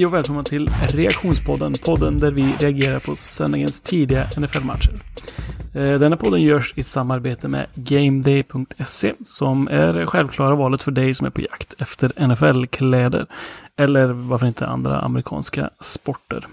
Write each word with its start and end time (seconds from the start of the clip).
Hej 0.00 0.06
och 0.06 0.14
välkomna 0.14 0.42
till 0.42 0.70
Reaktionspodden. 0.88 1.72
Podden 1.86 2.16
där 2.16 2.30
vi 2.30 2.42
reagerar 2.42 3.00
på 3.00 3.16
söndagens 3.16 3.80
tidiga 3.80 4.24
NFL-matcher. 4.38 4.92
Eh, 5.74 6.00
denna 6.00 6.16
podden 6.16 6.42
görs 6.42 6.72
i 6.76 6.82
samarbete 6.82 7.48
med 7.48 7.66
GameDay.se 7.74 9.14
som 9.24 9.68
är 9.68 9.92
det 9.92 10.06
självklara 10.06 10.54
valet 10.54 10.82
för 10.82 10.90
dig 10.90 11.14
som 11.14 11.26
är 11.26 11.30
på 11.30 11.40
jakt 11.40 11.74
efter 11.78 12.26
NFL-kläder. 12.26 13.26
Eller 13.76 14.08
varför 14.08 14.46
inte 14.46 14.66
andra 14.66 15.00
amerikanska 15.00 15.70
sporter. 15.80 16.46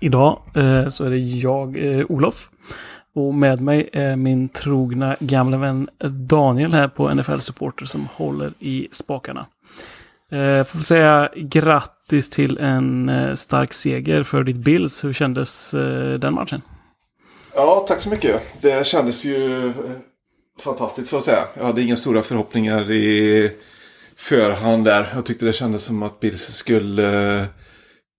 Idag 0.00 0.42
eh, 0.54 0.88
så 0.88 1.04
är 1.04 1.10
det 1.10 1.18
jag, 1.18 1.76
eh, 1.76 2.06
Olof. 2.08 2.50
Och 3.14 3.34
med 3.34 3.60
mig 3.60 3.90
är 3.92 4.16
min 4.16 4.48
trogna 4.48 5.16
gamla 5.20 5.56
vän 5.56 5.88
Daniel 6.28 6.72
här 6.74 6.88
på 6.88 7.14
NFL 7.14 7.38
Supporter 7.38 7.86
som 7.86 8.08
håller 8.14 8.52
i 8.58 8.88
spakarna. 8.90 9.46
Eh, 10.30 10.64
får 10.64 10.78
säga 10.78 11.28
grattis 11.36 11.93
Grattis 12.04 12.30
till 12.30 12.58
en 12.58 13.08
eh, 13.08 13.34
stark 13.34 13.72
seger 13.72 14.22
för 14.22 14.44
ditt 14.44 14.56
Bills. 14.56 15.04
Hur 15.04 15.12
kändes 15.12 15.74
eh, 15.74 16.18
den 16.18 16.34
matchen? 16.34 16.62
Ja, 17.54 17.84
tack 17.88 18.00
så 18.00 18.10
mycket. 18.10 18.42
Det 18.60 18.86
kändes 18.86 19.24
ju 19.24 19.66
eh, 19.66 19.72
fantastiskt 20.60 21.10
får 21.10 21.16
jag 21.16 21.24
säga. 21.24 21.44
Jag 21.54 21.64
hade 21.64 21.82
inga 21.82 21.96
stora 21.96 22.22
förhoppningar 22.22 22.90
i 22.90 23.50
förhand 24.16 24.84
där. 24.84 25.12
Jag 25.14 25.26
tyckte 25.26 25.46
det 25.46 25.52
kändes 25.52 25.84
som 25.84 26.02
att 26.02 26.20
Bills 26.20 26.40
skulle 26.40 27.46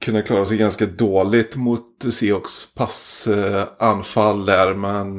kunna 0.06 0.22
klara 0.22 0.46
sig 0.46 0.58
ganska 0.58 0.86
dåligt 0.86 1.56
mot 1.56 2.06
Seahawks 2.12 2.74
passanfall 2.76 4.46
där. 4.46 4.74
Men 4.74 5.18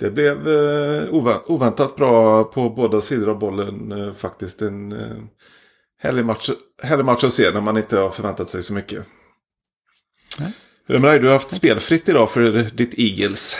det 0.00 0.10
blev 0.10 0.48
oväntat 1.46 1.96
bra 1.96 2.44
på 2.44 2.70
båda 2.70 3.00
sidor 3.00 3.30
av 3.30 3.38
bollen 3.38 4.14
faktiskt. 4.14 4.62
En 4.62 4.94
härlig 6.04 6.24
match, 6.24 6.50
härlig 6.82 7.04
match 7.04 7.24
att 7.24 7.32
se 7.32 7.50
när 7.50 7.60
man 7.60 7.76
inte 7.76 7.96
har 7.96 8.10
förväntat 8.10 8.48
sig 8.48 8.62
så 8.62 8.72
mycket. 8.72 9.06
Nej. 10.40 10.52
Dig? 11.00 11.18
Du 11.18 11.26
har 11.26 11.32
haft 11.32 11.50
spelfritt 11.50 12.08
idag 12.08 12.30
för 12.30 12.70
ditt 12.74 12.98
Eagles. 12.98 13.58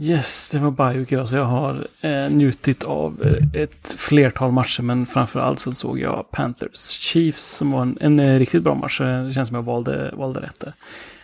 Yes, 0.00 0.50
det 0.50 0.58
var 0.58 0.70
bye 0.70 1.06
idag 1.08 1.28
så 1.28 1.36
jag 1.36 1.44
har 1.44 1.86
eh, 2.00 2.30
njutit 2.30 2.84
av 2.84 3.22
eh, 3.22 3.62
ett 3.62 3.94
flertal 3.98 4.52
matcher 4.52 4.82
men 4.82 5.06
framförallt 5.06 5.60
så 5.60 5.72
såg 5.72 5.98
jag 5.98 6.30
Panthers 6.30 6.90
Chiefs 6.90 7.44
som 7.44 7.72
var 7.72 7.82
en, 7.82 7.98
en, 8.00 8.20
en 8.20 8.38
riktigt 8.38 8.62
bra 8.62 8.74
match. 8.74 9.00
Det 9.00 9.32
känns 9.32 9.48
som 9.48 9.54
jag 9.54 9.62
valde, 9.62 10.14
valde 10.16 10.40
rätt. 10.40 10.64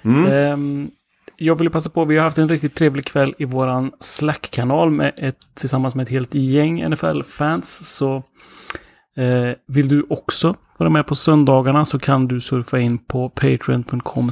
Mm. 0.02 0.26
Eh, 0.26 0.88
jag 1.36 1.58
vill 1.58 1.70
passa 1.70 1.90
på, 1.90 2.04
vi 2.04 2.16
har 2.16 2.24
haft 2.24 2.38
en 2.38 2.48
riktigt 2.48 2.74
trevlig 2.74 3.04
kväll 3.04 3.34
i 3.38 3.44
våran 3.44 3.92
Slack-kanal 4.00 4.90
med 4.90 5.12
ett, 5.16 5.38
tillsammans 5.54 5.94
med 5.94 6.02
ett 6.02 6.10
helt 6.10 6.34
gäng 6.34 6.90
NFL-fans. 6.90 7.96
Så 7.96 8.22
Eh, 9.16 9.56
vill 9.66 9.88
du 9.88 10.06
också 10.10 10.56
vara 10.78 10.90
med 10.90 11.06
på 11.06 11.14
söndagarna 11.14 11.84
så 11.84 11.98
kan 11.98 12.28
du 12.28 12.40
surfa 12.40 12.78
in 12.78 12.98
på 12.98 13.28
patreon.com 13.28 14.30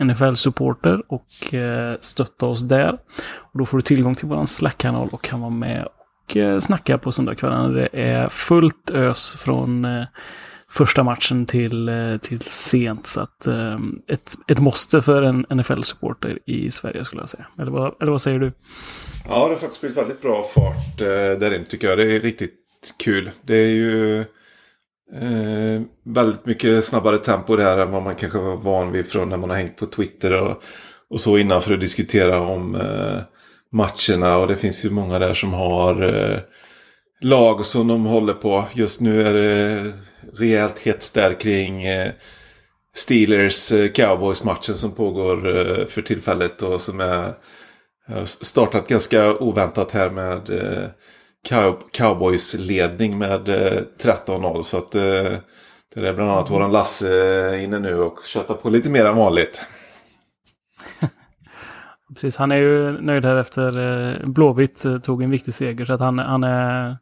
nfl-supporter 0.00 1.02
och 1.08 1.54
eh, 1.54 1.96
stötta 2.00 2.46
oss 2.46 2.62
där. 2.62 2.98
Och 3.36 3.58
då 3.58 3.66
får 3.66 3.78
du 3.78 3.82
tillgång 3.82 4.14
till 4.14 4.28
vår 4.28 4.44
Slack-kanal 4.44 5.08
och 5.12 5.22
kan 5.22 5.40
vara 5.40 5.50
med 5.50 5.88
och 6.24 6.36
eh, 6.36 6.58
snacka 6.58 6.98
på 6.98 7.12
söndagskvällarna. 7.12 7.68
Det 7.68 7.88
är 7.92 8.28
fullt 8.28 8.90
ös 8.90 9.34
från 9.38 9.84
eh, 9.84 10.04
första 10.70 11.02
matchen 11.02 11.46
till, 11.46 11.88
eh, 11.88 12.16
till 12.16 12.40
sent. 12.40 13.06
Så 13.06 13.20
att 13.20 13.46
eh, 13.46 13.78
ett, 14.08 14.34
ett 14.48 14.58
måste 14.60 15.02
för 15.02 15.22
en 15.22 15.46
NFL-supporter 15.50 16.38
i 16.46 16.70
Sverige 16.70 17.04
skulle 17.04 17.22
jag 17.22 17.28
säga. 17.28 17.46
Eller 17.58 17.70
vad, 17.70 17.94
eller 18.02 18.10
vad 18.10 18.20
säger 18.20 18.38
du? 18.38 18.52
Ja, 19.28 19.46
det 19.46 19.52
har 19.52 19.56
faktiskt 19.56 19.80
blivit 19.80 19.98
väldigt 19.98 20.22
bra 20.22 20.42
fart 20.42 21.00
eh, 21.00 21.06
där 21.38 21.54
inne 21.54 21.64
tycker 21.64 21.88
jag. 21.88 21.98
Det 21.98 22.16
är 22.16 22.20
riktigt 22.20 22.61
kul. 22.98 23.30
Det 23.42 23.56
är 23.56 23.68
ju 23.68 24.20
eh, 25.12 25.82
väldigt 26.04 26.46
mycket 26.46 26.84
snabbare 26.84 27.18
tempo 27.18 27.56
där 27.56 27.78
än 27.78 27.90
vad 27.90 28.02
man 28.02 28.14
kanske 28.14 28.38
var 28.38 28.56
van 28.56 28.92
vid 28.92 29.06
från 29.06 29.28
när 29.28 29.36
man 29.36 29.50
har 29.50 29.56
hängt 29.56 29.76
på 29.76 29.86
Twitter 29.86 30.40
och, 30.40 30.62
och 31.10 31.20
så 31.20 31.38
innan 31.38 31.62
för 31.62 31.74
att 31.74 31.80
diskutera 31.80 32.40
om 32.40 32.74
eh, 32.74 33.20
matcherna. 33.72 34.36
Och 34.36 34.48
det 34.48 34.56
finns 34.56 34.84
ju 34.84 34.90
många 34.90 35.18
där 35.18 35.34
som 35.34 35.52
har 35.52 36.02
eh, 36.02 36.38
lag 37.20 37.66
som 37.66 37.88
de 37.88 38.04
håller 38.04 38.34
på. 38.34 38.64
Just 38.74 39.00
nu 39.00 39.22
är 39.26 39.34
det 39.34 39.92
rejält 40.32 40.78
hets 40.78 41.12
där 41.12 41.40
kring 41.40 41.82
eh, 41.82 42.12
Steelers 42.94 43.72
eh, 43.72 43.92
Cowboys-matchen 43.92 44.76
som 44.76 44.92
pågår 44.92 45.58
eh, 45.58 45.86
för 45.86 46.02
tillfället 46.02 46.62
och 46.62 46.80
som 46.80 47.00
är 47.00 47.34
startat 48.24 48.88
ganska 48.88 49.34
oväntat 49.38 49.92
här 49.92 50.10
med 50.10 50.50
eh, 50.50 50.88
Cowboys 51.92 52.54
ledning 52.54 53.18
med 53.18 53.48
13-0. 53.48 54.56
Eh, 54.56 54.60
så 54.60 54.78
att 54.78 54.94
eh, 54.94 55.02
det 55.94 56.08
är 56.08 56.14
bland 56.14 56.30
annat 56.30 56.50
våran 56.50 56.72
Lasse 56.72 57.58
inne 57.62 57.78
nu 57.78 57.98
och 57.98 58.18
köttar 58.24 58.54
på 58.54 58.70
lite 58.70 58.90
mer 58.90 59.04
än 59.04 59.16
vanligt. 59.16 59.62
Precis, 62.14 62.36
han 62.36 62.52
är 62.52 62.56
ju 62.56 63.00
nöjd 63.00 63.24
här 63.24 63.36
efter 63.36 63.78
eh, 63.78 64.26
Blåvitt 64.26 64.84
tog 65.02 65.22
en 65.22 65.30
viktig 65.30 65.54
seger. 65.54 65.84
Så 65.84 65.92
att 65.92 66.00
han, 66.00 66.18
han, 66.18 66.44
är, 66.44 66.96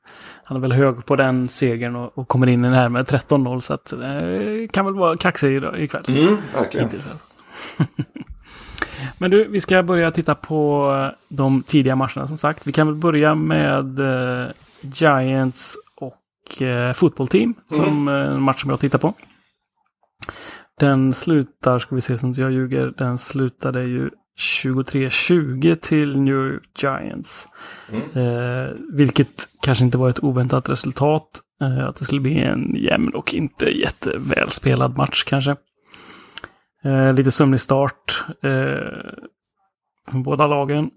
han 0.44 0.56
är 0.56 0.60
väl 0.60 0.72
hög 0.72 1.06
på 1.06 1.16
den 1.16 1.48
segern 1.48 1.96
och, 1.96 2.18
och 2.18 2.28
kommer 2.28 2.46
in 2.46 2.60
i 2.60 2.68
den 2.68 2.76
här 2.76 2.88
med 2.88 3.06
13-0. 3.06 3.60
Så 3.60 3.74
att 3.74 3.92
det 4.00 4.68
kan 4.72 4.84
väl 4.84 4.94
vara 4.94 5.16
kaxig 5.16 5.62
ikväll. 5.76 6.04
Mm, 6.08 6.36
verkligen. 6.54 6.88
Men 9.18 9.30
du, 9.30 9.44
vi 9.48 9.60
ska 9.60 9.82
börja 9.82 10.10
titta 10.10 10.34
på 10.34 11.10
de 11.28 11.62
tidiga 11.62 11.96
matcherna 11.96 12.26
som 12.26 12.36
sagt. 12.36 12.66
Vi 12.66 12.72
kan 12.72 12.86
väl 12.86 12.96
börja 12.96 13.34
med 13.34 13.98
eh, 13.98 14.48
Giants 14.80 15.76
och 15.96 16.62
eh, 16.62 16.92
fotbollteam 16.92 17.54
som 17.66 18.08
mm. 18.08 18.08
en 18.08 18.42
match 18.42 18.60
som 18.60 18.70
jag 18.70 18.80
tittar 18.80 18.98
på. 18.98 19.14
Den 20.80 21.12
slutar, 21.12 21.78
ska 21.78 21.94
vi 21.94 22.00
se 22.00 22.18
så 22.18 22.26
inte 22.26 22.40
jag 22.40 22.52
ljuger, 22.52 22.94
den 22.98 23.18
slutade 23.18 23.82
ju 23.82 24.10
23-20 24.40 25.74
till 25.74 26.20
New 26.20 26.34
York 26.34 26.82
Giants. 26.82 27.48
Mm. 27.92 28.02
Eh, 28.16 28.70
vilket 28.92 29.48
kanske 29.62 29.84
inte 29.84 29.98
var 29.98 30.10
ett 30.10 30.24
oväntat 30.24 30.68
resultat. 30.68 31.40
Eh, 31.62 31.88
att 31.88 31.96
det 31.96 32.04
skulle 32.04 32.20
bli 32.20 32.40
en 32.40 32.74
jämn 32.74 33.08
och 33.14 33.34
inte 33.34 33.78
jättevälspelad 33.78 34.96
match 34.96 35.24
kanske. 35.24 35.56
Eh, 36.84 37.12
lite 37.14 37.30
sömnig 37.30 37.60
start 37.60 38.24
eh, 38.42 39.12
från 40.10 40.22
båda 40.22 40.46
lagen. 40.46 40.90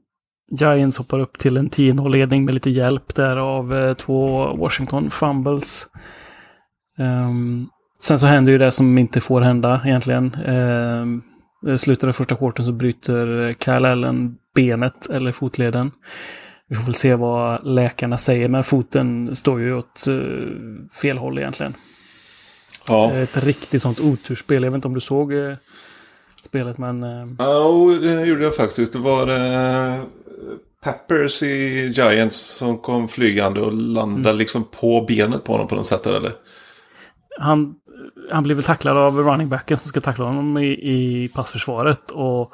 Giants 0.51 0.97
hoppar 0.97 1.19
upp 1.19 1.37
till 1.37 1.57
en 1.57 1.69
10-0-ledning 1.69 2.45
med 2.45 2.53
lite 2.53 2.69
hjälp 2.69 3.15
där 3.15 3.37
av 3.37 3.75
eh, 3.75 3.93
två 3.93 4.45
Washington 4.55 5.09
fumbles. 5.09 5.87
Ehm, 6.97 7.67
sen 7.99 8.19
så 8.19 8.27
händer 8.27 8.51
ju 8.51 8.57
det 8.57 8.71
som 8.71 8.97
inte 8.97 9.21
får 9.21 9.41
hända 9.41 9.81
egentligen. 9.85 10.33
Ehm, 10.45 11.21
eh, 11.67 11.75
slutar 11.75 12.07
av 12.07 12.11
första 12.11 12.35
quarten 12.35 12.65
så 12.65 12.71
bryter 12.71 13.55
Kyle 13.59 13.85
Allen 13.85 14.37
benet 14.55 15.09
eller 15.09 15.31
fotleden. 15.31 15.91
Vi 16.67 16.75
får 16.75 16.83
väl 16.83 16.95
se 16.95 17.15
vad 17.15 17.67
läkarna 17.67 18.17
säger, 18.17 18.49
men 18.49 18.63
foten 18.63 19.35
står 19.35 19.61
ju 19.61 19.73
åt 19.73 20.07
eh, 20.07 20.87
fel 21.01 21.17
håll 21.17 21.37
egentligen. 21.37 21.73
Ja. 22.87 23.13
Ett 23.13 23.37
riktigt 23.43 23.81
sånt 23.81 23.99
oturspel. 23.99 24.63
Jag 24.63 24.71
vet 24.71 24.75
inte 24.75 24.87
om 24.87 24.93
du 24.93 24.99
såg 24.99 25.33
eh, 25.33 25.55
spelet 26.43 26.77
men... 26.77 27.03
Eh... 27.03 27.27
Ja, 27.37 27.97
det 28.01 28.25
gjorde 28.25 28.43
jag 28.43 28.55
faktiskt. 28.55 28.93
Det 28.93 28.99
var 28.99 29.27
eh, 29.27 29.99
Peppers 30.83 31.43
i 31.43 31.87
Giants 31.95 32.37
som 32.37 32.77
kom 32.77 33.07
flygande 33.07 33.61
och 33.61 33.73
landade 33.73 34.29
mm. 34.29 34.37
liksom 34.37 34.63
på 34.63 35.05
benet 35.07 35.43
på 35.43 35.51
honom 35.51 35.67
på 35.67 35.75
något 35.75 35.87
sätt 35.87 36.07
eller? 36.07 36.31
Han, 37.39 37.75
han 38.31 38.43
blev 38.43 38.61
tacklad 38.61 38.97
av 38.97 39.17
running 39.17 39.49
backen 39.49 39.77
som 39.77 39.87
ska 39.87 40.01
tackla 40.01 40.25
honom 40.25 40.57
i, 40.57 40.67
i 40.71 41.27
passförsvaret. 41.33 42.11
Och 42.11 42.53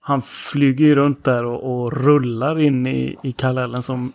han 0.00 0.22
flyger 0.22 0.84
ju 0.84 0.94
runt 0.94 1.24
där 1.24 1.44
och, 1.44 1.84
och 1.84 1.92
rullar 1.92 2.60
in 2.60 2.86
i, 2.86 3.16
i 3.22 3.32
Kallellen 3.32 3.82
som 3.82 4.12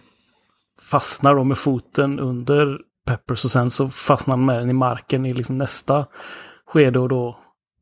fastnar 0.81 1.35
då 1.35 1.43
med 1.43 1.57
foten 1.57 2.19
under 2.19 2.79
Peppers 3.09 3.45
och 3.45 3.51
sen 3.51 3.69
så 3.69 3.89
fastnar 3.89 4.35
han 4.35 4.45
med 4.45 4.59
den 4.59 4.69
i 4.69 4.73
marken 4.73 5.25
i 5.25 5.33
liksom 5.33 5.57
nästa 5.57 6.05
skede 6.65 6.99
och 6.99 7.09
då, 7.09 7.39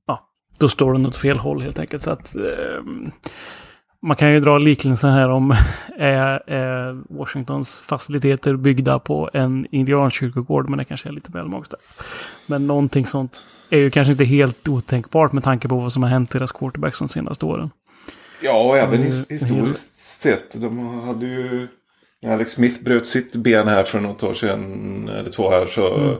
ja, 0.08 0.30
då 0.60 0.70
står 0.70 0.94
den 0.94 1.06
åt 1.06 1.18
fel 1.18 1.38
håll 1.38 1.62
helt 1.62 1.80
enkelt. 1.80 2.04
Så 2.04 2.12
att 2.12 2.36
eh, 2.36 2.82
man 4.02 4.18
kan 4.18 4.34
ju 4.34 4.40
dra 4.40 4.58
liknelsen 4.58 5.12
här 5.12 5.30
om 5.30 5.52
är, 5.98 6.50
är 6.50 7.02
Washingtons 7.10 7.80
faciliteter 7.80 8.56
byggda 8.56 9.00
på 9.00 9.30
en 9.34 9.68
indiankyrkogård, 9.72 10.70
men 10.70 10.78
det 10.78 10.86
kanske 10.86 11.10
är 11.10 11.14
lite 11.14 11.32
väl 11.32 11.48
magstarkt. 11.48 12.04
Men 12.46 12.68
någonting 12.68 13.06
sånt 13.06 13.44
är 13.70 13.78
ju 13.78 13.90
kanske 13.90 14.12
inte 14.12 14.26
helt 14.26 14.68
otänkbart 14.68 15.32
med 15.32 15.44
tanke 15.44 15.68
på 15.68 15.76
vad 15.80 15.94
som 15.94 16.04
har 16.04 16.10
hänt 16.10 16.32
deras 16.32 16.52
quarterbacks 16.52 17.00
de 17.00 17.10
senaste 17.10 17.46
åren. 17.46 17.70
Ja, 18.42 18.64
och 18.64 18.78
även 18.78 19.04
historiskt 19.04 20.00
sett. 20.00 20.62
De 20.62 21.02
hade 21.02 21.26
ju 21.26 21.68
Alex 22.26 22.52
Smith 22.52 22.84
bröt 22.84 23.08
sitt 23.08 23.36
ben 23.36 23.68
här 23.68 23.84
för 23.84 24.00
något 24.00 24.24
år 24.24 24.34
sedan, 24.34 25.10
eller 25.10 25.30
två 25.30 25.50
här, 25.50 25.66
så 25.66 25.98
mm. 25.98 26.16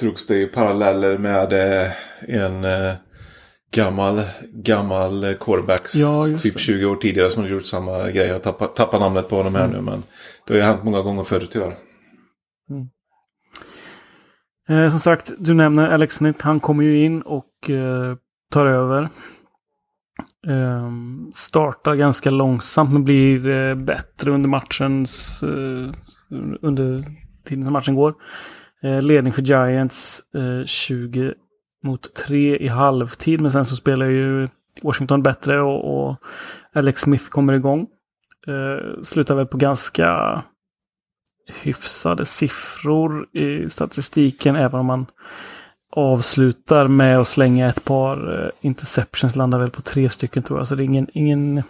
drogs 0.00 0.26
det 0.26 0.34
ju 0.34 0.46
paralleller 0.46 1.18
med 1.18 1.52
eh, 1.52 1.92
en 2.28 2.64
eh, 2.64 2.94
gammal, 3.70 4.22
gammal 4.52 5.34
quarterbacks, 5.40 5.94
ja, 5.94 6.24
typ 6.38 6.54
det. 6.54 6.58
20 6.60 6.86
år 6.86 6.96
tidigare 6.96 7.30
som 7.30 7.42
hade 7.42 7.54
gjort 7.54 7.66
samma 7.66 8.10
grej. 8.10 8.26
Jag 8.28 8.42
tappar, 8.42 8.66
tappar 8.66 8.98
namnet 8.98 9.28
på 9.28 9.36
honom 9.36 9.54
här 9.54 9.64
mm. 9.64 9.76
nu, 9.76 9.82
men 9.90 10.02
det 10.46 10.52
har 10.52 10.58
ju 10.58 10.64
hänt 10.64 10.84
många 10.84 11.02
gånger 11.02 11.22
förr 11.22 11.48
tyvärr. 11.50 11.76
Mm. 12.70 12.88
Eh, 14.68 14.90
som 14.90 15.00
sagt, 15.00 15.32
du 15.38 15.54
nämner 15.54 15.88
Alex 15.88 16.14
Smith. 16.14 16.44
Han 16.44 16.60
kommer 16.60 16.84
ju 16.84 17.04
in 17.04 17.22
och 17.22 17.70
eh, 17.70 18.16
tar 18.52 18.66
över. 18.66 19.08
Eh, 20.46 20.90
startar 21.32 21.94
ganska 21.94 22.30
långsamt 22.30 22.92
men 22.92 23.04
blir 23.04 23.48
eh, 23.48 23.74
bättre 23.74 24.30
under 24.30 24.48
matchens... 24.48 25.42
Eh, 25.42 25.92
under 26.62 27.04
tiden 27.44 27.64
som 27.64 27.72
matchen 27.72 27.94
går. 27.94 28.14
Eh, 28.82 29.02
ledning 29.02 29.32
för 29.32 29.42
Giants 29.42 30.22
eh, 30.34 30.64
20 30.66 31.34
mot 31.84 32.14
3 32.14 32.56
i 32.56 32.68
halvtid. 32.68 33.40
Men 33.40 33.50
sen 33.50 33.64
så 33.64 33.76
spelar 33.76 34.06
ju 34.06 34.48
Washington 34.82 35.22
bättre 35.22 35.62
och, 35.62 36.08
och 36.08 36.16
Alex 36.74 37.00
Smith 37.00 37.24
kommer 37.28 37.52
igång. 37.52 37.86
Eh, 38.46 39.02
slutar 39.02 39.34
väl 39.34 39.46
på 39.46 39.56
ganska 39.56 40.42
hyfsade 41.62 42.24
siffror 42.24 43.36
i 43.36 43.68
statistiken, 43.68 44.56
även 44.56 44.80
om 44.80 44.86
man 44.86 45.06
avslutar 45.98 46.88
med 46.88 47.18
att 47.18 47.28
slänga 47.28 47.68
ett 47.68 47.84
par 47.84 48.44
eh, 48.44 48.50
interceptions, 48.60 49.36
landar 49.36 49.58
väl 49.58 49.70
på 49.70 49.82
tre 49.82 50.10
stycken 50.10 50.42
tror 50.42 50.58
jag. 50.58 50.68
Så 50.68 50.74
det 50.74 50.82
är 50.82 50.84
ingen, 50.84 51.06
ingen 51.12 51.62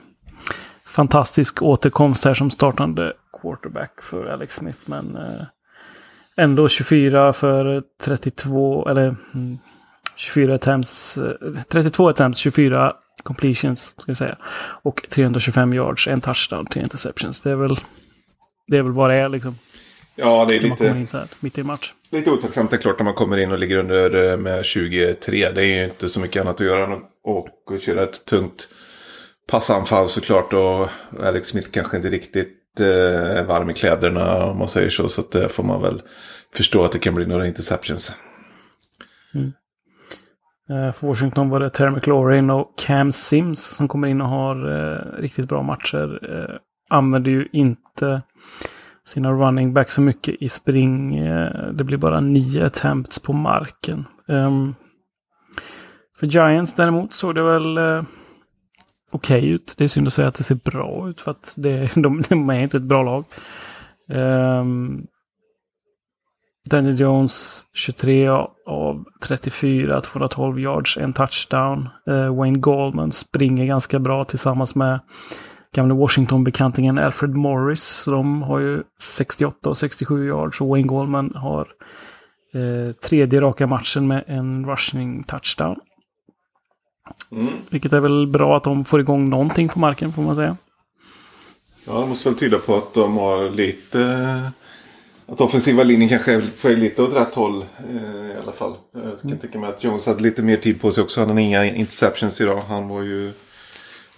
fantastisk 0.84 1.62
återkomst 1.62 2.24
här 2.24 2.34
som 2.34 2.50
startande 2.50 3.12
quarterback 3.42 4.02
för 4.02 4.26
Alex 4.26 4.54
Smith. 4.54 4.78
Men 4.84 5.16
eh, 5.16 5.42
ändå 6.36 6.68
24 6.68 7.32
för 7.32 7.82
32, 8.02 8.88
eller 8.88 9.16
mm, 9.34 9.58
24 10.16 10.54
attempts, 10.54 11.18
eh, 11.18 11.62
32 11.68 12.08
attempts, 12.08 12.38
24 12.38 12.92
completions, 13.22 13.94
ska 13.98 14.10
jag 14.10 14.16
säga. 14.16 14.36
Och 14.82 15.06
325 15.10 15.72
yards, 15.72 16.08
en 16.08 16.20
touchdown, 16.20 16.66
tre 16.66 16.82
interceptions. 16.82 17.40
Det 17.40 17.50
är 17.50 17.56
väl, 17.56 17.76
det 18.66 18.76
är 18.76 18.82
väl 18.82 18.92
vad 18.92 19.10
det 19.10 19.16
är 19.16 19.28
liksom. 19.28 19.58
Ja, 20.20 20.46
det 20.48 20.56
är 20.56 20.60
lite... 20.60 21.06
Så 21.06 21.18
här, 21.18 21.28
mitt 21.40 21.58
i 21.58 21.62
match. 21.62 21.92
Lite 22.12 22.30
otacksamt 22.30 22.70
det 22.70 22.76
är 22.76 22.80
klart 22.80 22.98
när 22.98 23.04
man 23.04 23.14
kommer 23.14 23.36
in 23.36 23.52
och 23.52 23.58
ligger 23.58 23.76
under 23.76 24.30
eh, 24.30 24.36
med 24.36 24.64
23. 24.64 25.50
Det 25.50 25.62
är 25.62 25.64
ju 25.64 25.84
inte 25.84 26.08
så 26.08 26.20
mycket 26.20 26.42
annat 26.42 26.60
att 26.60 26.66
göra 26.66 26.84
än 26.84 26.92
att 26.92 27.82
köra 27.82 28.02
ett 28.02 28.24
tungt 28.24 28.68
passanfall 29.48 30.08
såklart. 30.08 30.52
Och 30.52 30.88
Alex 31.22 31.48
Smith 31.48 31.70
kanske 31.70 31.96
inte 31.96 32.08
riktigt 32.08 32.80
eh, 32.80 33.44
varm 33.44 33.70
i 33.70 33.74
kläderna 33.74 34.44
om 34.44 34.58
man 34.58 34.68
säger 34.68 34.90
så. 34.90 35.08
Så 35.08 35.22
det 35.32 35.48
får 35.48 35.62
man 35.62 35.82
väl 35.82 36.02
förstå 36.54 36.84
att 36.84 36.92
det 36.92 36.98
kan 36.98 37.14
bli 37.14 37.26
några 37.26 37.46
interceptions. 37.46 38.16
Mm. 39.34 39.52
Eh, 40.70 40.92
för 40.92 41.06
Washington 41.06 41.50
var 41.50 41.60
det 41.60 41.70
Terry 41.70 41.90
McLaurin 41.90 42.50
och 42.50 42.78
Cam 42.78 43.12
Sims 43.12 43.64
som 43.64 43.88
kommer 43.88 44.08
in 44.08 44.20
och 44.20 44.28
har 44.28 44.70
eh, 44.70 45.20
riktigt 45.20 45.48
bra 45.48 45.62
matcher. 45.62 46.20
Eh, 46.32 46.56
använder 46.90 47.30
ju 47.30 47.48
inte 47.52 48.22
sina 49.08 49.32
running 49.32 49.72
backs 49.72 49.94
så 49.94 50.02
mycket 50.02 50.34
i 50.40 50.48
spring. 50.48 51.16
Eh, 51.16 51.72
det 51.72 51.84
blir 51.84 51.98
bara 51.98 52.20
nio 52.20 52.66
attempts 52.66 53.18
på 53.18 53.32
marken. 53.32 54.04
Um, 54.26 54.74
för 56.18 56.26
Giants 56.26 56.74
däremot 56.74 57.14
såg 57.14 57.34
det 57.34 57.42
väl 57.42 57.78
uh, 57.78 58.02
okej 59.12 59.38
okay 59.38 59.50
ut. 59.50 59.74
Det 59.78 59.84
är 59.84 59.88
synd 59.88 60.06
att 60.06 60.12
säga 60.12 60.28
att 60.28 60.34
det 60.34 60.42
ser 60.42 60.54
bra 60.54 61.08
ut 61.08 61.20
för 61.20 61.30
att 61.30 61.54
det, 61.56 61.90
de, 61.94 62.22
de 62.28 62.50
är 62.50 62.60
inte 62.60 62.76
ett 62.76 62.82
bra 62.82 63.02
lag. 63.02 63.24
Um, 64.08 65.06
Daniel 66.70 67.00
Jones 67.00 67.66
23 67.74 68.28
av 68.66 69.04
34, 69.22 70.00
212 70.00 70.60
yards, 70.60 70.96
en 70.96 71.12
touchdown. 71.12 71.88
Uh, 72.10 72.36
Wayne 72.36 72.58
Goldman 72.58 73.12
springer 73.12 73.66
ganska 73.66 73.98
bra 73.98 74.24
tillsammans 74.24 74.74
med 74.74 75.00
gamle 75.74 75.94
Washington-bekantingen 75.94 76.98
Alfred 76.98 77.34
Morris. 77.34 77.82
Så 77.82 78.10
de 78.10 78.42
har 78.42 78.58
ju 78.58 78.82
68 79.00 79.70
och 79.70 79.76
67 79.76 80.26
yards 80.26 80.60
och 80.60 80.68
Wayne 80.68 80.88
Goldman 80.88 81.32
har 81.34 81.68
eh, 82.54 82.92
tredje 82.92 83.40
raka 83.40 83.66
matchen 83.66 84.06
med 84.06 84.24
en 84.26 84.66
rushing 84.66 85.24
touchdown. 85.24 85.76
Mm. 87.32 87.52
Vilket 87.70 87.92
är 87.92 88.00
väl 88.00 88.26
bra 88.26 88.56
att 88.56 88.64
de 88.64 88.84
får 88.84 89.00
igång 89.00 89.30
någonting 89.30 89.68
på 89.68 89.78
marken 89.78 90.12
får 90.12 90.22
man 90.22 90.34
säga. 90.34 90.56
Ja, 91.86 92.00
det 92.00 92.06
måste 92.06 92.28
väl 92.28 92.38
tyda 92.38 92.58
på 92.58 92.76
att 92.76 92.94
de 92.94 93.16
har 93.16 93.50
lite... 93.50 94.52
Att 95.26 95.40
offensiva 95.40 95.82
linjen 95.82 96.08
kanske 96.08 96.32
är 96.32 96.40
på 96.62 96.68
väg 96.68 96.78
lite 96.78 97.02
åt 97.02 97.14
rätt 97.14 97.34
håll 97.34 97.64
eh, 97.90 98.36
i 98.36 98.36
alla 98.42 98.52
fall. 98.52 98.74
Jag 98.92 99.02
kan 99.02 99.30
mm. 99.30 99.38
tänka 99.38 99.58
mig 99.58 99.70
att 99.70 99.84
Jones 99.84 100.06
hade 100.06 100.22
lite 100.22 100.42
mer 100.42 100.56
tid 100.56 100.80
på 100.80 100.90
sig 100.90 101.04
också. 101.04 101.20
Han 101.20 101.28
hade 101.28 101.42
inga 101.42 101.64
interceptions 101.64 102.40
idag. 102.40 102.62
Han 102.68 102.88
var 102.88 103.02
ju 103.02 103.32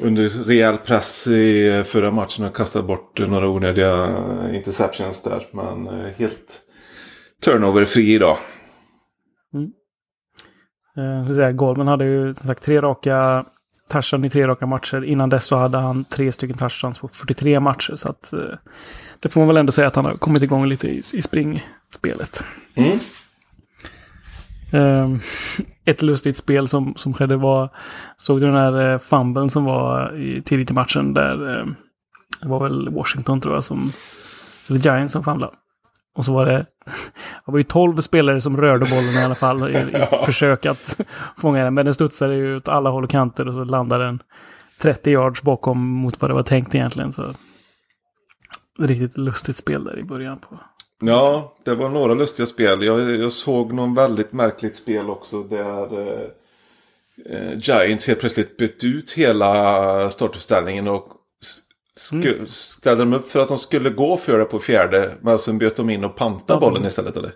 under 0.03 0.29
rejäl 0.29 0.77
press 0.79 1.27
i 1.27 1.83
förra 1.87 2.11
matchen 2.11 2.45
och 2.45 2.57
kastade 2.57 2.87
bort 2.87 3.19
några 3.19 3.49
onödiga 3.49 4.07
interceptions 4.55 5.23
där. 5.23 5.47
Men 5.53 5.87
eh, 5.87 6.11
helt 6.17 6.61
turnover-fri 7.45 8.15
idag. 8.15 8.37
Mm. 9.55 9.71
Eh, 10.97 11.35
säga, 11.35 11.53
Goldman 11.53 11.89
hade 11.89 12.05
ju 12.05 12.35
som 12.35 12.49
sagt 12.49 12.63
tre 12.63 12.81
raka 12.81 13.45
touchdown 13.91 14.25
i 14.25 14.31
tre 14.31 14.47
raka 14.47 14.67
matcher. 14.67 15.05
Innan 15.05 15.29
dess 15.29 15.45
så 15.45 15.57
hade 15.57 15.79
han 15.79 16.05
tre 16.05 16.33
stycken 16.33 16.57
touchdowns 16.57 16.99
på 16.99 17.09
43 17.09 17.61
matcher. 17.61 17.97
Så 17.97 18.09
att, 18.09 18.33
eh, 18.33 18.41
det 19.21 19.29
får 19.29 19.41
man 19.41 19.49
väl 19.49 19.57
ändå 19.57 19.73
säga 19.73 19.89
att 19.89 19.97
han 19.97 20.05
har 20.05 20.15
kommit 20.15 20.43
igång 20.43 20.67
lite 20.67 20.89
i, 20.89 21.03
i 21.15 21.23
springspelet. 21.23 22.45
Mm. 22.75 22.99
Um, 24.73 25.21
ett 25.85 26.03
lustigt 26.03 26.37
spel 26.37 26.69
som, 26.69 26.95
som 26.97 27.15
skedde 27.15 27.37
var, 27.37 27.69
såg 28.17 28.41
du 28.41 28.47
den 28.47 28.57
här 28.57 28.93
uh, 28.93 28.99
fumble 28.99 29.51
som 29.51 29.65
var 29.65 30.17
i, 30.17 30.43
tidigt 30.43 30.71
i 30.71 30.75
matchen 30.75 31.15
där 31.15 31.59
uh, 31.59 31.67
det 32.41 32.49
var 32.49 32.61
väl 32.61 32.89
Washington 32.89 33.41
tror 33.41 33.55
jag 33.55 33.65
som, 33.65 33.93
eller 34.69 34.81
Giants 34.81 35.13
som 35.13 35.25
famlade. 35.25 35.53
Och 36.17 36.25
så 36.25 36.33
var 36.33 36.47
det, 36.47 36.57
det 37.45 37.53
var 37.53 37.59
ju 37.59 37.65
tolv 37.65 38.01
spelare 38.01 38.41
som 38.41 38.57
rörde 38.57 38.87
bollen 38.91 39.15
i 39.15 39.25
alla 39.25 39.35
fall 39.35 39.71
i, 39.71 39.79
i 39.79 40.07
försök 40.27 40.67
att 40.67 41.01
fånga 41.37 41.65
den. 41.65 41.75
Men 41.75 41.85
den 41.85 41.95
studsade 41.95 42.35
ju 42.35 42.57
åt 42.57 42.69
alla 42.69 42.91
håll 42.91 43.05
och 43.05 43.11
kanter 43.11 43.49
och 43.49 43.55
så 43.55 43.65
landade 43.65 44.05
den 44.05 44.23
30 44.79 45.11
yards 45.11 45.43
bakom 45.43 45.79
mot 45.87 46.21
vad 46.21 46.31
det 46.31 46.35
var 46.35 46.43
tänkt 46.43 46.75
egentligen. 46.75 47.13
Så 47.13 47.35
riktigt 48.79 49.19
lustigt 49.19 49.57
spel 49.57 49.85
där 49.85 49.99
i 49.99 50.05
början 50.05 50.39
på, 50.39 50.61
Ja, 51.01 51.55
det 51.65 51.75
var 51.75 51.89
några 51.89 52.15
lustiga 52.15 52.47
spel. 52.47 52.83
Jag, 52.83 53.17
jag 53.17 53.33
såg 53.33 53.73
någon 53.73 53.95
väldigt 53.95 54.33
märkligt 54.33 54.77
spel 54.77 55.11
också 55.11 55.43
där 55.43 55.99
eh, 56.01 56.29
eh 57.27 57.59
Giants 57.59 58.09
helt 58.09 58.21
plötsligt 58.21 58.57
bytte 58.57 58.87
ut 58.87 59.13
hela 59.13 60.11
startuppställningen 60.11 60.89
och 60.89 61.09
mm. 62.13 62.47
ställde 62.49 63.03
dem 63.03 63.13
upp 63.13 63.31
för 63.31 63.41
att 63.41 63.49
de 63.49 63.59
skulle 63.59 63.91
gå 63.91 64.17
för 64.17 64.39
det 64.39 64.45
på 64.45 64.59
fjärde. 64.59 65.13
Men 65.21 65.39
sen 65.39 65.59
bytte 65.59 65.77
de 65.77 65.91
in 65.91 66.05
och 66.05 66.17
pantade 66.17 66.53
ja, 66.53 66.61
bollen 66.61 66.87
istället 66.87 67.17
eller? 67.17 67.33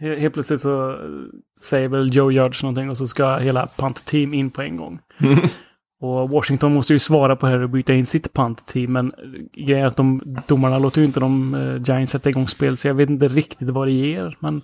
Helt 0.00 0.34
plötsligt 0.34 0.60
så 0.60 0.98
säger 1.60 1.88
väl 1.88 2.16
Joe 2.16 2.30
Judge 2.30 2.62
någonting 2.62 2.90
och 2.90 2.98
så 2.98 3.06
ska 3.06 3.36
hela 3.36 3.68
punt-team 3.76 4.34
in 4.34 4.50
på 4.50 4.62
en 4.62 4.76
gång. 4.76 4.98
Och 6.00 6.30
Washington 6.30 6.74
måste 6.74 6.92
ju 6.92 6.98
svara 6.98 7.36
på 7.36 7.46
det 7.46 7.52
här 7.52 7.62
och 7.62 7.70
byta 7.70 7.94
in 7.94 8.06
sitt 8.06 8.32
punt-team. 8.32 8.92
Men 8.92 9.12
grejen 9.52 9.84
är 9.84 9.86
att 9.86 9.96
de, 9.96 10.36
domarna 10.46 10.78
låter 10.78 11.00
ju 11.00 11.06
inte 11.06 11.20
de 11.20 11.54
uh, 11.54 11.82
Giants 11.84 12.12
sätta 12.12 12.30
igång 12.30 12.48
spel. 12.48 12.76
Så 12.76 12.88
jag 12.88 12.94
vet 12.94 13.10
inte 13.10 13.28
riktigt 13.28 13.70
vad 13.70 13.86
det 13.86 13.92
ger. 13.92 14.36
Men 14.40 14.62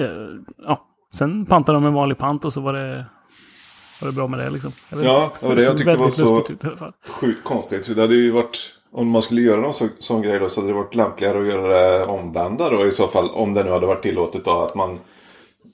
uh, 0.00 0.40
ja, 0.66 0.84
sen 1.14 1.46
pantade 1.46 1.76
de 1.76 1.86
en 1.86 1.92
vanlig 1.92 2.18
pant 2.18 2.44
och 2.44 2.52
så 2.52 2.60
var 2.60 2.72
det, 2.72 3.06
var 4.00 4.08
det 4.08 4.14
bra 4.14 4.28
med 4.28 4.40
det 4.40 4.50
liksom. 4.50 4.72
ja, 5.02 5.32
och 5.40 5.56
det, 5.56 5.62
jag 5.62 5.76
tyckte 5.76 5.92
det 5.92 5.98
var 5.98 6.10
så 6.10 6.44
sjukt 7.08 7.44
konstigt. 7.44 7.94
Det 7.94 8.00
hade 8.00 8.14
ju 8.14 8.30
varit, 8.30 8.70
om 8.92 9.08
man 9.08 9.22
skulle 9.22 9.40
göra 9.40 9.60
någon 9.60 9.72
så, 9.72 9.86
sån 9.98 10.22
grej 10.22 10.38
då 10.38 10.48
så 10.48 10.60
hade 10.60 10.72
det 10.72 10.78
varit 10.78 10.94
lämpligare 10.94 11.40
att 11.40 11.46
göra 11.46 11.98
det 11.98 12.04
omvända 12.04 12.70
då 12.70 12.86
i 12.86 12.90
så 12.90 13.08
fall. 13.08 13.30
Om 13.30 13.54
det 13.54 13.64
nu 13.64 13.70
hade 13.70 13.86
varit 13.86 14.02
tillåtet 14.02 14.44
då 14.44 14.62
att 14.62 14.74
man 14.74 14.98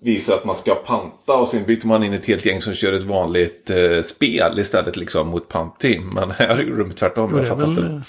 visar 0.05 0.35
att 0.35 0.45
man 0.45 0.57
ska 0.57 0.75
panta 0.75 1.35
och 1.35 1.49
sen 1.49 1.65
byter 1.65 1.87
man 1.87 2.03
in 2.05 2.13
ett 2.13 2.27
helt 2.27 2.47
gäng 2.47 2.61
som 2.61 2.75
kör 2.75 2.93
ett 2.93 3.03
vanligt 3.03 3.71
eh, 3.71 4.03
spel 4.03 4.59
istället 4.59 4.97
liksom 4.97 5.29
mot 5.29 5.49
pantteam. 5.49 6.11
Men 6.15 6.31
här 6.31 6.63
gjorde 6.63 6.85
de 6.85 6.93
tvärtom. 6.93 7.31
Jo, 7.33 7.39
det, 7.39 7.49
är 7.49 7.55
väl, 7.55 7.75
det. 7.75 8.03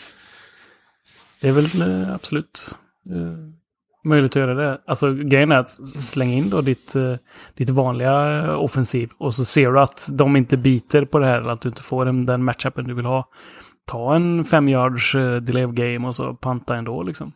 det 1.42 1.48
är 1.48 1.52
väl 1.52 1.82
eh, 1.82 2.14
absolut 2.14 2.78
eh, 3.10 3.56
möjligt 4.04 4.32
att 4.32 4.36
göra 4.36 4.54
det. 4.54 4.82
Alltså 4.88 5.14
grejen 5.14 5.52
är 5.52 5.58
att 5.58 5.70
slänga 6.04 6.34
in 6.34 6.50
då 6.50 6.62
ditt, 6.62 6.96
eh, 6.96 7.16
ditt 7.54 7.70
vanliga 7.70 8.58
offensiv 8.58 9.10
och 9.18 9.34
så 9.34 9.46
ser 9.46 9.72
du 9.72 9.80
att 9.80 10.10
de 10.12 10.36
inte 10.36 10.58
biter 10.58 11.06
på 11.06 11.20
det 11.20 11.26
här 11.26 11.42
eller 11.42 11.52
att 11.52 11.62
du 11.62 11.70
inte 11.70 11.84
får 11.84 12.06
den, 12.06 12.26
den 12.26 12.44
matchupen 12.44 12.88
du 12.88 12.94
vill 12.94 13.06
ha. 13.06 13.30
Ta 13.88 14.16
en 14.16 14.46
fem 14.46 14.70
yards 14.70 15.16
uh, 15.16 15.36
delay 15.36 15.66
of 15.66 15.72
game 15.72 16.08
och 16.08 16.16
så 16.16 16.34
panta 16.34 16.76
ändå 16.76 17.04
liksom. 17.04 17.34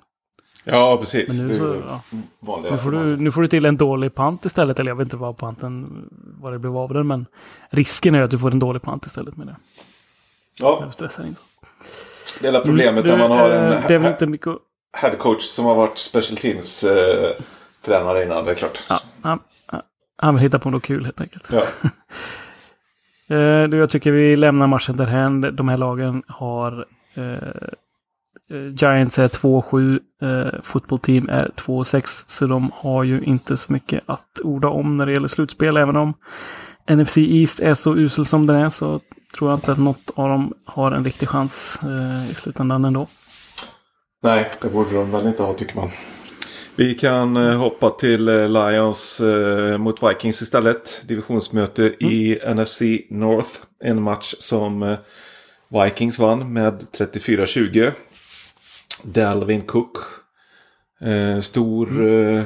Ja, 0.64 0.98
precis. 0.98 1.38
Men 1.38 1.48
nu, 1.48 1.56
så, 1.56 1.82
ja. 1.88 2.02
nu, 2.72 2.78
får 2.78 2.92
du, 2.92 3.18
nu 3.18 3.32
får 3.32 3.42
du 3.42 3.48
till 3.48 3.66
en 3.66 3.78
dålig 3.78 4.16
pant 4.16 4.46
istället. 4.46 4.80
Eller 4.80 4.92
jag 4.92 4.96
vet 4.96 5.06
inte 5.06 5.18
vad 5.18 5.38
panten, 5.38 6.06
vad 6.42 6.52
det 6.52 6.60
blev 6.60 6.78
av 6.78 6.94
den. 6.94 7.08
Men 7.08 7.26
risken 7.70 8.16
är 8.16 8.22
att 8.22 8.32
du 8.32 8.38
får 8.38 8.52
en 8.52 8.60
dålig 8.60 8.82
pant 8.82 9.06
istället 9.06 9.38
med 9.38 9.48
det. 9.48 9.56
Ja. 10.60 10.84
Du 10.86 10.92
stressar 10.92 11.24
in 11.24 11.36
så. 11.36 11.42
Det 12.42 12.48
är 12.48 12.62
problemet 12.62 13.06
när 13.06 13.18
man 13.18 13.32
har 13.32 13.52
en 13.52 13.82
det 13.88 13.96
är 13.96 14.12
inte 14.12 14.28
mycket... 14.28 14.54
headcoach 14.98 15.44
som 15.44 15.66
har 15.66 15.76
varit 15.76 15.98
special 15.98 16.38
teams 16.38 16.84
eh, 16.84 17.32
tränare 17.82 18.24
innan. 18.24 18.46
Det 18.46 18.52
är 18.52 18.56
klart. 18.56 18.80
Ja, 18.90 19.00
han, 19.22 19.40
han 20.18 20.36
vill 20.36 20.44
hitta 20.44 20.60
på 20.60 20.70
något 20.70 20.84
kul 20.84 21.06
helt 21.06 21.22
enkelt. 21.22 21.48
Ja. 21.52 21.64
eh, 23.36 23.78
jag 23.80 23.90
tycker 23.90 24.12
vi 24.12 24.36
lämnar 24.36 24.68
matchen 24.68 24.98
därhän. 24.98 25.56
De 25.56 25.70
här 25.70 25.78
lagen 25.78 26.24
har 26.28 26.86
Eh, 27.20 27.70
Giants 28.56 29.20
är 29.20 29.28
2-7, 29.28 30.00
eh, 30.22 30.62
Football 30.64 31.00
Team 31.00 31.30
är 31.30 31.52
2-6, 31.56 32.24
så 32.28 32.48
de 32.48 32.72
har 32.76 33.04
ju 33.04 33.22
inte 33.22 33.58
så 33.58 33.74
mycket 33.74 34.04
att 34.06 34.40
orda 34.44 34.68
om 34.68 34.98
när 34.98 35.06
det 35.06 35.12
gäller 35.12 35.28
slutspel. 35.28 35.78
Även 35.78 35.96
om 35.96 36.14
NFC 36.92 37.18
East 37.18 37.60
är 37.60 37.74
så 37.74 37.96
usel 37.96 38.26
som 38.26 38.46
den 38.46 38.56
är 38.56 38.70
så 38.70 39.00
tror 39.38 39.50
jag 39.50 39.58
inte 39.58 39.72
att 39.72 39.78
något 39.78 40.12
av 40.16 40.30
dem 40.30 40.54
har 40.66 40.92
en 40.92 41.04
riktig 41.04 41.30
chans 41.30 41.80
eh, 41.84 42.32
i 42.32 42.36
slutändan 42.36 42.86
ändå. 42.86 43.08
Nej, 44.24 44.52
det 44.62 44.74
borde 44.74 44.96
de 44.96 45.12
väl 45.12 45.28
inte 45.28 45.44
ha 45.44 45.54
tycker 45.54 45.76
man. 45.76 45.90
Vi 46.80 46.94
kan 46.94 47.38
eh, 47.38 47.58
hoppa 47.58 47.90
till 47.90 48.28
eh, 48.28 48.50
Lions 48.50 49.22
eh, 49.22 49.78
mot 49.78 50.04
Vikings 50.04 50.42
istället. 50.42 51.02
Divisionsmöte 51.08 51.84
mm. 51.84 52.14
i 52.14 52.40
NFC 52.56 52.82
North. 53.10 53.50
En 53.84 54.02
match 54.02 54.36
som 54.40 54.98
Vikings 55.70 56.20
vann 56.20 56.54
med 56.54 56.86
34-20. 56.98 57.92
Dalvin 59.04 59.62
Cook. 59.62 59.98
Eh, 61.02 61.40
stor, 61.40 61.90
mm. 61.90 62.38
Eh, 62.38 62.44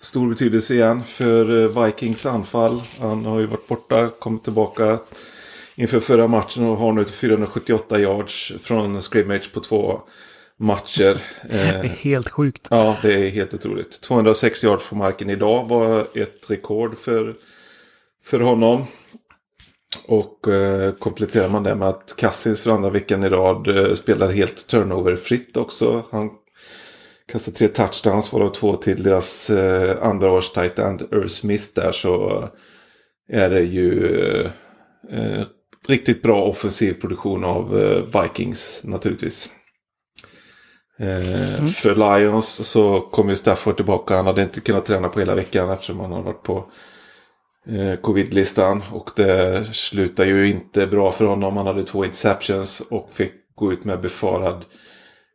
stor 0.00 0.28
betydelse 0.28 0.74
igen 0.74 1.04
för 1.04 1.68
Vikings 1.86 2.26
anfall. 2.26 2.82
Han 3.00 3.24
har 3.24 3.40
ju 3.40 3.46
varit 3.46 3.68
borta, 3.68 4.08
kommit 4.18 4.44
tillbaka 4.44 4.98
inför 5.74 6.00
förra 6.00 6.26
matchen 6.26 6.64
och 6.64 6.76
har 6.76 6.92
nu 6.92 7.04
478 7.04 8.00
yards 8.00 8.52
från 8.58 9.02
scrimmage 9.02 9.52
på 9.52 9.60
två 9.60 10.00
matcher. 10.58 11.18
Det 11.50 11.60
är 11.60 11.82
helt 11.82 12.28
sjukt. 12.28 12.68
Ja, 12.70 12.96
det 13.02 13.14
är 13.14 13.30
helt 13.30 13.54
otroligt. 13.54 14.00
206 14.00 14.64
yards 14.64 14.88
på 14.88 14.96
marken 14.96 15.30
idag 15.30 15.68
var 15.68 16.06
ett 16.14 16.50
rekord 16.50 16.98
för, 16.98 17.34
för 18.24 18.40
honom. 18.40 18.84
Och 20.06 20.48
eh, 20.48 20.92
kompletterar 20.92 21.48
man 21.48 21.62
det 21.62 21.74
med 21.74 21.88
att 21.88 22.16
Cassins 22.16 22.62
för 22.62 22.70
andra 22.70 22.90
veckan 22.90 23.24
i 23.24 23.28
rad 23.28 23.68
eh, 23.68 23.94
spelar 23.94 24.30
helt 24.32 24.66
turnoverfritt 24.66 25.56
också. 25.56 26.04
Han 26.10 26.30
kastar 27.32 27.52
tre 27.52 27.68
touchdowns 27.68 28.32
varav 28.32 28.48
två 28.48 28.76
till 28.76 29.02
deras 29.02 29.50
eh, 29.50 30.02
andra 30.02 30.30
års 30.30 30.50
tight 30.50 30.78
end 30.78 31.02
Earl 31.12 31.28
Smith 31.28 31.66
där 31.74 31.92
så 31.92 32.44
är 33.32 33.50
det 33.50 33.60
ju 33.60 34.16
eh, 35.10 35.42
riktigt 35.88 36.22
bra 36.22 36.42
offensiv 36.42 36.92
produktion 36.92 37.44
av 37.44 37.78
eh, 37.78 38.22
Vikings 38.22 38.80
naturligtvis. 38.84 39.50
Eh, 40.98 41.58
mm. 41.58 41.68
För 41.68 42.18
Lions 42.18 42.68
så 42.68 43.00
kom 43.00 43.28
ju 43.28 43.36
Stafford 43.36 43.76
tillbaka. 43.76 44.16
Han 44.16 44.26
hade 44.26 44.42
inte 44.42 44.60
kunnat 44.60 44.86
träna 44.86 45.08
på 45.08 45.20
hela 45.20 45.34
veckan 45.34 45.70
eftersom 45.70 46.00
han 46.00 46.12
har 46.12 46.22
varit 46.22 46.42
på 46.42 46.56
eh, 46.58 46.64
covid-listan. 48.02 48.82
Och 48.92 49.10
det 49.16 49.64
slutar 49.74 50.24
ju 50.24 50.48
inte 50.48 50.86
bra 50.86 51.12
för 51.12 51.24
honom. 51.24 51.56
Han 51.56 51.66
hade 51.66 51.84
två 51.84 52.04
interceptions 52.04 52.80
och 52.90 53.10
fick 53.12 53.32
gå 53.54 53.72
ut 53.72 53.84
med 53.84 54.00
befarad 54.00 54.64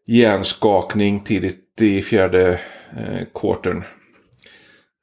hjärnskakning 0.08 1.20
tidigt 1.20 1.82
i 1.82 2.02
fjärde 2.02 2.60
eh, 2.98 3.28
quartern. 3.34 3.84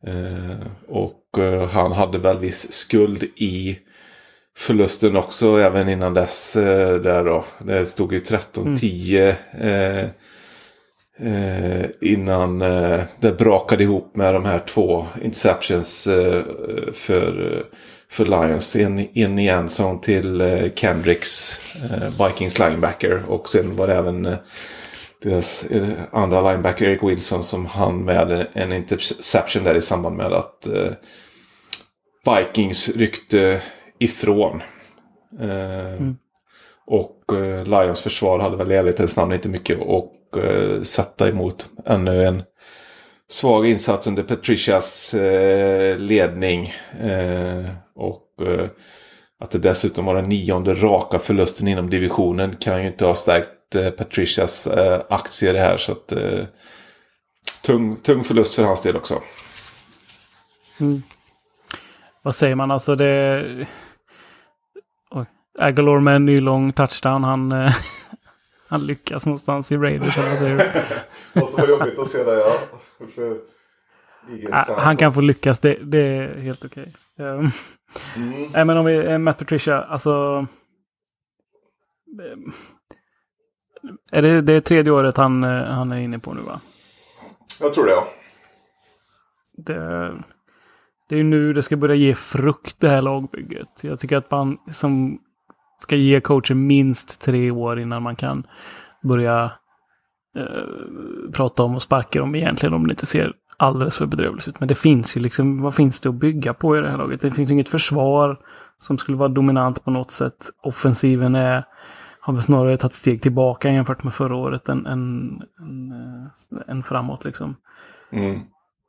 Eh, 0.06 0.66
och 0.88 1.38
eh, 1.38 1.68
han 1.68 1.92
hade 1.92 2.18
väl 2.18 2.38
viss 2.38 2.72
skuld 2.72 3.22
i 3.22 3.78
förlusten 4.56 5.16
också 5.16 5.58
även 5.60 5.88
innan 5.88 6.14
dess. 6.14 6.56
Eh, 6.56 7.00
där 7.00 7.24
då. 7.24 7.44
Det 7.58 7.86
stod 7.86 8.12
ju 8.12 8.20
13-10 8.20 9.34
mm. 9.52 10.08
Eh, 11.20 11.86
innan 12.00 12.62
eh, 12.62 13.00
det 13.20 13.32
brakade 13.32 13.82
ihop 13.82 14.16
med 14.16 14.34
de 14.34 14.44
här 14.44 14.58
två 14.58 15.06
interceptions 15.22 16.06
eh, 16.06 16.42
för, 16.92 17.64
för 18.10 18.24
Lions. 18.24 18.76
En, 18.76 18.98
en 19.18 19.38
i 19.38 19.48
en 19.48 20.00
till 20.00 20.40
eh, 20.40 20.72
Kendricks, 20.74 21.60
eh, 21.90 22.26
Vikings 22.26 22.58
linebacker. 22.58 23.22
Och 23.28 23.48
sen 23.48 23.76
var 23.76 23.86
det 23.86 23.94
även 23.94 24.26
eh, 24.26 24.36
deras 25.22 25.64
eh, 25.64 25.88
andra 26.12 26.50
linebacker 26.50 26.86
Eric 26.88 27.02
Wilson 27.02 27.44
som 27.44 27.66
hann 27.66 28.04
med 28.04 28.46
en 28.52 28.72
interception 28.72 29.64
där 29.64 29.74
i 29.74 29.80
samband 29.80 30.16
med 30.16 30.32
att 30.32 30.66
Vikings 32.26 32.96
ryckte 32.96 33.60
ifrån. 33.98 34.62
Mm. 35.40 36.16
Och 36.86 37.17
Eh, 37.32 37.64
Lions 37.64 38.02
försvar 38.02 38.38
hade 38.38 38.56
väl 38.56 38.72
i 38.72 38.74
ärlighetens 38.74 39.16
namn 39.16 39.32
inte 39.32 39.48
mycket 39.48 39.78
att 39.80 40.44
eh, 40.44 40.82
sätta 40.82 41.28
emot 41.28 41.66
ännu 41.86 42.24
en 42.24 42.42
svag 43.30 43.66
insats 43.66 44.06
under 44.06 44.22
Patricias 44.22 45.14
eh, 45.14 45.98
ledning. 45.98 46.74
Eh, 47.00 47.64
och 47.94 48.46
eh, 48.46 48.68
att 49.40 49.50
det 49.50 49.58
dessutom 49.58 50.04
var 50.04 50.14
den 50.14 50.28
nionde 50.28 50.74
raka 50.74 51.18
förlusten 51.18 51.68
inom 51.68 51.90
divisionen 51.90 52.56
kan 52.56 52.82
ju 52.82 52.86
inte 52.86 53.04
ha 53.04 53.14
stärkt 53.14 53.74
eh, 53.74 53.90
Patricias 53.90 54.66
eh, 54.66 55.00
aktier 55.08 55.54
här. 55.54 55.76
Så 55.76 55.92
att, 55.92 56.12
tung, 57.62 57.96
tung 57.96 58.24
förlust 58.24 58.54
för 58.54 58.64
hans 58.64 58.82
del 58.82 58.96
också. 58.96 59.22
Mm. 60.80 61.02
Vad 62.22 62.34
säger 62.34 62.54
man 62.54 62.70
alltså 62.70 62.94
det... 62.94 63.66
Agalor 65.58 66.00
med 66.00 66.16
en 66.16 66.24
ny 66.24 66.40
lång 66.40 66.72
touchdown. 66.72 67.24
Han, 67.24 67.52
han 68.68 68.86
lyckas 68.86 69.26
någonstans 69.26 69.72
i 69.72 69.76
Raiders. 69.76 70.18
Eller 70.18 70.30
vad 70.30 70.38
säger 71.48 71.66
du? 71.66 71.72
Jobbigt 71.72 71.98
att 71.98 72.08
se 72.08 72.24
det, 72.24 72.34
ja. 72.34 72.52
För 74.66 74.80
han 74.80 74.96
kan 74.96 75.12
få 75.12 75.20
lyckas, 75.20 75.60
det, 75.60 75.74
det 75.74 75.98
är 75.98 76.40
helt 76.40 76.64
okej. 76.64 76.92
Okay. 77.16 77.26
Um, 77.26 77.50
mm. 78.16 78.48
Nej, 78.52 78.64
men 78.64 78.76
om 78.76 78.84
vi, 78.84 78.96
eh, 78.96 79.18
Matt 79.18 79.38
Patricia, 79.38 79.82
alltså... 79.82 80.46
Eh, 82.22 82.52
är 84.12 84.22
det, 84.22 84.40
det 84.40 84.52
är 84.52 84.60
tredje 84.60 84.92
året 84.92 85.16
han, 85.16 85.44
eh, 85.44 85.64
han 85.64 85.92
är 85.92 85.98
inne 85.98 86.18
på 86.18 86.34
nu 86.34 86.40
va? 86.40 86.60
Jag 87.60 87.72
tror 87.72 87.86
det 87.86 87.90
ja. 87.90 88.08
Det, 89.52 90.12
det 91.08 91.16
är 91.16 91.24
nu 91.24 91.52
det 91.52 91.62
ska 91.62 91.76
börja 91.76 91.94
ge 91.94 92.14
frukt 92.14 92.80
det 92.80 92.88
här 92.88 93.02
lagbygget. 93.02 93.80
Jag 93.82 93.98
tycker 93.98 94.16
att 94.16 94.30
man 94.30 94.58
som 94.70 95.20
ska 95.78 95.96
ge 95.96 96.20
coachen 96.20 96.66
minst 96.66 97.20
tre 97.20 97.50
år 97.50 97.80
innan 97.80 98.02
man 98.02 98.16
kan 98.16 98.46
börja 99.02 99.52
eh, 100.36 101.30
prata 101.32 101.62
om 101.62 101.74
och 101.74 101.82
sparka 101.82 102.18
dem 102.18 102.34
egentligen 102.34 102.74
om 102.74 102.86
det 102.86 102.92
inte 102.92 103.06
ser 103.06 103.32
alldeles 103.56 103.96
för 103.96 104.06
bedrövligt 104.06 104.48
ut. 104.48 104.60
Men 104.60 104.68
det 104.68 104.74
finns 104.74 105.16
ju 105.16 105.20
liksom, 105.20 105.62
vad 105.62 105.74
finns 105.74 106.00
det 106.00 106.08
att 106.08 106.14
bygga 106.14 106.54
på 106.54 106.76
i 106.76 106.80
det 106.80 106.90
här 106.90 106.98
laget? 106.98 107.20
Det 107.20 107.30
finns 107.30 107.50
ju 107.50 107.52
inget 107.52 107.68
försvar 107.68 108.40
som 108.78 108.98
skulle 108.98 109.18
vara 109.18 109.28
dominant 109.28 109.84
på 109.84 109.90
något 109.90 110.10
sätt. 110.10 110.50
Offensiven 110.62 111.34
är, 111.34 111.64
har 112.20 112.32
väl 112.32 112.42
snarare 112.42 112.76
tagit 112.76 112.94
steg 112.94 113.22
tillbaka 113.22 113.70
jämfört 113.70 114.04
med 114.04 114.14
förra 114.14 114.36
året 114.36 114.68
än, 114.68 114.86
än, 114.86 115.42
än, 115.60 115.92
än 116.68 116.78
eh, 116.78 116.84
framåt 116.84 117.24
liksom. 117.24 117.56
Mm. 118.12 118.40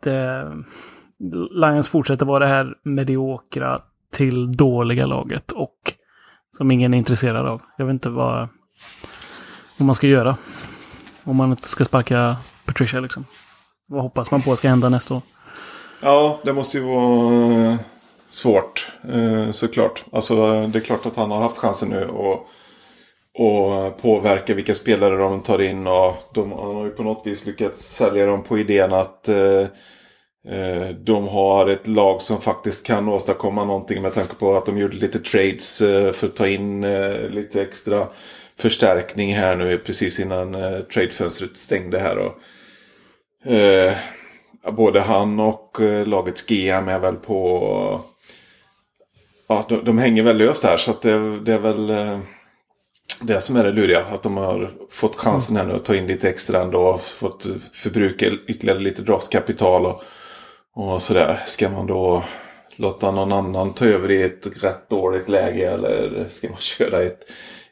Det, 0.03 0.51
Lions 1.51 1.89
fortsätter 1.89 2.25
vara 2.25 2.39
det 2.39 2.51
här 2.51 2.75
mediokra 2.83 3.81
till 4.11 4.57
dåliga 4.57 5.05
laget 5.05 5.51
och 5.51 5.93
som 6.57 6.71
ingen 6.71 6.93
är 6.93 6.97
intresserad 6.97 7.47
av. 7.47 7.61
Jag 7.77 7.85
vet 7.85 7.93
inte 7.93 8.09
vad, 8.09 8.47
vad 9.77 9.85
man 9.85 9.95
ska 9.95 10.07
göra. 10.07 10.37
Om 11.23 11.35
man 11.35 11.51
inte 11.51 11.67
ska 11.67 11.85
sparka 11.85 12.37
Patricia 12.65 12.99
liksom. 12.99 13.25
Vad 13.87 14.01
hoppas 14.01 14.31
man 14.31 14.41
på 14.41 14.55
ska 14.55 14.69
hända 14.69 14.89
nästa 14.89 15.13
år? 15.13 15.21
Ja, 16.01 16.39
det 16.43 16.53
måste 16.53 16.77
ju 16.77 16.83
vara 16.83 17.71
eh, 17.71 17.75
svårt 18.27 18.91
eh, 19.09 19.51
såklart. 19.51 20.05
Alltså 20.11 20.67
det 20.67 20.79
är 20.79 20.83
klart 20.83 21.05
att 21.05 21.15
han 21.15 21.31
har 21.31 21.41
haft 21.41 21.57
chansen 21.57 21.89
nu 21.89 22.05
och, 22.05 22.47
och 23.33 24.01
påverka 24.01 24.53
vilka 24.53 24.73
spelare 24.73 25.17
de 25.17 25.41
tar 25.41 25.61
in 25.61 25.87
och 25.87 26.29
de 26.33 26.51
har 26.51 26.85
ju 26.85 26.91
på 26.91 27.03
något 27.03 27.27
vis 27.27 27.45
lyckats 27.45 27.81
sälja 27.81 28.25
dem 28.25 28.43
på 28.43 28.57
idén 28.57 28.93
att 28.93 29.27
Eh, 29.27 29.67
Eh, 30.47 30.89
de 30.89 31.27
har 31.27 31.67
ett 31.67 31.87
lag 31.87 32.21
som 32.21 32.41
faktiskt 32.41 32.85
kan 32.85 33.09
åstadkomma 33.09 33.65
någonting 33.65 34.01
med 34.01 34.13
tanke 34.13 34.35
på 34.35 34.57
att 34.57 34.65
de 34.65 34.77
gjorde 34.77 34.95
lite 34.95 35.19
trades 35.19 35.81
eh, 35.81 36.11
för 36.11 36.27
att 36.27 36.35
ta 36.35 36.47
in 36.47 36.83
eh, 36.83 37.29
lite 37.29 37.61
extra 37.61 38.07
förstärkning 38.57 39.35
här 39.35 39.55
nu 39.55 39.77
precis 39.77 40.19
innan 40.19 40.51
tradefönstret 40.93 41.57
stängde 41.57 41.99
här. 41.99 42.31
Både 44.71 44.99
han 44.99 45.39
och 45.39 45.77
lagets 46.05 46.45
GM 46.45 46.87
är 46.87 46.99
väl 46.99 47.15
på... 47.15 48.01
Ja, 49.47 49.65
de, 49.69 49.85
de 49.85 49.97
hänger 49.97 50.23
väl 50.23 50.37
löst 50.37 50.63
här 50.63 50.77
så 50.77 50.91
att 50.91 51.01
det, 51.01 51.39
det 51.39 51.53
är 51.53 51.59
väl 51.59 51.87
det 53.21 53.41
som 53.41 53.55
är 53.55 53.63
det 53.63 53.71
luriga. 53.71 54.05
Att 54.05 54.23
de 54.23 54.37
har 54.37 54.71
fått 54.89 55.15
chansen 55.15 55.55
här 55.55 55.65
nu 55.65 55.73
att 55.73 55.85
ta 55.85 55.95
in 55.95 56.07
lite 56.07 56.29
extra 56.29 56.61
ändå. 56.61 56.81
Och 56.81 57.01
fått 57.01 57.47
förbruka 57.73 58.25
ytterligare 58.47 58.79
lite 58.79 59.01
draftkapital. 59.01 59.85
Och, 59.85 60.03
och 60.75 61.01
sådär. 61.01 61.43
Ska 61.45 61.69
man 61.69 61.87
då 61.87 62.23
låta 62.75 63.11
någon 63.11 63.31
annan 63.31 63.73
ta 63.73 63.85
över 63.85 64.11
i 64.11 64.23
ett 64.23 64.63
rätt 64.63 64.89
dåligt 64.89 65.29
läge 65.29 65.71
eller 65.71 66.27
ska 66.27 66.49
man 66.49 66.57
köra 66.59 67.01
ett, 67.01 67.31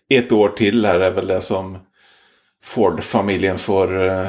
ett 0.10 0.32
år 0.32 0.50
till 0.50 0.86
här 0.86 1.00
är 1.00 1.12
väl 1.12 1.27
det 1.27 1.42
som 1.42 1.77
Ford-familjen 2.63 3.58
får 3.58 4.08
eh, 4.08 4.27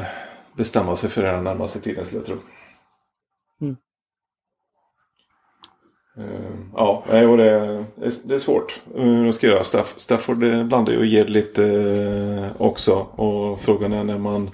bestämma 0.57 0.97
sig 0.97 1.11
för 1.11 1.23
den 1.23 1.45
närmaste 1.45 1.81
tiden 1.81 2.05
skulle 2.05 2.21
jag 2.21 2.27
tro. 2.27 2.37
Mm. 3.61 3.77
Uh, 6.19 6.59
ja, 6.75 7.05
och 7.29 7.37
det, 7.37 7.51
är, 7.51 7.85
det 8.25 8.35
är 8.35 8.39
svårt. 8.39 8.81
Uh, 8.99 9.31
ska 9.31 9.47
göra. 9.47 9.65
Staff, 9.65 9.95
Stafford 9.97 10.39
blandar 10.67 10.93
ju 10.93 10.99
och 10.99 11.07
ger 11.07 11.25
lite 11.25 11.63
uh, 11.63 12.63
också. 12.63 12.95
Och 12.95 13.61
frågan 13.61 13.93
är 13.93 14.05
när 14.05 14.19
man 14.19 14.51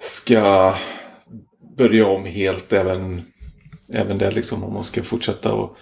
ska 0.00 0.74
börja 1.76 2.06
om 2.06 2.24
helt 2.24 2.72
även, 2.72 3.22
även 3.92 4.18
där 4.18 4.32
liksom. 4.32 4.64
Om 4.64 4.72
man 4.72 4.84
ska 4.84 5.02
fortsätta 5.02 5.52
och, 5.52 5.76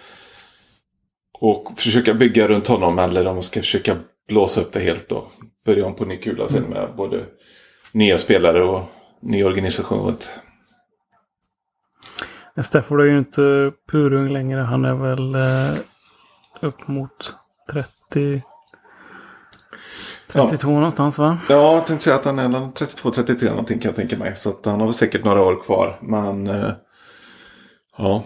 och 1.32 1.73
försöka 1.76 2.14
bygga 2.14 2.49
runt 2.49 2.66
honom. 2.66 2.99
Eller 2.99 3.26
om 3.26 3.35
man 3.35 3.42
ska 3.42 3.61
försöka 3.61 3.97
blåsa 4.28 4.61
upp 4.61 4.73
det 4.73 4.80
helt 4.80 5.12
och 5.12 5.32
börja 5.64 5.87
om 5.87 5.94
på 5.94 6.04
ny 6.04 6.16
kula 6.16 6.49
sen 6.49 6.62
med 6.62 6.88
både 6.97 7.25
nya 7.92 8.18
spelare 8.18 8.64
och 8.64 8.82
ny 9.20 9.44
organisation. 9.44 10.16
Stafford 12.62 13.00
är 13.00 13.04
ju 13.04 13.18
inte 13.18 13.73
purung 13.90 14.32
längre. 14.32 14.61
Han 14.61 14.85
är 14.85 14.94
väl 14.94 15.35
eh, 15.35 15.78
upp 16.61 16.88
mot 16.88 17.35
30... 17.73 18.42
32 20.32 20.70
ja. 20.70 20.75
någonstans 20.75 21.18
va? 21.18 21.38
Ja, 21.49 21.75
jag 21.75 21.87
tänkte 21.87 22.04
säga 22.04 22.16
att 22.16 22.25
han 22.25 22.38
är 22.38 22.49
32-33 22.49 23.44
någonting 23.44 23.78
kan 23.78 23.88
jag 23.88 23.96
tänka 23.96 24.16
mig. 24.16 24.37
Så 24.37 24.50
att 24.50 24.66
han 24.66 24.80
har 24.80 24.87
väl 24.87 24.94
säkert 24.94 25.25
några 25.25 25.42
år 25.42 25.62
kvar. 25.62 25.99
Men 26.02 26.46
eh, 26.46 26.70
ja, 27.99 28.25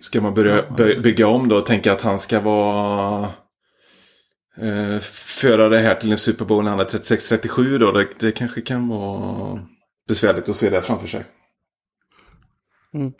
ska 0.00 0.20
man 0.20 0.34
börja 0.34 0.70
bygga 1.02 1.26
om 1.26 1.48
då 1.48 1.56
och 1.56 1.66
tänka 1.66 1.92
att 1.92 2.00
han 2.00 2.18
ska 2.18 2.40
vara 2.40 3.28
eh, 4.60 4.98
föra 5.40 5.68
det 5.68 5.78
här 5.78 5.94
till 5.94 6.12
en 6.12 6.18
Super 6.18 6.44
Bowl 6.44 6.64
när 6.64 6.70
han 6.70 6.80
är 6.80 6.84
36-37 6.84 7.78
då. 7.78 7.92
Det, 7.92 8.08
det, 8.18 8.32
kanske 8.32 8.60
kan 8.60 8.88
vara 8.88 9.60
besvärligt 10.08 10.48
att 10.48 10.56
se 10.56 10.70
det 10.70 10.82
framför 10.82 11.08
sig. 11.08 11.24
Mm. 12.94 13.12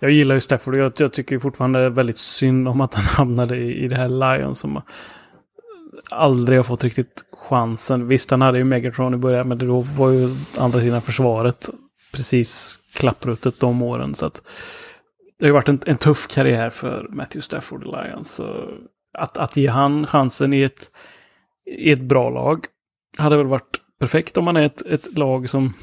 Jag 0.00 0.10
gillar 0.10 0.34
ju 0.34 0.40
Stafford 0.40 0.74
och 0.74 0.80
jag, 0.80 0.92
jag 0.96 1.12
tycker 1.12 1.38
fortfarande 1.38 1.90
väldigt 1.90 2.18
synd 2.18 2.68
om 2.68 2.80
att 2.80 2.94
han 2.94 3.04
hamnade 3.04 3.56
i, 3.56 3.84
i 3.84 3.88
det 3.88 3.96
här 3.96 4.08
Lion 4.08 4.54
som 4.54 4.82
aldrig 6.10 6.58
har 6.58 6.64
fått 6.64 6.84
riktigt 6.84 7.24
chansen. 7.48 8.08
Visst, 8.08 8.30
han 8.30 8.42
hade 8.42 8.58
ju 8.58 8.64
Megatron 8.64 9.14
i 9.14 9.16
början, 9.16 9.48
men 9.48 9.58
då 9.58 9.80
var 9.80 10.10
ju 10.10 10.28
andra 10.58 10.80
sidan 10.80 11.02
försvaret 11.02 11.70
precis 12.12 12.78
klappruttet 12.94 13.60
de 13.60 13.82
åren. 13.82 14.14
Så 14.14 14.26
att 14.26 14.42
det 15.38 15.44
har 15.44 15.48
ju 15.48 15.52
varit 15.52 15.68
en, 15.68 15.80
en 15.86 15.96
tuff 15.96 16.28
karriär 16.28 16.70
för 16.70 17.06
Matthew 17.10 17.42
Stafford 17.42 17.82
i 17.82 17.86
Lions. 17.86 18.40
Att, 19.18 19.38
att 19.38 19.56
ge 19.56 19.68
han 19.68 20.06
chansen 20.06 20.54
i 20.54 20.62
ett, 20.62 20.90
i 21.78 21.92
ett 21.92 22.02
bra 22.02 22.30
lag 22.30 22.66
hade 23.18 23.36
väl 23.36 23.46
varit 23.46 23.80
perfekt 24.00 24.36
om 24.36 24.44
man 24.44 24.56
är 24.56 24.62
ett, 24.62 24.82
ett 24.82 25.18
lag 25.18 25.48
som 25.48 25.74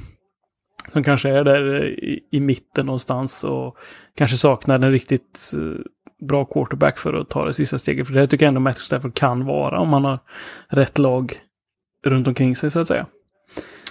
som 0.87 1.03
kanske 1.03 1.29
är 1.29 1.43
där 1.43 1.85
i, 1.85 2.27
i 2.31 2.39
mitten 2.39 2.85
någonstans 2.85 3.43
och 3.43 3.77
kanske 4.15 4.37
saknar 4.37 4.75
en 4.75 4.91
riktigt 4.91 5.51
eh, 5.55 5.81
bra 6.27 6.45
quarterback 6.45 6.99
för 6.99 7.13
att 7.13 7.29
ta 7.29 7.45
det 7.45 7.53
sista 7.53 7.77
steget. 7.77 8.07
För 8.07 8.13
det 8.13 8.27
tycker 8.27 8.45
jag 8.45 8.47
ändå 8.47 8.61
Matthew 8.61 8.83
Stafford 8.83 9.13
kan 9.13 9.45
vara 9.45 9.79
om 9.79 9.93
han 9.93 10.05
har 10.05 10.19
rätt 10.69 10.97
lag 10.97 11.33
runt 12.05 12.27
omkring 12.27 12.55
sig 12.55 12.71
så 12.71 12.79
att 12.79 12.87
säga. 12.87 13.05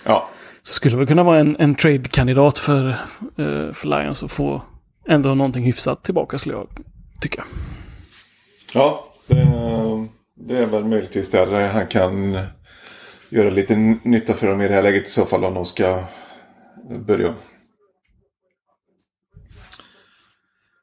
Ja. 0.04 0.28
Så 0.62 0.74
skulle 0.74 0.96
det 0.96 1.06
kunna 1.06 1.22
vara 1.22 1.38
en, 1.38 1.56
en 1.58 1.74
trade-kandidat 1.74 2.58
för, 2.58 2.88
uh, 3.38 3.72
för 3.72 3.86
Lions 3.88 4.22
att 4.22 4.32
få 4.32 4.62
ändå 5.08 5.34
någonting 5.34 5.64
hyfsat 5.64 6.04
tillbaka 6.04 6.38
skulle 6.38 6.54
jag 6.54 6.68
tycka. 7.20 7.44
Ja, 8.74 9.04
det, 9.26 9.46
det 10.34 10.58
är 10.58 10.66
väl 10.66 10.84
möjligtvis 10.84 11.30
där 11.30 11.68
han 11.68 11.86
kan 11.86 12.38
göra 13.28 13.50
lite 13.50 13.76
nytta 14.02 14.34
för 14.34 14.46
dem 14.46 14.60
i 14.60 14.68
det 14.68 14.74
här 14.74 14.82
läget 14.82 15.06
i 15.06 15.10
så 15.10 15.24
fall 15.24 15.44
om 15.44 15.54
de 15.54 15.64
ska 15.64 16.04
börja. 17.06 17.34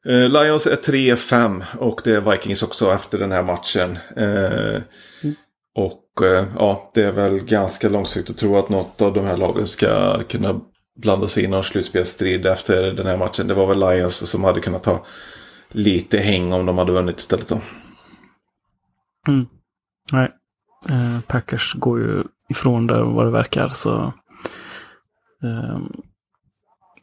Eh, 0.05 0.29
Lions 0.29 0.67
är 0.67 0.75
3-5 0.75 1.63
och 1.77 2.01
det 2.03 2.11
är 2.11 2.31
Vikings 2.31 2.63
också 2.63 2.93
efter 2.93 3.19
den 3.19 3.31
här 3.31 3.43
matchen. 3.43 3.97
Eh, 4.15 4.81
mm. 5.23 5.35
Och 5.77 6.25
eh, 6.25 6.45
ja, 6.55 6.91
det 6.93 7.03
är 7.03 7.11
väl 7.11 7.39
ganska 7.39 7.89
långsiktigt 7.89 8.35
att 8.35 8.39
tro 8.39 8.57
att 8.57 8.69
något 8.69 9.01
av 9.01 9.13
de 9.13 9.25
här 9.25 9.37
lagen 9.37 9.67
ska 9.67 10.19
kunna 10.23 10.61
blanda 10.95 11.27
sig 11.27 11.43
i 11.43 11.47
någon 11.47 11.63
slutspelsstrid 11.63 12.45
efter 12.45 12.91
den 12.91 13.07
här 13.07 13.17
matchen. 13.17 13.47
Det 13.47 13.53
var 13.53 13.67
väl 13.67 13.79
Lions 13.79 14.29
som 14.29 14.43
hade 14.43 14.59
kunnat 14.59 14.83
ta 14.83 15.05
lite 15.69 16.17
häng 16.17 16.53
om 16.53 16.65
de 16.65 16.77
hade 16.77 16.91
vunnit 16.91 17.19
istället 17.19 17.49
då. 17.49 17.59
Mm. 19.27 19.45
Nej, 20.11 20.31
eh, 20.89 21.21
Packers 21.27 21.73
går 21.73 21.99
ju 21.99 22.23
ifrån 22.49 22.87
där 22.87 23.01
vad 23.01 23.25
det 23.25 23.31
verkar 23.31 23.69
så 23.69 24.13
Ehm, 25.43 25.91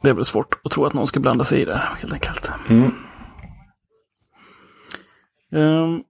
det 0.03 0.13
väl 0.13 0.25
svårt 0.25 0.61
att 0.65 0.73
tro 0.73 0.85
att 0.85 0.95
någon 0.95 1.07
ska 1.07 1.21
blanda 1.21 1.45
sig 1.45 1.61
i 1.61 1.65
det 1.65 1.83
helt 1.99 2.13
enkelt. 2.13 2.51
Mm. 2.69 2.91
Um, 5.51 6.05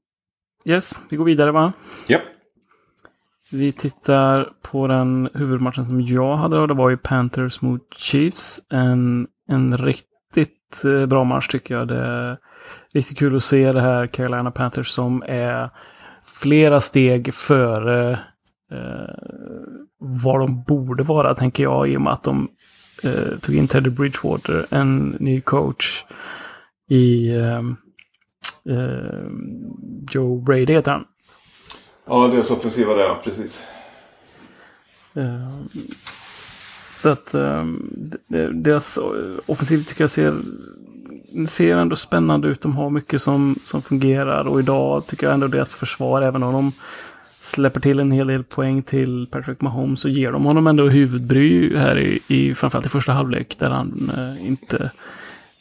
yes, 0.65 1.03
vi 1.09 1.17
går 1.17 1.25
vidare 1.25 1.53
va? 1.53 1.73
Ja. 2.07 2.19
Vi 3.55 3.73
tittar 3.73 4.53
på 4.63 4.87
den 4.87 5.29
huvudmatchen 5.35 5.87
som 5.87 6.01
jag 6.01 6.37
hade 6.37 6.59
och 6.59 6.69
det 6.69 6.75
var 6.75 6.91
ju 6.91 6.97
Panthers 6.97 7.63
mot 7.63 7.95
Chiefs. 7.97 8.61
En, 8.71 9.27
en 9.49 9.79
riktigt 9.79 10.85
eh, 10.85 11.07
bra 11.07 11.25
match 11.25 11.49
tycker 11.49 11.75
jag. 11.75 11.89
Det 11.89 11.99
är 11.99 12.39
riktigt 12.95 13.19
kul 13.19 13.37
att 13.37 13.43
se 13.43 13.73
det 13.73 13.81
här 13.81 14.07
Carolina 14.07 14.51
Panthers 14.51 14.89
som 14.89 15.23
är 15.27 15.71
flera 16.43 16.81
steg 16.81 17.35
före 17.35 18.13
eh, 18.73 19.15
vad 19.99 20.41
de 20.41 20.63
borde 20.63 21.03
vara, 21.03 21.35
tänker 21.35 21.63
jag, 21.63 21.89
i 21.89 21.97
och 21.97 22.03
med 22.03 22.13
att 22.13 22.23
de 22.23 22.49
eh, 23.03 23.39
tog 23.41 23.55
in 23.55 23.69
Teddy 23.69 23.91
Bridgewater, 23.91 24.67
en 24.71 25.17
ny 25.21 25.41
coach 25.41 26.05
i 26.89 27.37
eh, 27.37 27.63
eh, 28.69 29.29
Joe 30.11 30.41
Brady 30.41 30.73
heter 30.73 30.93
han. 30.93 31.05
Ja, 32.07 32.29
deras 32.29 32.51
offensiva 32.51 32.95
där, 32.95 33.15
precis. 33.25 33.63
Ehm, 35.15 35.69
så 36.93 37.09
att 37.09 37.35
ehm, 37.35 37.91
deras 38.53 38.99
offensiv 39.47 39.85
tycker 39.85 40.03
jag 40.03 40.11
ser, 40.11 40.35
ser 41.49 41.77
ändå 41.77 41.97
spännande 41.97 42.49
ut. 42.49 42.61
De 42.61 42.77
har 42.77 42.91
mycket 42.91 43.23
som, 43.23 43.59
som 43.65 43.83
fungerar 43.83 44.49
och 44.49 44.61
idag 44.61 45.07
tycker 45.07 45.27
jag 45.27 45.35
ändå 45.35 45.47
deras 45.47 45.75
försvar, 45.75 46.23
även 46.23 46.43
om 46.43 46.53
de 46.53 46.73
släpper 47.41 47.81
till 47.81 48.01
en 48.01 48.13
hel 48.13 48.27
del 48.27 48.45
poäng 48.45 48.83
till 48.83 49.27
Patrick 49.31 49.61
Mahomes 49.61 50.01
så 50.01 50.09
ger 50.09 50.33
de 50.33 50.45
honom 50.45 50.67
ändå 50.67 50.89
huvudbry 50.89 51.77
här 51.77 51.99
i, 51.99 52.21
i 52.29 52.55
framförallt 52.55 52.87
i 52.87 52.89
första 52.89 53.13
halvlek 53.13 53.57
där 53.59 53.71
han 53.71 54.13
eh, 54.17 54.47
inte 54.47 54.91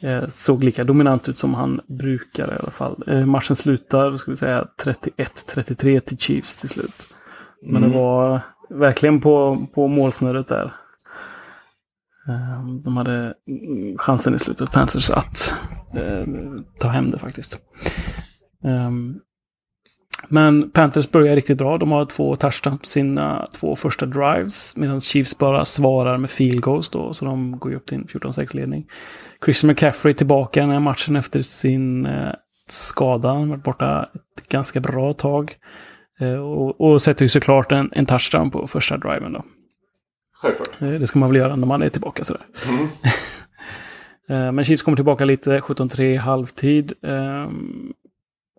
eh, 0.04 0.28
såg 0.28 0.64
lika 0.64 0.84
dominant 0.84 1.30
ut 1.30 1.38
som 1.38 1.54
han 1.54 1.82
brukar 1.88 2.48
i 2.48 2.58
alla 2.60 2.72
fall. 2.72 3.04
Eh, 3.08 3.26
matchen 3.26 3.56
slutar, 3.56 4.18
ska 4.18 4.32
vi 4.32 4.38
säga, 4.38 4.68
31-33 4.84 6.00
till 6.00 6.18
Chiefs 6.18 6.58
till 6.58 6.70
slut. 6.70 7.08
Men 7.62 7.76
mm. 7.76 7.92
det 7.92 7.98
var 7.98 8.42
verkligen 8.70 9.22
på, 9.22 9.66
på 9.74 9.88
målsnöret 9.88 10.48
där. 10.48 10.76
Eh, 12.28 12.66
de 12.84 12.98
hade 12.98 13.34
chansen 13.98 14.36
i 14.36 14.40
slutet, 14.40 14.72
Panthers, 14.72 15.12
att 15.12 15.54
eh, 15.94 16.26
ta 16.80 16.88
hem 16.88 17.12
det 17.12 17.18
faktiskt. 17.18 17.60
Um, 18.64 19.20
men 20.28 20.72
Panthers 20.72 21.12
börjar 21.12 21.36
riktigt 21.36 21.58
bra. 21.58 21.78
De 21.78 21.92
har 21.92 22.06
två 22.06 22.36
touchdowns 22.36 22.80
på 22.80 22.86
sina 22.86 23.48
två 23.60 23.76
första 23.76 24.06
drives. 24.06 24.78
Medan 24.78 25.00
Chiefs 25.00 25.38
bara 25.38 25.66
svarar 25.66 26.18
med 26.18 26.30
field 26.30 26.62
goals 26.62 26.90
då. 26.90 27.14
Så 27.14 27.26
de 27.26 27.60
går 27.60 27.72
ju 27.72 27.78
upp 27.78 27.86
till 27.86 27.98
en 27.98 28.06
14-6-ledning. 28.06 28.86
Christian 29.46 29.68
McCaffrey 29.68 30.14
tillbaka 30.14 30.62
den 30.62 30.70
här 30.70 30.80
matchen 30.80 31.16
efter 31.16 31.42
sin 31.42 32.06
eh, 32.06 32.34
skada. 32.68 33.28
Han 33.28 33.38
har 33.38 33.46
varit 33.48 33.64
borta 33.64 34.10
ett 34.38 34.50
ganska 34.50 34.80
bra 34.80 35.14
tag. 35.14 35.56
Eh, 36.20 36.34
och, 36.34 36.82
och 36.82 37.02
sätter 37.02 37.26
ju 37.26 37.30
såklart 37.30 37.72
en, 37.72 37.90
en 37.94 38.06
touchdown 38.06 38.52
på 38.52 38.68
första 38.68 38.98
driven 38.98 39.34
då. 39.34 39.46
Självklart. 40.42 40.82
Eh, 40.82 40.90
det 40.90 41.08
ska 41.08 41.20
man 41.20 41.30
väl 41.30 41.42
göra 41.42 41.56
när 41.56 41.68
man 41.68 41.82
är 41.82 41.90
tillbaka 41.90 42.24
sådär. 42.24 42.46
Mm. 42.70 42.88
Men 44.56 44.64
Chiefs 44.64 44.84
kommer 44.84 44.96
tillbaka 44.96 45.26
lite, 45.26 45.60
17-3 45.60 46.18
halvtid. 46.18 46.94
Um, 47.02 47.94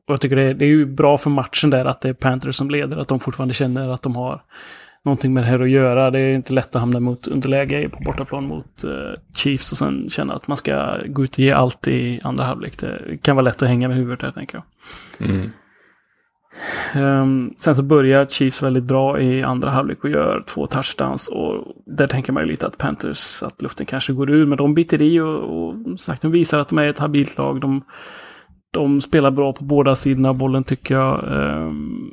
och 0.06 0.12
jag 0.12 0.20
tycker 0.20 0.36
det 0.36 0.42
är, 0.42 0.54
det 0.54 0.64
är 0.64 0.68
ju 0.68 0.86
bra 0.86 1.18
för 1.18 1.30
matchen 1.30 1.70
där 1.70 1.84
att 1.84 2.00
det 2.00 2.08
är 2.08 2.12
Panthers 2.12 2.56
som 2.56 2.70
leder, 2.70 2.96
att 2.96 3.08
de 3.08 3.20
fortfarande 3.20 3.54
känner 3.54 3.88
att 3.88 4.02
de 4.02 4.16
har 4.16 4.42
någonting 5.04 5.34
med 5.34 5.42
det 5.42 5.46
här 5.46 5.60
att 5.60 5.70
göra. 5.70 6.10
Det 6.10 6.18
är 6.18 6.34
inte 6.34 6.52
lätt 6.52 6.76
att 6.76 6.80
hamna 6.80 7.00
mot 7.00 7.26
underläge 7.26 7.88
på 7.88 7.98
bortaplan 8.04 8.44
mot 8.44 8.84
uh, 8.84 8.92
Chiefs 9.36 9.72
och 9.72 9.78
sen 9.78 10.08
känna 10.08 10.34
att 10.34 10.48
man 10.48 10.56
ska 10.56 10.96
gå 11.06 11.24
ut 11.24 11.32
och 11.32 11.38
ge 11.38 11.52
allt 11.52 11.88
i 11.88 12.20
andra 12.24 12.44
halvlek. 12.44 12.78
Det 12.78 13.18
kan 13.22 13.36
vara 13.36 13.44
lätt 13.44 13.62
att 13.62 13.68
hänga 13.68 13.88
med 13.88 13.96
huvudet 13.96 14.22
här, 14.22 14.30
tänker 14.30 14.62
jag. 15.18 15.28
Mm. 15.30 15.50
Um, 16.96 17.54
sen 17.56 17.74
så 17.74 17.82
börjar 17.82 18.26
Chiefs 18.26 18.62
väldigt 18.62 18.84
bra 18.84 19.20
i 19.20 19.42
andra 19.42 19.70
halvlek 19.70 20.04
och 20.04 20.10
gör 20.10 20.42
två 20.46 20.66
touchdowns. 20.66 21.28
Och 21.28 21.64
där 21.86 22.06
tänker 22.06 22.32
man 22.32 22.42
ju 22.42 22.48
lite 22.48 22.66
att 22.66 22.78
Panthers, 22.78 23.42
att 23.42 23.62
luften 23.62 23.86
kanske 23.86 24.12
går 24.12 24.30
ur. 24.30 24.46
Men 24.46 24.58
de 24.58 24.74
biter 24.74 25.02
i 25.02 25.20
och, 25.20 25.38
och 25.38 26.00
sagt, 26.00 26.22
de 26.22 26.30
visar 26.30 26.58
att 26.58 26.68
de 26.68 26.78
är 26.78 26.86
ett 26.86 26.98
habilt 26.98 27.38
lag. 27.38 27.60
De 27.60 27.84
de 28.74 29.00
spelar 29.00 29.30
bra 29.30 29.52
på 29.52 29.64
båda 29.64 29.94
sidorna 29.94 30.28
av 30.28 30.34
bollen 30.34 30.64
tycker 30.64 30.94
jag. 30.94 31.24
Ehm, 31.32 32.10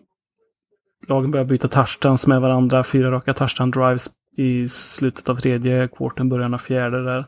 lagen 1.08 1.32
börjar 1.32 1.46
byta 1.46 1.68
touchdowns 1.68 2.28
med 2.28 2.42
varandra. 2.42 2.84
Fyra 2.84 3.12
raka 3.12 3.34
touchdown 3.34 3.72
drives 3.72 4.10
i 4.38 4.68
slutet 4.68 5.30
av 5.30 5.36
tredje 5.36 5.88
kvarten, 5.88 6.30
början 6.30 6.54
av 6.54 6.58
fjärde 6.58 7.04
där. 7.04 7.26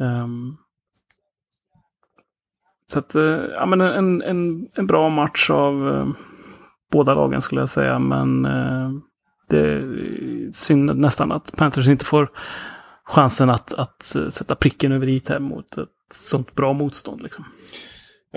Ehm, 0.00 0.56
så 2.88 2.98
att, 2.98 3.14
eh, 3.14 3.22
ja 3.52 3.66
men 3.66 3.80
en, 3.80 4.22
en, 4.22 4.68
en 4.74 4.86
bra 4.86 5.08
match 5.08 5.50
av 5.50 5.88
eh, 5.88 6.08
båda 6.92 7.14
lagen 7.14 7.40
skulle 7.40 7.60
jag 7.60 7.68
säga. 7.68 7.98
Men 7.98 8.44
eh, 8.44 8.90
det 9.48 9.60
är 9.60 10.52
synd 10.52 10.98
nästan 10.98 11.32
att 11.32 11.56
Panthers 11.56 11.88
inte 11.88 12.04
får 12.04 12.30
chansen 13.04 13.50
att, 13.50 13.74
att 13.74 14.16
eh, 14.16 14.28
sätta 14.28 14.54
pricken 14.54 14.92
över 14.92 15.08
i 15.08 15.22
här 15.28 15.38
mot 15.38 15.78
ett 15.78 15.88
sånt 16.14 16.54
bra 16.54 16.72
motstånd. 16.72 17.22
Liksom. 17.22 17.44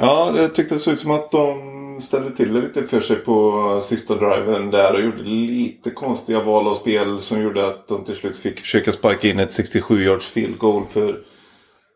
Ja, 0.02 0.32
det 0.32 0.50
tyckte 0.50 0.76
det 0.76 0.80
såg 0.80 0.94
ut 0.94 1.00
som 1.00 1.12
att 1.12 1.32
de 1.32 2.02
ställde 2.02 2.32
till 2.32 2.54
det 2.54 2.62
lite 2.62 2.84
för 2.84 3.02
sig 3.02 3.16
på 3.16 3.80
sista 3.84 4.16
driven 4.16 4.72
där 4.72 4.94
och 4.94 5.02
gjorde 5.02 5.24
lite 5.24 5.92
konstiga 5.92 6.44
val 6.44 6.68
av 6.68 6.74
spel 6.74 7.22
som 7.22 7.42
gjorde 7.42 7.68
att 7.68 7.88
de 7.88 8.04
till 8.04 8.16
slut 8.16 8.38
fick 8.38 8.60
försöka 8.60 8.92
sparka 8.92 9.28
in 9.28 9.40
ett 9.40 9.52
67 9.52 10.04
yards 10.04 10.28
field 10.28 10.58
goal 10.58 10.84
för 10.92 11.20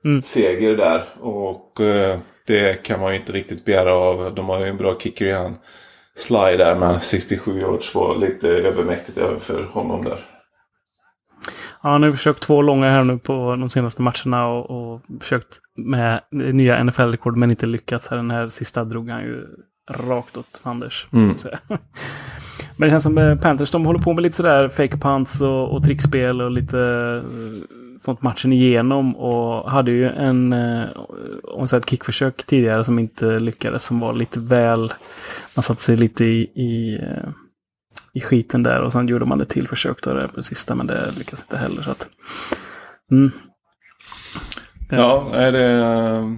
mm. 0.05 0.21
seger 0.21 0.77
där. 0.77 1.03
Och 1.21 1.81
eh, 1.81 2.19
det 2.47 2.83
kan 2.83 2.99
man 2.99 3.13
ju 3.13 3.19
inte 3.19 3.31
riktigt 3.31 3.65
begära 3.65 3.93
av. 3.93 4.35
De 4.35 4.49
har 4.49 4.59
ju 4.59 4.69
en 4.69 4.77
bra 4.77 4.99
kicker 4.99 5.25
i 5.25 5.31
han. 5.31 5.57
Sly 6.15 6.57
där 6.57 6.75
men 6.75 7.01
67 7.01 7.59
yards 7.59 7.95
var 7.95 8.15
lite 8.15 8.49
övermäktigt 8.49 9.17
även 9.17 9.39
för 9.39 9.63
honom 9.63 10.03
där. 10.03 10.34
Ja, 11.85 11.91
han 11.91 12.03
har 12.03 12.11
försökt 12.11 12.43
två 12.43 12.61
långa 12.61 12.89
här 12.89 13.03
nu 13.03 13.17
på 13.17 13.55
de 13.55 13.69
senaste 13.69 14.01
matcherna 14.01 14.47
och, 14.47 14.93
och 14.93 15.01
försökt 15.19 15.59
med 15.75 16.21
nya 16.31 16.83
NFL-rekord 16.83 17.37
men 17.37 17.49
inte 17.49 17.65
lyckats. 17.65 18.09
Här, 18.09 18.17
den 18.17 18.31
här 18.31 18.47
sista 18.47 18.83
drog 18.83 19.09
han 19.09 19.21
ju 19.21 19.47
rakt 19.91 20.37
åt 20.37 20.59
fanders. 20.63 21.07
Mm. 21.11 21.35
Men 22.77 22.87
det 22.87 22.89
känns 22.89 23.03
som 23.03 23.17
eh, 23.17 23.35
Panthers, 23.35 23.71
de 23.71 23.85
håller 23.85 23.99
på 23.99 24.13
med 24.13 24.23
lite 24.23 24.35
sådär 24.35 24.67
fake 24.67 24.97
punts 24.97 25.41
och, 25.41 25.69
och 25.69 25.83
trickspel 25.83 26.41
och 26.41 26.51
lite 26.51 26.79
eh, 26.79 27.61
sånt 28.01 28.21
matchen 28.21 28.53
igenom. 28.53 29.15
Och 29.15 29.71
hade 29.71 29.91
ju 29.91 30.09
en 30.09 30.53
eh, 30.53 30.85
om 31.43 31.67
så 31.67 31.77
ett 31.77 31.89
kickförsök 31.89 32.45
tidigare 32.45 32.83
som 32.83 32.99
inte 32.99 33.39
lyckades. 33.39 33.85
Som 33.85 33.99
var 33.99 34.13
lite 34.13 34.39
väl, 34.39 34.93
man 35.55 35.63
satte 35.63 35.81
sig 35.81 35.97
lite 35.97 36.25
i, 36.25 36.41
i, 36.41 36.99
i 38.15 38.21
skiten 38.21 38.63
där. 38.63 38.81
Och 38.81 38.91
sen 38.91 39.07
gjorde 39.07 39.25
man 39.25 39.41
ett 39.41 39.49
till 39.49 39.67
försök 39.67 40.03
där 40.03 40.27
på 40.27 40.43
sista. 40.43 40.75
Men 40.75 40.87
det 40.87 41.11
lyckades 41.17 41.41
inte 41.41 41.57
heller. 41.57 41.81
Så 41.81 41.91
att, 41.91 42.07
mm. 43.11 43.31
Ja, 44.89 45.29
är 45.33 45.51
det, 45.51 46.37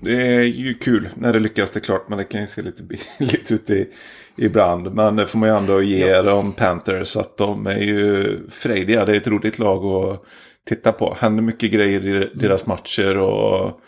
det 0.00 0.36
är 0.36 0.42
ju 0.42 0.74
kul 0.74 1.08
när 1.14 1.32
det 1.32 1.38
lyckas 1.38 1.70
det 1.70 1.78
är 1.78 1.84
klart. 1.84 2.08
Men 2.08 2.18
det 2.18 2.24
kan 2.24 2.40
ju 2.40 2.46
se 2.46 2.62
lite 2.62 2.82
billigt 2.82 3.50
ut 3.52 3.70
i, 3.70 3.88
ibland. 4.36 4.94
Men 4.94 5.16
det 5.16 5.26
får 5.26 5.38
man 5.38 5.48
ju 5.48 5.56
ändå 5.56 5.82
ge 5.82 6.06
ja. 6.06 6.22
dem 6.22 6.52
Panthers. 6.52 7.16
Att 7.16 7.36
de 7.36 7.66
är 7.66 7.80
ju 7.80 8.36
frejdiga. 8.50 9.04
Det 9.04 9.12
är 9.12 9.16
ett 9.16 9.28
roligt 9.28 9.58
lag 9.58 9.84
att 9.84 10.24
titta 10.68 10.92
på. 10.92 11.16
Händer 11.20 11.42
mycket 11.42 11.72
grejer 11.72 12.06
i 12.06 12.30
deras 12.34 12.66
matcher. 12.66 13.18
och 13.18 13.80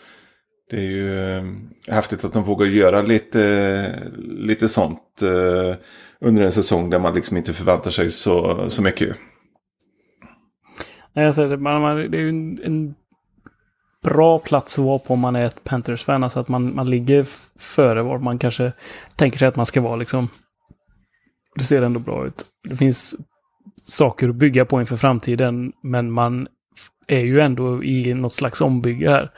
det 0.69 0.77
är 0.77 0.81
ju 0.81 1.37
eh, 1.37 1.43
häftigt 1.87 2.23
att 2.23 2.33
de 2.33 2.43
vågar 2.43 2.65
göra 2.65 3.01
lite, 3.01 4.11
lite 4.17 4.69
sånt 4.69 5.21
eh, 5.21 5.75
under 6.19 6.43
en 6.43 6.51
säsong 6.51 6.89
där 6.89 6.99
man 6.99 7.13
liksom 7.13 7.37
inte 7.37 7.53
förväntar 7.53 7.91
sig 7.91 8.09
så, 8.09 8.65
så 8.69 8.81
mycket. 8.81 9.17
Nej, 11.13 11.33
säger 11.33 11.49
det, 11.49 11.57
man, 11.57 12.11
det 12.11 12.17
är 12.17 12.21
ju 12.21 12.29
en, 12.29 12.59
en 12.63 12.95
bra 14.03 14.39
plats 14.39 14.79
att 14.79 14.85
vara 14.85 14.99
på 14.99 15.13
om 15.13 15.19
man 15.19 15.35
är 15.35 15.45
ett 15.45 15.63
Panthers-fan. 15.63 16.23
Alltså 16.23 16.39
att 16.39 16.47
man, 16.47 16.75
man 16.75 16.89
ligger 16.89 17.25
före 17.59 18.03
var 18.03 18.19
man 18.19 18.39
kanske 18.39 18.73
tänker 19.15 19.37
sig 19.37 19.47
att 19.47 19.55
man 19.55 19.65
ska 19.65 19.81
vara. 19.81 19.95
Liksom. 19.95 20.29
Det 21.55 21.63
ser 21.63 21.81
ändå 21.81 21.99
bra 21.99 22.27
ut. 22.27 22.43
Det 22.69 22.75
finns 22.75 23.15
saker 23.83 24.29
att 24.29 24.35
bygga 24.35 24.65
på 24.65 24.79
inför 24.79 24.97
framtiden, 24.97 25.73
men 25.83 26.11
man 26.11 26.47
är 27.07 27.19
ju 27.19 27.39
ändå 27.39 27.83
i 27.83 28.13
något 28.13 28.33
slags 28.33 28.61
ombygge 28.61 29.09
här. 29.09 29.31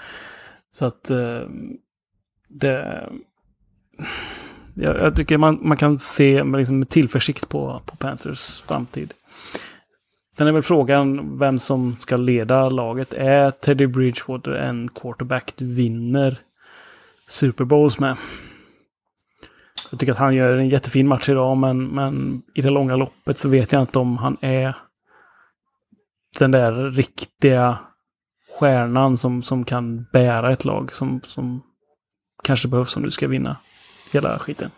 Så 0.72 0.86
att 0.86 1.10
eh, 1.10 1.42
det... 2.48 3.10
Jag, 4.76 4.98
jag, 4.98 5.16
tycker 5.16 5.38
man, 5.38 5.60
man 5.62 5.78
kan 5.78 6.00
se 6.00 6.44
med, 6.44 6.58
liksom, 6.58 6.80
med 6.80 6.90
tillförsikt 6.90 7.50
på, 7.50 7.82
på 7.86 7.96
Panthers 7.96 8.62
framtid. 8.62 9.14
Sen 10.38 10.48
är 10.48 10.52
väl 10.52 10.62
frågan 10.62 11.38
vem 11.40 11.60
som 11.60 11.98
ska 11.98 12.18
leda 12.18 12.70
laget. 12.70 13.14
Är 13.14 13.52
Teddy 13.52 13.88
Bridgewater 13.88 14.52
en 14.52 14.90
quarterback 14.90 15.54
du 15.56 15.66
vinner 15.66 16.38
Super 17.28 17.64
Bowls 17.64 18.00
med? 18.00 18.18
Jag 19.92 20.00
tycker 20.00 20.14
att 20.14 20.20
han 20.20 20.36
gör 20.36 20.58
en 20.58 20.70
jättefin 20.70 21.08
match 21.08 21.30
idag, 21.30 21.58
men, 21.58 21.88
men 21.88 22.42
i 22.54 22.62
det 22.62 22.70
långa 22.70 22.96
loppet 22.96 23.38
så 23.38 23.50
vet 23.50 23.72
jag 23.72 23.82
inte 23.82 24.00
om 24.00 24.18
han 24.18 24.38
är 24.42 24.76
den 26.40 26.52
där 26.52 26.92
riktiga 26.92 27.78
stjärnan 28.60 29.18
som, 29.18 29.44
som 29.44 29.66
kan 29.66 30.06
bära 30.14 30.52
ett 30.52 30.66
lag 30.66 30.94
som, 30.94 31.22
som 31.24 31.62
kanske 32.44 32.68
behövs 32.68 32.98
om 32.98 33.04
du 33.04 33.12
ska 33.12 33.28
vinna 33.28 33.58
hela 34.12 34.40
skiten. 34.40 34.72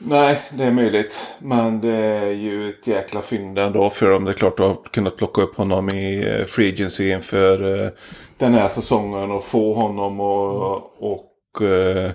Nej, 0.00 0.42
det 0.52 0.64
är 0.64 0.72
möjligt. 0.72 1.34
Men 1.38 1.80
det 1.80 1.96
är 1.96 2.32
ju 2.32 2.70
ett 2.70 2.86
jäkla 2.86 3.22
fynd 3.22 3.58
ändå 3.58 3.90
för 3.90 4.10
dem. 4.10 4.24
Det 4.24 4.30
är 4.30 4.34
klart 4.34 4.60
att 4.60 4.66
ha 4.66 4.74
kunnat 4.74 5.16
plocka 5.16 5.42
upp 5.42 5.56
honom 5.56 5.88
i 5.88 6.28
eh, 6.28 6.44
Free 6.44 6.72
Agency 6.72 7.10
inför 7.10 7.84
eh, 7.84 7.90
den 8.38 8.54
här 8.54 8.68
säsongen 8.68 9.30
och 9.30 9.44
få 9.44 9.74
honom 9.74 10.20
och, 10.20 11.02
och 11.12 11.60
uh, 11.62 12.10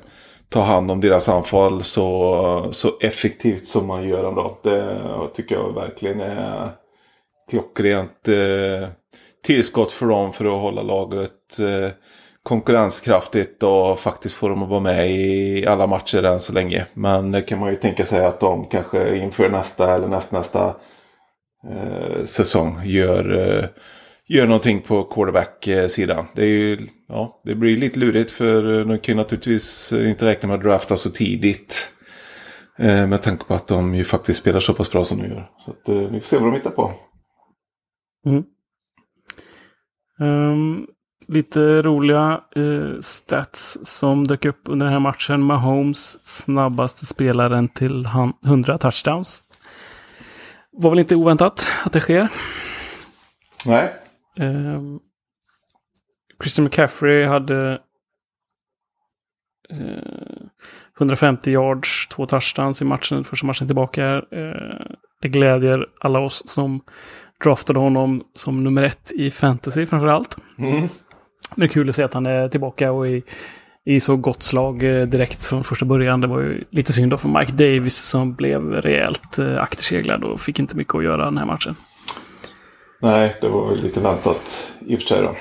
ta 0.49 0.61
hand 0.61 0.91
om 0.91 1.01
deras 1.01 1.29
anfall 1.29 1.83
så, 1.83 2.67
så 2.71 2.87
effektivt 3.01 3.67
som 3.67 3.87
man 3.87 4.07
gör 4.07 4.27
ändå. 4.29 4.57
Det 4.63 4.99
tycker 5.35 5.55
jag 5.55 5.73
verkligen 5.73 6.21
är 6.21 6.71
klockrent 7.49 8.27
uh, 8.27 8.87
tillskott 9.43 9.91
för 9.91 10.05
dem 10.05 10.33
för 10.33 10.45
att 10.45 10.61
hålla 10.61 10.81
laget 10.81 11.59
eh, 11.59 11.91
konkurrenskraftigt 12.43 13.63
och 13.63 13.99
faktiskt 13.99 14.35
få 14.35 14.49
dem 14.49 14.63
att 14.63 14.69
vara 14.69 14.79
med 14.79 15.11
i 15.11 15.65
alla 15.67 15.87
matcher 15.87 16.23
än 16.23 16.39
så 16.39 16.53
länge. 16.53 16.85
Men 16.93 17.31
det 17.31 17.41
kan 17.41 17.59
man 17.59 17.69
ju 17.69 17.75
tänka 17.75 18.05
sig 18.05 18.25
att 18.25 18.39
de 18.39 18.65
kanske 18.65 19.17
inför 19.17 19.49
nästa 19.49 19.95
eller 19.95 20.07
nästnästa 20.07 20.75
eh, 21.71 22.25
säsong 22.25 22.81
gör, 22.83 23.49
eh, 23.59 23.65
gör 24.27 24.45
någonting 24.45 24.81
på 24.81 25.03
quarterback-sidan. 25.03 26.25
Det, 26.35 26.41
är 26.41 26.47
ju, 26.47 26.87
ja, 27.07 27.41
det 27.43 27.55
blir 27.55 27.77
lite 27.77 27.99
lurigt 27.99 28.31
för 28.31 28.79
eh, 28.79 28.87
de 28.87 28.99
kan 28.99 29.13
ju 29.13 29.17
naturligtvis 29.17 29.93
inte 29.93 30.25
räkna 30.25 30.47
med 30.47 30.57
att 30.57 30.63
drafta 30.63 30.95
så 30.95 31.09
tidigt. 31.09 31.89
Eh, 32.79 33.07
med 33.07 33.21
tanke 33.21 33.45
på 33.45 33.53
att 33.53 33.67
de 33.67 33.95
ju 33.95 34.03
faktiskt 34.03 34.39
spelar 34.39 34.59
så 34.59 34.73
pass 34.73 34.91
bra 34.91 35.05
som 35.05 35.17
de 35.17 35.27
gör. 35.27 35.49
Så 35.57 35.71
att, 35.71 35.89
eh, 35.89 35.95
vi 35.95 36.19
får 36.19 36.27
se 36.27 36.37
vad 36.37 36.47
de 36.47 36.55
hittar 36.55 36.69
på. 36.69 36.91
Mm. 38.25 38.43
Um, 40.19 40.87
lite 41.27 41.81
roliga 41.81 42.41
eh, 42.55 42.99
stats 43.01 43.77
som 43.83 44.27
dök 44.27 44.45
upp 44.45 44.61
under 44.63 44.85
den 44.85 44.93
här 44.93 44.99
matchen. 44.99 45.41
Mahomes 45.41 46.27
snabbaste 46.27 47.05
spelaren 47.05 47.69
till 47.69 48.07
100 48.45 48.77
touchdowns. 48.77 49.43
Var 50.71 50.89
väl 50.89 50.99
inte 50.99 51.15
oväntat 51.15 51.67
att 51.85 51.93
det 51.93 51.99
sker. 51.99 52.27
Nej. 53.65 53.93
Eh, 54.39 54.81
Christian 56.41 56.63
McCaffrey 56.63 57.25
hade 57.25 57.81
eh, 59.69 60.47
150 60.97 61.51
yards, 61.51 62.07
två 62.07 62.25
touchdowns 62.25 62.81
i 62.81 62.85
matchen, 62.85 63.23
första 63.23 63.47
matchen 63.47 63.67
tillbaka. 63.67 64.05
Eh, 64.31 64.85
det 65.21 65.29
glädjer 65.29 65.85
alla 65.99 66.19
oss 66.19 66.43
som 66.45 66.81
draftade 67.43 67.79
honom 67.79 68.23
som 68.33 68.63
nummer 68.63 68.83
ett 68.83 69.11
i 69.11 69.31
fantasy 69.31 69.85
framför 69.85 70.07
allt. 70.07 70.37
Mm. 70.57 70.87
Men 71.55 71.69
kul 71.69 71.89
att 71.89 71.95
se 71.95 72.03
att 72.03 72.13
han 72.13 72.25
är 72.25 72.49
tillbaka 72.49 72.91
och 72.91 73.07
i, 73.07 73.23
i 73.85 73.99
så 73.99 74.15
gott 74.15 74.43
slag 74.43 74.83
eh, 74.83 75.07
direkt 75.07 75.43
från 75.43 75.63
första 75.63 75.85
början. 75.85 76.21
Det 76.21 76.27
var 76.27 76.39
ju 76.39 76.63
lite 76.69 76.93
synd 76.93 77.11
då 77.11 77.17
för 77.17 77.39
Mike 77.39 77.51
Davis 77.51 77.95
som 77.95 78.33
blev 78.35 78.71
rejält 78.71 79.39
eh, 79.39 79.61
akterseglad 79.61 80.23
och 80.23 80.41
fick 80.41 80.59
inte 80.59 80.77
mycket 80.77 80.95
att 80.95 81.03
göra 81.03 81.25
den 81.25 81.37
här 81.37 81.45
matchen. 81.45 81.75
Nej, 83.01 83.35
det 83.41 83.49
var 83.49 83.69
väl 83.69 83.83
lite 83.83 83.99
väntat 83.99 84.73
i 84.79 84.95
och 84.95 84.99
för 84.99 85.07
sig 85.07 85.21
då. 85.21 85.35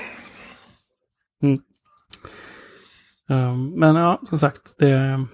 Mm. 1.43 1.59
Um, 3.29 3.69
men 3.79 3.95
ja, 3.95 4.21
som 4.25 4.37
sagt, 4.37 4.75
det, 4.77 5.25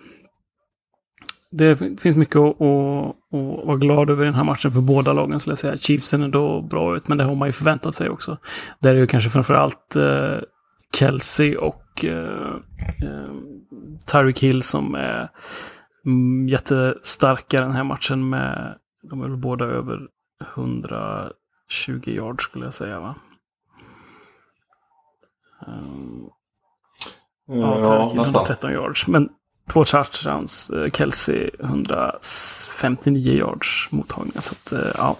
det 1.51 1.99
finns 2.01 2.15
mycket 2.15 2.35
att, 2.35 2.61
att, 2.61 3.15
att, 3.33 3.65
vara 3.67 3.77
glad 3.77 4.09
över 4.09 4.25
den 4.25 4.33
här 4.33 4.43
matchen 4.43 4.71
för 4.71 4.81
båda 4.81 5.13
lagen. 5.13 5.39
Skulle 5.39 5.51
jag 5.51 5.57
säga. 5.57 5.77
Chiefsen 5.77 6.23
är 6.23 6.27
då 6.27 6.61
bra 6.61 6.95
ut, 6.95 7.07
men 7.07 7.17
det 7.17 7.23
har 7.23 7.35
man 7.35 7.47
ju 7.47 7.51
förväntat 7.51 7.95
sig 7.95 8.09
också. 8.09 8.37
Där 8.79 8.95
är 8.95 8.99
ju 8.99 9.07
kanske 9.07 9.29
framförallt 9.29 9.95
eh, 9.95 10.37
Kelsey 10.93 11.55
och 11.55 12.05
eh, 12.05 12.55
eh, 13.03 13.33
Tyreek 14.11 14.39
Hill 14.39 14.63
som 14.63 14.95
är 14.95 15.29
mm, 16.05 16.47
jättestarka 16.47 17.61
den 17.61 17.71
här 17.71 17.83
matchen 17.83 18.29
med, 18.29 18.77
de 19.01 19.21
är 19.21 19.27
väl 19.27 19.37
båda 19.37 19.65
över 19.65 19.99
120 20.55 21.33
yards 22.05 22.43
skulle 22.43 22.65
jag 22.65 22.73
säga 22.73 22.99
va? 22.99 23.15
Um, 25.67 26.29
ja, 27.47 27.79
ja 27.79 28.09
Hill 28.09 28.19
113 28.19 28.71
yards. 28.71 29.07
Men 29.07 29.29
två 29.73 29.83
touchdowns, 29.83 30.71
Kelsey 30.93 31.49
159 31.59 33.33
yards 33.33 33.87
mottagningar. 33.91 34.41
Så 34.41 34.53
att, 34.53 34.71
eh, 34.71 34.91
ja. 34.97 35.15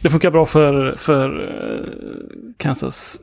Det 0.00 0.10
funkar 0.10 0.30
bra 0.30 0.46
för, 0.46 0.94
för 0.96 1.48
eh, 1.48 2.54
Kansas 2.56 3.20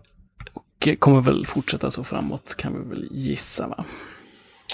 kommer 1.00 1.22
väl 1.22 1.46
fortsätta 1.46 1.89
så 1.89 2.04
framåt 2.04 2.56
kan 2.58 2.74
vi 2.74 2.89
väl 2.89 3.08
gissa 3.12 3.68
va. 3.68 3.86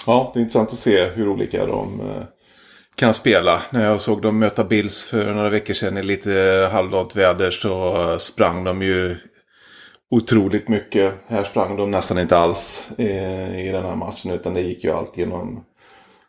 Ja, 0.05 0.31
det 0.33 0.39
är 0.39 0.41
intressant 0.41 0.69
att 0.69 0.77
se 0.77 1.05
hur 1.05 1.27
olika 1.27 1.65
de 1.65 1.99
eh, 1.99 2.23
kan 2.95 3.13
spela. 3.13 3.61
När 3.69 3.85
jag 3.85 4.01
såg 4.01 4.21
dem 4.21 4.39
möta 4.39 4.63
Bills 4.63 5.05
för 5.05 5.33
några 5.33 5.49
veckor 5.49 5.73
sedan 5.73 5.97
i 5.97 6.03
lite 6.03 6.69
halvdant 6.71 7.15
väder 7.15 7.51
så 7.51 8.15
sprang 8.19 8.63
de 8.63 8.81
ju 8.81 9.17
otroligt 10.09 10.67
mycket. 10.67 11.13
Här 11.27 11.43
sprang 11.43 11.77
de 11.77 11.91
nästan 11.91 12.19
inte 12.19 12.37
alls 12.37 12.91
eh, 12.97 13.67
i 13.67 13.71
den 13.71 13.83
här 13.83 13.95
matchen 13.95 14.31
utan 14.31 14.53
det 14.53 14.61
gick 14.61 14.83
ju 14.83 14.91
allt 14.91 15.17
genom 15.17 15.65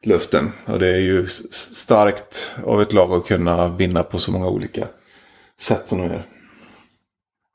luften. 0.02 0.52
Och 0.66 0.78
det 0.78 0.88
är 0.88 1.00
ju 1.00 1.26
starkt 1.26 2.56
av 2.64 2.82
ett 2.82 2.92
lag 2.92 3.12
att 3.12 3.26
kunna 3.26 3.68
vinna 3.68 4.02
på 4.02 4.18
så 4.18 4.32
många 4.32 4.48
olika 4.48 4.86
sätt 5.60 5.86
som 5.86 5.98
de 5.98 6.04
gör. 6.04 6.22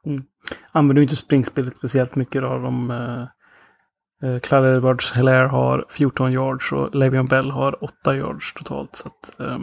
Mm. 0.06 0.24
Använder 0.72 1.02
inte 1.04 1.16
springspelet 1.16 1.78
speciellt 1.78 2.16
mycket 2.16 2.42
då. 2.42 2.48
De, 2.48 2.92
eh, 2.92 4.30
eh 4.30 4.40
Clyde 4.40 4.76
Edwards 4.76 5.14
Hilaire 5.14 5.48
har 5.48 5.86
14 5.90 6.32
yards 6.32 6.72
och 6.72 6.92
Le'Veon 6.96 7.30
Bell 7.30 7.52
har 7.52 7.84
8 7.84 8.16
yards 8.16 8.54
totalt. 8.54 8.96
Så 8.96 9.08
att, 9.08 9.40
eh, 9.40 9.60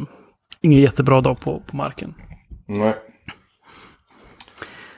ingen 0.60 0.80
jättebra 0.80 1.20
dag 1.20 1.40
på, 1.40 1.62
på 1.66 1.76
marken. 1.76 2.14
Nej. 2.66 2.94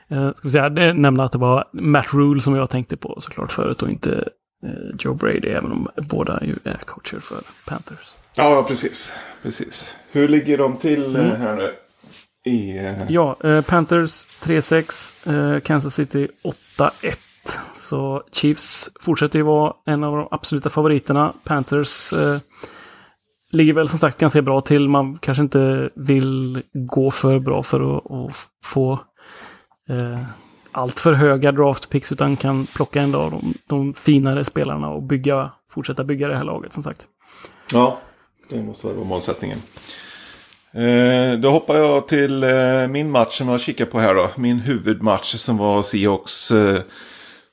Eh, 0.09 0.33
ska 0.33 0.49
vi 0.49 0.51
säga, 0.51 0.69
nämna 0.93 1.25
att 1.25 1.33
det 1.33 1.39
var 1.39 1.65
Matt 1.73 2.15
Rule 2.15 2.41
som 2.41 2.55
jag 2.55 2.71
tänkte 2.71 2.97
på 2.97 3.17
såklart 3.21 3.53
förut 3.53 3.83
och 3.83 3.91
inte 3.91 4.29
eh, 4.65 4.97
Joe 4.99 5.15
Brady, 5.15 5.49
även 5.49 5.73
om 5.73 5.89
båda 5.97 6.45
ju 6.45 6.57
är 6.65 6.77
coacher 6.77 7.19
för 7.19 7.41
Panthers. 7.67 8.15
Ja, 8.37 8.65
precis. 8.69 9.17
precis. 9.43 9.99
Hur 10.13 10.29
ligger 10.29 10.59
de 10.59 10.77
till 10.77 11.17
eh, 11.17 11.25
mm. 11.25 11.41
här 11.41 11.57
nu? 11.57 11.73
I, 12.45 12.79
uh... 12.79 12.93
Ja, 13.09 13.37
eh, 13.45 13.61
Panthers 13.61 14.27
3-6, 14.43 15.55
eh, 15.55 15.61
Kansas 15.61 15.95
City 15.95 16.29
8-1. 16.79 16.91
Så 17.75 18.23
Chiefs 18.33 18.91
fortsätter 19.01 19.39
ju 19.39 19.43
vara 19.43 19.73
en 19.87 20.05
av 20.05 20.17
de 20.17 20.29
absoluta 20.31 20.71
favoriterna. 20.71 21.33
Panthers 21.45 22.13
eh, 22.13 22.39
ligger 23.53 23.73
väl 23.73 23.89
som 23.89 23.99
sagt 23.99 24.19
ganska 24.19 24.43
bra 24.43 24.61
till. 24.61 24.89
Man 24.89 25.17
kanske 25.17 25.43
inte 25.43 25.91
vill 25.95 26.63
gå 26.73 27.11
för 27.11 27.39
bra 27.39 27.63
för 27.63 27.97
att, 27.97 28.11
att 28.11 28.37
få 28.65 29.01
eh, 29.89 30.23
allt 30.73 31.01
för 31.01 31.13
höga 31.13 31.53
draftpicks 31.53 32.13
utan 32.13 32.37
kan 32.37 32.67
plocka 32.67 33.03
en 33.03 33.15
av 33.15 33.31
de, 33.31 33.55
de 33.67 33.95
finare 33.95 34.45
spelarna 34.45 34.89
och 34.89 35.03
bygga, 35.03 35.53
fortsätta 35.71 36.05
bygga 36.05 36.29
det 36.29 36.37
här 36.37 36.45
laget 36.45 36.73
som 36.73 36.83
sagt. 36.83 37.07
Ja, 37.73 37.99
det 38.51 38.63
måste 38.63 38.87
vara 38.87 39.05
målsättningen. 39.05 39.59
Eh, 40.73 41.39
då 41.39 41.51
hoppar 41.51 41.77
jag 41.77 42.09
till 42.09 42.45
eh, 42.45 42.87
min 42.89 43.11
match 43.11 43.39
som 43.39 43.49
jag 43.49 43.61
kikar 43.61 43.85
på 43.85 44.01
här 44.01 44.15
då. 44.15 44.31
Min 44.37 44.59
huvudmatch 44.59 45.35
som 45.35 45.57
var 45.57 45.83
Seahawks 45.83 46.51
eh, 46.51 46.81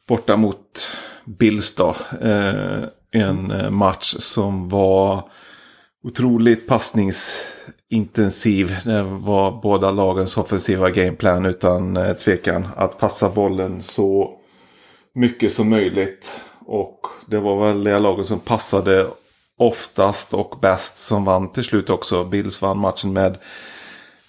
borta 0.07 0.37
mot 0.37 0.87
Bills 1.25 1.75
då. 1.75 1.95
Eh, 2.21 2.83
en 3.11 3.51
eh, 3.51 3.69
match 3.69 4.15
som 4.19 4.69
var 4.69 5.29
otroligt 6.03 6.67
passnings 6.67 7.45
Intensiv 7.91 8.75
Det 8.83 9.03
var 9.03 9.61
båda 9.61 9.91
lagens 9.91 10.37
offensiva 10.37 10.89
gameplan 10.89 11.45
utan 11.45 11.97
eh, 11.97 12.13
tvekan. 12.13 12.67
Att 12.75 12.99
passa 12.99 13.29
bollen 13.29 13.83
så 13.83 14.37
mycket 15.13 15.53
som 15.53 15.69
möjligt. 15.69 16.41
Och 16.65 16.99
det 17.27 17.39
var 17.39 17.67
väl 17.67 17.83
det 17.83 17.99
laget 17.99 18.27
som 18.27 18.39
passade 18.39 19.07
oftast 19.57 20.33
och 20.33 20.57
bäst 20.61 20.97
som 20.97 21.25
vann 21.25 21.51
till 21.51 21.63
slut 21.63 21.89
också. 21.89 22.23
Bills 22.23 22.61
vann 22.61 22.77
matchen 22.77 23.13
med 23.13 23.37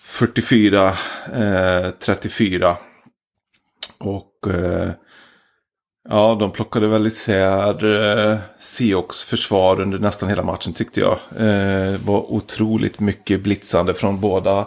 44-34. 0.07 2.64
Eh, 2.64 2.77
och 3.98 4.55
eh, 4.55 4.90
Ja, 6.09 6.37
de 6.41 6.53
plockade 6.53 6.88
väl 6.88 7.07
isär 7.07 7.85
eh, 8.31 8.38
Seahawks 8.59 9.25
försvar 9.25 9.81
under 9.81 9.99
nästan 9.99 10.29
hela 10.29 10.43
matchen 10.43 10.73
tyckte 10.73 11.01
jag. 11.01 11.19
Eh, 11.38 12.01
var 12.05 12.33
otroligt 12.33 13.01
mycket 13.01 13.43
blitzande 13.43 13.95
från 13.95 14.21
båda 14.21 14.67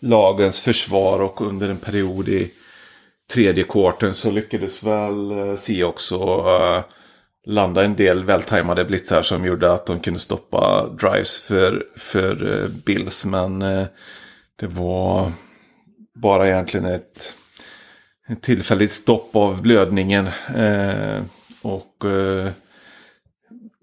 lagens 0.00 0.60
försvar 0.60 1.22
och 1.22 1.40
under 1.40 1.68
en 1.68 1.76
period 1.76 2.28
i 2.28 2.50
tredje 3.32 3.64
kvarten 3.64 4.14
så 4.14 4.30
lyckades 4.30 4.82
väl 4.82 5.30
eh, 5.30 5.54
Seahawks 5.56 6.12
och 6.12 6.50
eh, 6.50 6.84
landa 7.46 7.84
en 7.84 7.96
del 7.96 8.24
vältajmade 8.24 8.84
blitzar 8.84 9.22
som 9.22 9.44
gjorde 9.44 9.72
att 9.72 9.86
de 9.86 10.00
kunde 10.00 10.20
stoppa 10.20 10.86
drives 11.00 11.38
för, 11.38 11.86
för 11.96 12.62
eh, 12.62 12.68
Bills. 12.68 13.24
Men 13.24 13.62
eh, 13.62 13.86
det 14.60 14.66
var 14.66 15.32
bara 16.14 16.48
egentligen 16.48 16.86
ett 16.86 17.34
tillfälligt 18.40 18.92
stopp 18.92 19.36
av 19.36 19.62
blödningen. 19.62 20.28
Eh, 20.56 21.22
och 21.62 22.04
eh, 22.04 22.48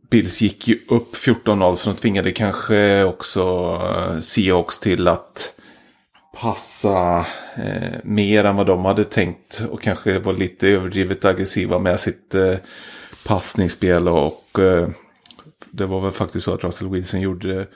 Bills 0.09 0.41
gick 0.41 0.67
ju 0.67 0.79
upp 0.87 1.15
14-0 1.15 1.75
så 1.75 1.89
de 1.89 1.95
tvingade 1.95 2.31
kanske 2.31 3.03
också 3.03 3.41
eh, 3.95 4.19
Seahawks 4.19 4.79
till 4.79 5.07
att 5.07 5.53
passa 6.41 7.25
eh, 7.55 7.99
mer 8.03 8.43
än 8.43 8.55
vad 8.55 8.67
de 8.67 8.85
hade 8.85 9.03
tänkt. 9.03 9.63
Och 9.69 9.81
kanske 9.81 10.19
var 10.19 10.33
lite 10.33 10.67
överdrivet 10.67 11.25
aggressiva 11.25 11.79
med 11.79 11.99
sitt 11.99 12.35
eh, 12.35 12.55
passningsspel. 13.25 14.07
Och 14.07 14.59
eh, 14.59 14.89
det 15.71 15.85
var 15.85 16.01
väl 16.01 16.11
faktiskt 16.11 16.45
så 16.45 16.53
att 16.53 16.63
Russell 16.63 16.89
Wilson 16.89 17.21
gjorde 17.21 17.67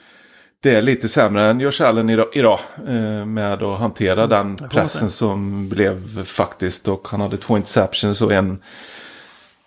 det 0.62 0.74
är 0.74 0.82
lite 0.82 1.08
sämre 1.08 1.46
än 1.46 1.60
Josh 1.60 1.82
Allen 1.82 2.10
idag. 2.10 2.60
Eh, 2.86 3.24
med 3.24 3.62
att 3.62 3.78
hantera 3.78 4.22
mm, 4.22 4.56
den 4.56 4.68
pressen 4.68 5.10
som 5.10 5.68
blev 5.68 6.24
faktiskt. 6.24 6.88
Och 6.88 7.08
han 7.08 7.20
hade 7.20 7.36
två 7.36 7.56
interceptions 7.56 8.22
och 8.22 8.32
en 8.32 8.62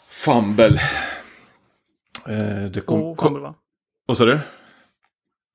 fumble. 0.08 0.82
Eh, 2.28 2.72
det 2.72 2.86
kom, 2.86 3.00
två 3.00 3.16
fumble 3.16 3.42
va? 3.42 3.54
Vad 4.06 4.18
sa 4.18 4.26
du? 4.26 4.40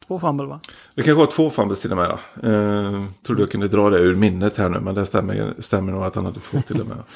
Två 0.07 0.19
fumble 0.19 0.47
va? 0.47 0.61
Det 0.95 1.03
kanske 1.03 1.19
var 1.19 1.27
två 1.27 1.51
fumbles 1.51 1.81
till 1.81 1.91
och 1.91 1.97
med. 1.97 2.11
Ja. 2.11 2.49
Eh, 2.49 3.05
trodde 3.27 3.43
jag 3.43 3.51
kunde 3.51 3.69
dra 3.69 3.91
det 3.91 3.99
ur 3.99 4.15
minnet 4.15 4.57
här 4.57 4.69
nu. 4.69 4.81
Men 4.81 4.95
det 4.95 5.07
stämmer, 5.07 5.55
stämmer 5.59 5.93
nog 5.93 6.05
att 6.05 6.15
han 6.15 6.25
hade 6.25 6.41
två 6.41 6.63
till 6.63 6.81
och 6.81 6.87
med. 6.87 6.99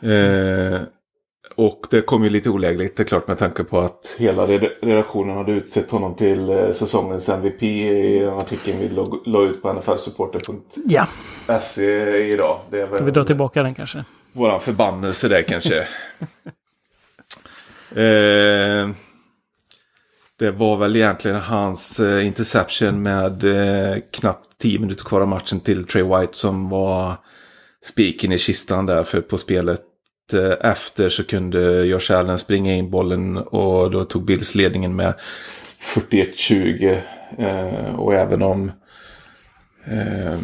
Eh, 0.00 0.80
och 1.54 1.86
det 1.90 2.02
kom 2.02 2.24
ju 2.24 2.30
lite 2.30 2.50
olägligt, 2.50 2.96
det 2.96 3.02
är 3.02 3.04
klart 3.04 3.28
med 3.28 3.38
tanke 3.38 3.64
på 3.64 3.80
att 3.80 4.16
hela 4.18 4.46
redaktionen 4.46 5.36
hade 5.36 5.52
utsett 5.52 5.90
honom 5.90 6.14
till 6.14 6.50
eh, 6.50 6.70
säsongens 6.70 7.28
MVP 7.28 7.62
i 7.62 8.18
den 8.18 8.34
artikeln 8.34 8.78
vi 8.78 8.88
la 9.30 9.42
ut 9.42 9.62
på 9.62 9.72
nflsupporter.se 9.72 12.32
idag. 12.32 12.60
Det 12.70 12.80
är 12.80 12.86
väl 12.86 12.96
Ska 12.96 13.04
vi 13.04 13.10
dra 13.10 13.24
tillbaka 13.24 13.62
den 13.62 13.74
kanske? 13.74 14.04
Våran 14.32 14.60
förbannelse 14.60 15.28
där 15.28 15.42
kanske. 15.42 15.78
eh, 17.90 18.88
det 20.38 20.50
var 20.50 20.76
väl 20.76 20.96
egentligen 20.96 21.36
hans 21.36 22.00
eh, 22.00 22.26
interception 22.26 23.02
med 23.02 23.44
eh, 23.44 23.96
knappt 24.10 24.58
10 24.58 24.78
minuter 24.78 25.04
kvar 25.04 25.20
av 25.20 25.28
matchen 25.28 25.60
till 25.60 25.86
Trey 25.86 26.02
White 26.02 26.32
som 26.32 26.68
var 26.68 27.14
spiken 27.82 28.32
i 28.32 28.38
kistan 28.38 28.86
där 28.86 29.04
för 29.04 29.20
på 29.20 29.38
spelet 29.38 29.80
Eh, 30.32 30.70
efter 30.70 31.08
så 31.08 31.24
kunde 31.24 31.84
Josh 31.84 32.12
Allen 32.12 32.38
springa 32.38 32.74
in 32.74 32.90
bollen 32.90 33.36
och 33.36 33.90
då 33.90 34.04
tog 34.04 34.24
Bills 34.24 34.54
ledningen 34.54 34.96
med 34.96 35.14
41-20. 35.80 37.00
Eh, 37.38 37.94
och 37.94 38.14
även 38.14 38.42
om 38.42 38.72
eh, 39.84 40.38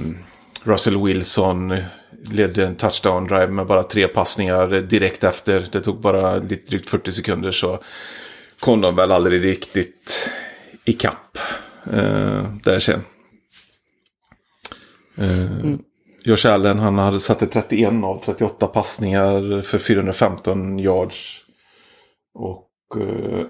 Russell 0.64 1.04
Wilson 1.06 1.76
ledde 2.24 2.66
en 2.66 2.76
touchdown 2.76 3.26
drive 3.26 3.48
med 3.48 3.66
bara 3.66 3.82
tre 3.82 4.08
passningar 4.08 4.68
direkt 4.80 5.24
efter. 5.24 5.66
Det 5.72 5.80
tog 5.80 6.00
bara 6.00 6.36
lite 6.36 6.70
drygt 6.70 6.90
40 6.90 7.12
sekunder 7.12 7.50
så 7.50 7.82
kom 8.60 8.80
de 8.80 8.96
väl 8.96 9.12
aldrig 9.12 9.44
riktigt 9.44 10.30
ikapp 10.84 11.38
eh, 11.92 12.54
där 12.62 12.80
sen. 12.80 13.02
Eh, 15.18 15.42
mm. 15.42 15.78
Josh 16.24 16.46
Allen 16.46 16.78
han 16.78 16.98
hade 16.98 17.20
satt 17.20 17.52
31 17.52 18.04
av 18.04 18.18
38 18.18 18.66
passningar 18.66 19.62
för 19.62 19.78
415 19.78 20.78
yards. 20.78 21.44
Och 22.34 23.00
eh, 23.00 23.46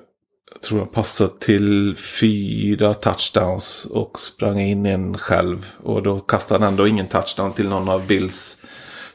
jag 0.52 0.62
tror 0.62 0.78
han 0.78 0.88
passade 0.88 1.38
till 1.40 1.96
fyra 1.96 2.94
touchdowns 2.94 3.84
och 3.84 4.18
sprang 4.18 4.60
in 4.60 4.86
en 4.86 5.18
själv. 5.18 5.66
Och 5.82 6.02
då 6.02 6.20
kastade 6.20 6.64
han 6.64 6.72
ändå 6.72 6.88
ingen 6.88 7.08
touchdown 7.08 7.52
till 7.52 7.68
någon 7.68 7.88
av 7.88 8.06
Bills 8.06 8.62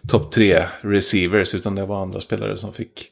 topp 0.07 0.31
tre 0.31 0.65
receivers. 0.81 1.55
Utan 1.55 1.75
det 1.75 1.85
var 1.85 2.01
andra 2.01 2.19
spelare 2.19 2.57
som 2.57 2.73
fick 2.73 3.11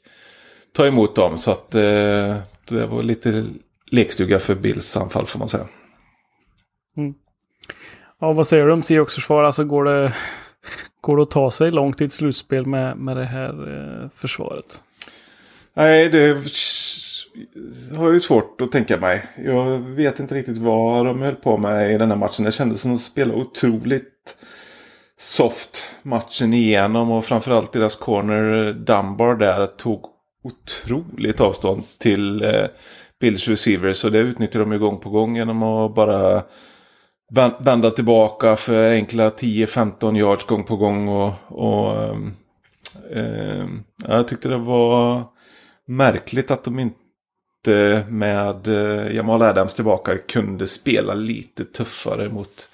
ta 0.74 0.88
emot 0.88 1.16
dem. 1.16 1.38
Så 1.38 1.52
att 1.52 1.76
eh, 1.76 2.38
det 2.68 2.86
var 2.90 3.04
lite 3.04 3.46
lekstuga 3.92 4.40
för 4.40 4.56
Bills 4.56 4.98
anfall 4.98 5.26
får 5.26 5.40
man 5.40 5.50
säga. 5.50 5.68
Mm. 6.98 7.14
Ja, 8.24 8.34
vad 8.34 8.48
säger 8.48 8.66
du 8.66 8.72
om 8.72 8.84
Seahawks 8.84 9.16
försvar? 9.16 9.44
Alltså 9.44 9.64
går 9.64 9.84
det, 9.84 10.14
går 11.02 11.18
det 11.18 11.24
att 11.24 11.32
ta 11.32 11.52
sig 11.52 11.72
långt 11.72 12.02
i 12.02 12.06
ett 12.06 12.12
slutspel 12.12 12.66
med, 12.66 12.98
med 12.98 13.18
det 13.18 13.26
här 13.26 13.50
eh, 13.50 14.10
försvaret? 14.10 14.84
Nej, 15.74 16.10
det 16.10 16.28
har 17.98 18.06
jag 18.06 18.14
ju 18.14 18.20
svårt 18.20 18.62
att 18.62 18.72
tänka 18.72 18.98
mig. 18.98 19.26
Jag 19.46 19.80
vet 19.80 20.20
inte 20.20 20.36
riktigt 20.36 20.58
vad 20.58 21.06
de 21.06 21.22
höll 21.22 21.36
på 21.36 21.58
med 21.58 21.92
i 21.92 21.98
den 21.98 22.10
här 22.10 22.18
matchen. 22.18 22.46
Det 22.46 22.52
kändes 22.52 22.82
som 22.82 22.92
att 22.92 23.00
de 23.00 23.04
spelade 23.04 23.40
otroligt 23.42 24.38
soft 25.18 25.84
matchen 26.04 26.54
igenom. 26.54 27.12
Och 27.12 27.26
framförallt 27.26 27.74
deras 27.74 27.96
corner 27.96 28.74
Dunbar 28.74 29.36
där 29.36 29.68
tog 29.68 30.06
otroligt 30.44 31.42
avstånd 31.42 31.84
till 31.98 32.44
eh, 32.44 32.66
Bills 33.20 33.48
receivers. 33.48 34.06
Och 34.06 34.12
det 34.12 34.20
utnyttjar 34.20 34.60
de 34.60 34.72
ju 34.72 34.80
gång 34.80 35.00
på 35.00 35.10
gång 35.10 35.36
genom 35.36 35.64
att 35.64 35.96
bara 35.96 36.44
vända 37.60 37.92
tillbaka 37.92 38.56
för 38.56 38.90
enkla 38.92 39.30
10-15 39.30 40.18
yards 40.18 40.46
gång 40.46 40.64
på 40.64 40.76
gång. 40.76 41.08
Och, 41.08 41.34
och 41.48 42.04
eh, 43.12 43.68
jag 44.08 44.28
tyckte 44.28 44.50
det 44.50 44.58
var 44.58 45.24
märkligt 45.88 46.52
att 46.52 46.64
de 46.64 46.80
inte 46.80 48.06
med 48.10 48.68
eh, 48.68 49.16
Jamal 49.16 49.42
Adams 49.42 49.74
tillbaka 49.74 50.18
kunde 50.18 50.68
spela 50.68 51.14
lite 51.14 51.66
tuffare 51.66 52.30
mot 52.30 52.70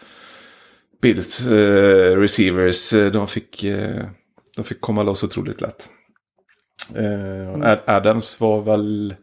Bills 1.02 1.48
eh, 1.48 2.18
receivers. 2.18 2.90
De 2.90 3.28
fick, 3.28 3.64
eh, 3.64 4.06
de 4.56 4.64
fick 4.64 4.82
komma 4.82 5.04
loss 5.04 5.24
otroligt 5.24 5.62
lätt. 5.62 5.90
Eh, 6.96 7.54
mm. 7.56 7.78
Adams 7.86 8.40
var 8.40 8.62
väl 8.62 9.16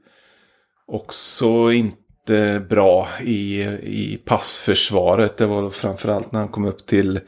också 0.86 1.72
inte 1.72 2.05
bra 2.68 3.08
i, 3.20 3.62
i 3.82 4.20
passförsvaret. 4.24 5.36
Det 5.36 5.46
var 5.46 5.70
framförallt 5.70 6.32
när 6.32 6.40
han 6.40 6.48
kom 6.48 6.64
upp 6.64 6.86
till 6.86 7.20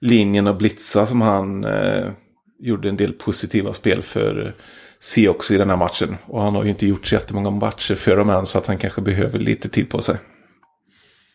linjen 0.00 0.46
och 0.46 0.56
blitza 0.56 1.06
som 1.06 1.20
han 1.20 1.64
eh, 1.64 2.10
gjorde 2.58 2.88
en 2.88 2.96
del 2.96 3.12
positiva 3.12 3.72
spel 3.72 4.02
för 4.02 4.54
Seahawks 5.00 5.50
i 5.50 5.58
den 5.58 5.70
här 5.70 5.76
matchen. 5.76 6.16
Och 6.26 6.42
han 6.42 6.54
har 6.54 6.64
ju 6.64 6.70
inte 6.70 6.86
gjort 6.86 7.06
så 7.06 7.14
jättemånga 7.14 7.50
matcher 7.50 7.94
för 7.94 8.16
dem 8.16 8.30
än 8.30 8.46
så 8.46 8.58
att 8.58 8.66
han 8.66 8.78
kanske 8.78 9.00
behöver 9.00 9.38
lite 9.38 9.68
tid 9.68 9.90
på 9.90 10.02
sig. 10.02 10.16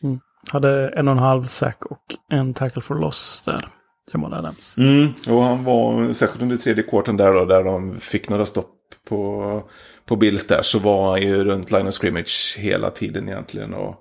Mm. 0.04 0.20
Hade 0.52 0.90
en 0.90 1.08
och 1.08 1.12
en 1.12 1.20
halv 1.20 1.44
sack 1.44 1.86
och 1.86 2.04
en 2.30 2.54
tackle 2.54 2.82
for 2.82 2.96
loss 2.96 3.44
där. 3.46 3.68
Jamal 4.14 4.34
Adams. 4.34 4.78
Mm, 4.78 5.08
och 5.28 5.44
han 5.44 5.64
var 5.64 6.14
särskilt 6.14 6.42
under 6.42 6.58
tredje 6.58 6.84
kvarten 6.84 7.18
där 7.18 7.34
då, 7.34 7.46
där 7.46 7.64
de 7.64 8.00
fick 8.00 8.30
några 8.30 8.46
stopp 8.46 8.70
på, 9.10 9.64
på 10.06 10.16
Bills 10.16 10.48
där 10.48 10.62
så 10.62 10.80
var 10.80 11.12
han 11.12 11.22
ju 11.22 11.44
runt 11.44 11.72
line 11.72 11.88
of 11.88 11.94
scrimmage 11.94 12.56
hela 12.60 12.90
tiden 12.90 13.30
egentligen. 13.30 13.74
Och 13.74 13.96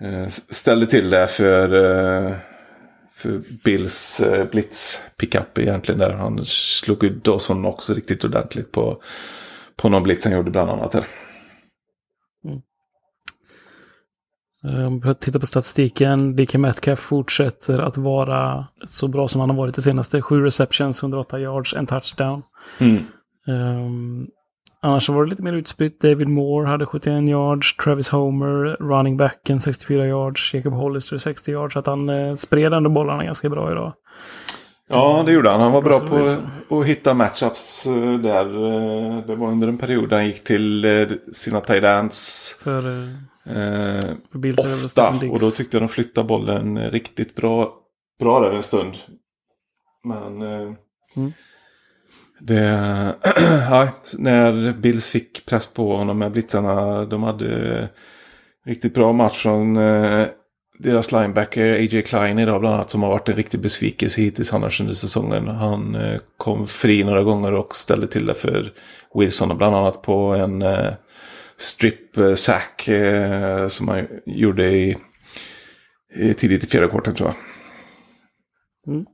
eh, 0.00 0.28
ställde 0.28 0.86
till 0.86 1.10
det 1.10 1.26
för, 1.26 1.74
eh, 1.74 2.34
för 3.14 3.42
Bills 3.64 4.20
eh, 4.20 4.48
blitz 4.50 5.00
pickup 5.16 5.58
egentligen 5.58 5.98
där. 5.98 6.10
Han 6.10 6.44
slog 6.44 7.04
ut 7.04 7.24
Dawson 7.24 7.64
också 7.64 7.94
riktigt 7.94 8.24
ordentligt 8.24 8.72
på, 8.72 9.02
på 9.76 9.88
någon 9.88 10.02
blitz 10.02 10.24
han 10.24 10.34
gjorde 10.34 10.50
bland 10.50 10.70
annat. 10.70 10.92
Där. 10.92 11.06
Om 14.64 15.00
vi 15.00 15.14
tittar 15.14 15.40
på 15.40 15.46
statistiken, 15.46 16.36
DK 16.36 16.54
Metcalf 16.54 17.00
fortsätter 17.00 17.78
att 17.78 17.96
vara 17.96 18.66
så 18.86 19.08
bra 19.08 19.28
som 19.28 19.40
han 19.40 19.50
har 19.50 19.56
varit 19.56 19.74
de 19.74 19.82
senaste. 19.82 20.22
Sju 20.22 20.44
receptions, 20.44 21.02
108 21.02 21.40
yards, 21.40 21.74
en 21.74 21.86
touchdown. 21.86 22.42
Mm. 22.78 22.98
Um, 23.46 24.28
annars 24.82 25.08
var 25.08 25.24
det 25.24 25.30
lite 25.30 25.42
mer 25.42 25.52
utspritt. 25.52 26.00
David 26.00 26.28
Moore 26.28 26.68
hade 26.68 26.86
71 26.86 27.28
yards, 27.28 27.76
Travis 27.76 28.08
Homer, 28.08 28.76
running 28.80 29.16
backen 29.16 29.60
64 29.60 30.06
yards, 30.06 30.54
Jacob 30.54 30.72
Hollister 30.72 31.18
60 31.18 31.52
yards. 31.52 31.72
Så 31.72 31.78
att 31.78 31.86
han 31.86 32.08
uh, 32.08 32.34
spred 32.34 32.72
ändå 32.72 32.90
bollarna 32.90 33.24
ganska 33.24 33.48
bra 33.48 33.72
idag. 33.72 33.92
Ja, 34.88 35.22
det 35.26 35.32
gjorde 35.32 35.50
han. 35.50 35.60
Han 35.60 35.72
var 35.72 35.82
bra 35.82 36.00
på 36.00 36.80
att 36.80 36.86
hitta 36.86 37.14
matchups 37.14 37.86
eh, 37.86 38.14
där. 38.18 38.46
Eh, 38.46 39.26
det 39.26 39.36
var 39.36 39.48
under 39.48 39.68
en 39.68 39.78
period 39.78 40.12
han 40.12 40.26
gick 40.26 40.44
till 40.44 40.86
sina 41.32 41.60
tight 41.60 41.84
ends. 41.84 42.56
För 42.64 43.08
Eh, 43.46 44.14
ofta. 44.58 45.08
Och 45.08 45.40
då 45.40 45.50
tyckte 45.50 45.76
jag 45.76 45.82
de 45.82 45.88
flyttade 45.88 46.28
bollen 46.28 46.90
riktigt 46.90 47.34
bra, 47.34 47.74
bra 48.20 48.40
där 48.40 48.50
en 48.52 48.62
stund. 48.62 48.94
Men 50.04 50.42
eh, 50.42 50.72
mm 51.16 51.32
det, 52.46 53.14
ja, 53.70 53.88
när 54.18 54.72
Bills 54.72 55.06
fick 55.06 55.46
press 55.46 55.66
på 55.66 55.96
honom 55.96 56.18
med 56.18 56.32
blitzarna. 56.32 57.04
De 57.04 57.22
hade 57.22 57.78
eh, 57.78 57.86
riktigt 58.66 58.94
bra 58.94 59.12
match 59.12 59.42
från 59.42 59.76
eh, 59.76 60.26
deras 60.78 61.12
linebacker 61.12 61.72
A.J. 61.72 62.02
Klein 62.02 62.38
idag 62.38 62.60
bland 62.60 62.74
annat. 62.74 62.90
Som 62.90 63.02
har 63.02 63.10
varit 63.10 63.28
en 63.28 63.36
riktig 63.36 63.60
besvikelse 63.60 64.20
hittills 64.20 64.52
annars 64.52 64.80
under 64.80 64.94
säsongen. 64.94 65.48
Han 65.48 65.94
eh, 65.94 66.20
kom 66.36 66.66
fri 66.66 67.04
några 67.04 67.22
gånger 67.22 67.52
och 67.52 67.76
ställde 67.76 68.06
till 68.06 68.26
det 68.26 68.34
för 68.34 68.72
Wilson. 69.14 69.58
Bland 69.58 69.76
annat 69.76 70.02
på 70.02 70.34
en 70.34 70.62
eh, 70.62 70.92
strip 71.56 72.16
eh, 72.16 72.34
sack 72.34 72.88
eh, 72.88 73.68
som 73.68 73.88
han 73.88 74.06
gjorde 74.26 74.70
i, 74.70 74.96
i 76.14 76.34
tidigt 76.34 76.64
i 76.64 76.66
fjärde 76.66 76.88
kvarten 76.88 77.14
tror 77.14 77.28
jag. 77.28 77.36
Mm. 78.94 79.06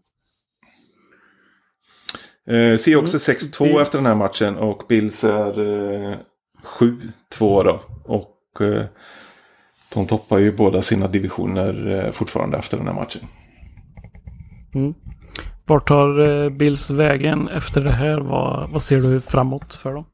Eh, 2.49 2.77
Seahawks 2.77 3.15
är 3.15 3.19
6-2 3.19 3.67
mm. 3.67 3.83
efter 3.83 3.99
den 3.99 4.07
här 4.07 4.15
matchen 4.15 4.57
och 4.57 4.83
Bills 4.89 5.25
är 5.25 5.61
eh, 5.61 6.17
7-2 6.65 7.65
då. 7.65 7.81
Och 8.05 8.61
eh, 8.61 8.85
de 9.95 10.07
toppar 10.07 10.39
ju 10.39 10.53
båda 10.53 10.83
sina 10.83 11.09
divisioner 11.09 12.05
eh, 12.05 12.13
fortfarande 12.13 12.59
efter 12.59 12.77
den 12.77 12.87
här 12.87 12.95
matchen. 12.95 13.23
Mm. 14.75 14.95
Vart 15.67 15.89
tar 15.89 16.29
eh, 16.29 16.51
Bills 16.51 16.91
vägen 16.91 17.49
efter 17.49 17.81
det 17.81 17.93
här? 17.93 18.21
Vad, 18.21 18.71
vad 18.71 18.83
ser 18.83 19.01
du 19.01 19.21
framåt 19.21 19.75
för 19.75 19.93
dem? 19.93 20.05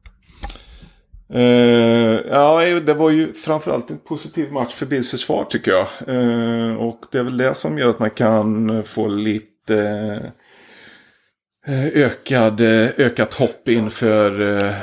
Uh, 1.34 2.20
ja, 2.30 2.80
det 2.86 2.94
var 2.94 3.10
ju 3.10 3.32
framförallt 3.32 3.90
en 3.90 3.98
positiv 3.98 4.52
match 4.52 4.74
för 4.74 4.86
Bills 4.86 5.10
försvar 5.10 5.44
tycker 5.44 5.70
jag. 5.70 5.86
Uh, 6.08 6.74
och 6.74 7.00
det 7.12 7.18
är 7.18 7.22
väl 7.22 7.36
det 7.36 7.54
som 7.54 7.78
gör 7.78 7.90
att 7.90 7.98
man 7.98 8.10
kan 8.10 8.82
få 8.84 9.08
lite 9.08 10.32
Eh, 11.66 11.86
ökad, 11.86 12.60
eh, 12.60 12.88
ökat 12.98 13.34
hopp 13.34 13.68
inför 13.68 14.56
eh, 14.56 14.74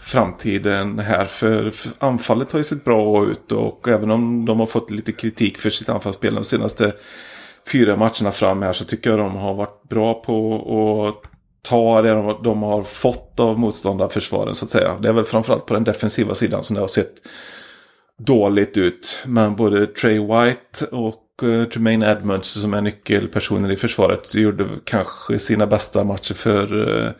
framtiden 0.00 0.98
här. 0.98 1.24
För, 1.24 1.72
anfallet 1.98 2.52
har 2.52 2.58
ju 2.58 2.64
sett 2.64 2.84
bra 2.84 3.26
ut 3.26 3.52
och 3.52 3.88
även 3.88 4.10
om 4.10 4.44
de 4.44 4.60
har 4.60 4.66
fått 4.66 4.90
lite 4.90 5.12
kritik 5.12 5.58
för 5.58 5.70
sitt 5.70 5.88
anfallsspel 5.88 6.34
de 6.34 6.44
senaste 6.44 6.94
fyra 7.72 7.96
matcherna 7.96 8.32
fram 8.32 8.62
här 8.62 8.72
så 8.72 8.84
tycker 8.84 9.10
jag 9.10 9.18
de 9.18 9.36
har 9.36 9.54
varit 9.54 9.82
bra 9.88 10.22
på 10.22 11.08
att 11.08 11.30
ta 11.62 12.02
det 12.02 12.08
de, 12.44 12.62
har 12.62 12.82
fått 12.82 13.40
av 13.40 13.58
motståndarförsvaren 13.58 14.54
så 14.54 14.64
att 14.64 14.70
säga. 14.70 14.98
Det 15.02 15.08
är 15.08 15.12
väl 15.12 15.24
framförallt 15.24 15.66
på 15.66 15.74
den 15.74 15.84
defensiva 15.84 16.34
sidan 16.34 16.62
som 16.62 16.74
det 16.74 16.80
har 16.80 16.88
sett 16.88 17.14
dåligt 18.18 18.78
ut. 18.78 19.24
Men 19.26 19.56
både 19.56 19.86
Trey 19.86 20.18
White 20.18 20.86
och 20.90 21.21
Eh, 21.42 21.64
Tremaine 21.64 22.02
Edmonds 22.02 22.48
som 22.48 22.74
är 22.74 22.80
nyckelpersoner 22.82 23.70
i 23.70 23.76
försvaret 23.76 24.34
gjorde 24.34 24.68
kanske 24.84 25.38
sina 25.38 25.66
bästa 25.66 26.04
matcher 26.04 26.34
för 26.34 26.98
eh, 27.06 27.12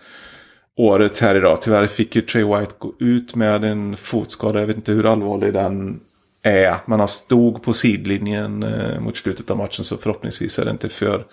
året 0.76 1.18
här 1.18 1.34
idag. 1.34 1.62
Tyvärr 1.62 1.86
fick 1.86 2.16
ju 2.16 2.22
Trey 2.22 2.44
White 2.44 2.74
gå 2.78 2.94
ut 2.98 3.34
med 3.34 3.64
en 3.64 3.96
fotskada. 3.96 4.60
Jag 4.60 4.66
vet 4.66 4.76
inte 4.76 4.92
hur 4.92 5.12
allvarlig 5.12 5.52
den 5.52 6.00
är. 6.42 6.76
Men 6.86 6.98
han 6.98 7.08
stod 7.08 7.62
på 7.62 7.72
sidlinjen 7.72 8.62
eh, 8.62 9.00
mot 9.00 9.16
slutet 9.16 9.50
av 9.50 9.56
matchen 9.56 9.84
så 9.84 9.96
förhoppningsvis 9.96 10.58
är 10.58 10.64
det 10.64 10.70
inte 10.70 10.88
för 10.88 11.26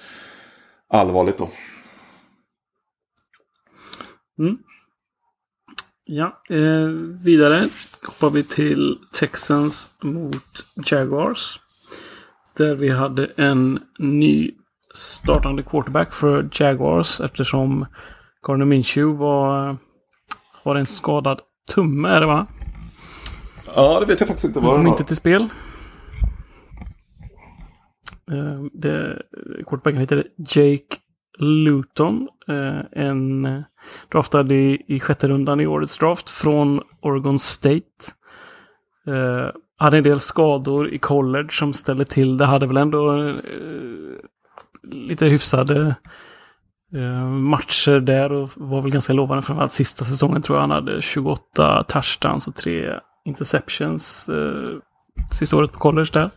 allvarligt 0.89 1.37
då. 1.37 1.49
Mm. 4.39 4.57
Ja, 6.03 6.41
eh, 6.49 6.87
vidare 7.23 7.69
hoppar 8.03 8.29
vi 8.29 8.43
till 8.43 8.97
Texans 9.13 9.91
mot 10.01 10.65
Jaguars. 10.85 11.59
Där 12.59 12.75
vi 12.75 12.89
hade 12.89 13.25
en 13.25 13.79
ny 13.99 14.51
startande 14.93 15.63
quarterback 15.63 16.13
för 16.13 16.49
Jaguars 16.51 17.21
eftersom 17.21 17.85
Gardner 18.47 18.65
Minshew 18.65 19.17
var, 19.17 19.77
har 20.63 20.75
en 20.75 20.85
skadad 20.85 21.39
tumme, 21.73 22.09
är 22.09 22.19
det 22.19 22.25
va? 22.25 22.47
Ja, 23.75 23.99
det 23.99 24.05
vet 24.05 24.19
jag 24.19 24.27
faktiskt 24.27 24.45
inte 24.45 24.59
vad 24.59 24.75
Han 24.75 24.85
kom 24.85 24.87
inte 24.87 25.03
till 25.03 25.15
spel. 25.15 25.49
Uh, 28.31 28.65
det, 28.73 29.21
quarterbacken 29.67 29.99
heter 29.99 30.27
Jake 30.37 30.95
Luton. 31.37 32.27
Uh, 32.49 32.81
en 32.91 33.63
draftad 34.11 34.51
i, 34.51 34.85
i 34.87 34.99
sjätte 34.99 35.27
rundan 35.27 35.59
i 35.59 35.67
årets 35.67 35.97
draft 35.97 36.29
från 36.29 36.81
Oregon 37.01 37.39
State. 37.39 38.11
Hade 39.79 39.97
en 39.97 40.03
del 40.03 40.19
skador 40.19 40.93
i 40.93 40.97
college 40.97 41.51
som 41.51 41.73
ställde 41.73 42.05
till 42.05 42.37
det. 42.37 42.45
Hade 42.45 42.67
väl 42.67 42.77
ändå 42.77 43.13
uh, 43.13 43.39
lite 44.83 45.25
hyfsade 45.25 45.95
uh, 46.95 47.25
matcher 47.25 47.99
där 47.99 48.31
och 48.31 48.49
var 48.55 48.81
väl 48.81 48.91
ganska 48.91 49.13
lovande. 49.13 49.41
Framförallt 49.41 49.71
sista 49.71 50.05
säsongen 50.05 50.41
tror 50.41 50.57
jag 50.57 50.61
han 50.61 50.71
hade 50.71 51.01
28 51.01 51.83
touchdowns 51.83 52.47
och 52.47 52.55
tre 52.55 52.99
interceptions 53.25 54.29
sista 55.31 55.57
året 55.57 55.71
på 55.71 55.79
college 55.79 56.09
där. 56.13 56.31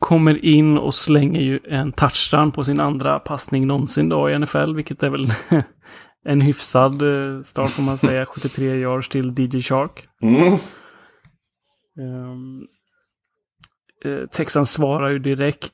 Kommer 0.00 0.44
in 0.44 0.78
och 0.78 0.94
slänger 0.94 1.40
ju 1.40 1.60
en 1.68 1.92
touchdown 1.92 2.52
på 2.52 2.64
sin 2.64 2.80
andra 2.80 3.18
passning 3.18 3.66
någonsin 3.66 4.08
då 4.08 4.30
i 4.30 4.38
NFL, 4.38 4.74
vilket 4.74 5.02
är 5.02 5.10
väl 5.10 5.32
en 6.24 6.40
hyfsad 6.40 7.02
eh, 7.02 7.40
start 7.42 7.70
får 7.70 7.82
man 7.82 7.98
säga. 7.98 8.26
73 8.28 8.80
yards 8.80 9.08
till 9.08 9.34
DJ 9.38 9.60
Shark. 9.60 10.08
Mm. 10.22 10.58
Ehm, 11.98 12.66
eh, 14.04 14.12
um, 14.12 14.28
Texans 14.28 14.72
svarar 14.72 15.08
ju 15.08 15.18
direkt 15.18 15.72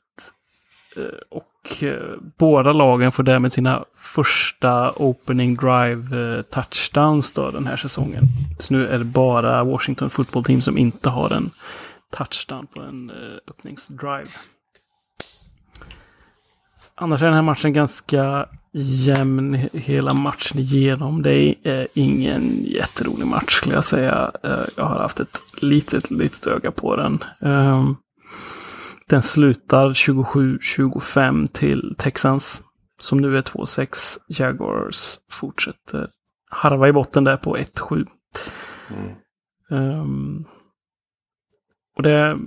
eh, 0.96 1.02
och 1.30 1.82
eh, 1.82 2.16
båda 2.38 2.72
lagen 2.72 3.12
får 3.12 3.22
därmed 3.22 3.52
sina 3.52 3.84
första 3.94 4.92
opening 4.92 5.54
drive 5.54 6.42
touchdowns 6.42 7.32
då 7.32 7.50
den 7.50 7.66
här 7.66 7.76
säsongen. 7.76 8.24
Så 8.58 8.74
nu 8.74 8.88
är 8.88 8.98
det 8.98 9.04
bara 9.04 9.64
Washington 9.64 10.10
football 10.10 10.44
team 10.44 10.60
som 10.60 10.78
inte 10.78 11.08
har 11.10 11.32
en 11.32 11.50
touchdown 12.10 12.66
på 12.66 12.82
en 12.82 13.12
öppningsdrive. 13.48 14.26
Annars 16.94 17.22
är 17.22 17.26
den 17.26 17.34
här 17.34 17.42
matchen 17.42 17.72
ganska 17.72 18.48
jämn 18.76 19.54
hela 19.72 20.14
matchen 20.14 20.58
igenom. 20.58 21.22
Det 21.22 21.54
är 21.62 21.88
ingen 21.94 22.64
jätterolig 22.64 23.26
match 23.26 23.54
skulle 23.54 23.74
jag 23.74 23.84
säga. 23.84 24.32
Eh, 24.42 24.64
jag 24.76 24.84
har 24.84 25.00
haft 25.00 25.20
ett 25.20 25.40
litet, 25.56 26.10
litet 26.10 26.46
öga 26.46 26.70
på 26.70 26.96
den. 26.96 27.24
Ehm, 27.40 27.96
den 29.08 29.22
slutar 29.22 29.90
27-25 29.90 31.46
till 31.46 31.94
Texans. 31.98 32.62
Som 32.98 33.18
nu 33.18 33.38
är 33.38 33.42
2-6. 33.42 34.18
Jaguars 34.28 35.18
fortsätter 35.30 36.08
harva 36.50 36.88
i 36.88 36.92
botten 36.92 37.24
där 37.24 37.36
på 37.36 37.56
1-7. 37.56 38.06
Mm. 38.90 40.00
Um, 40.00 40.44
och 41.96 42.02
det, 42.02 42.38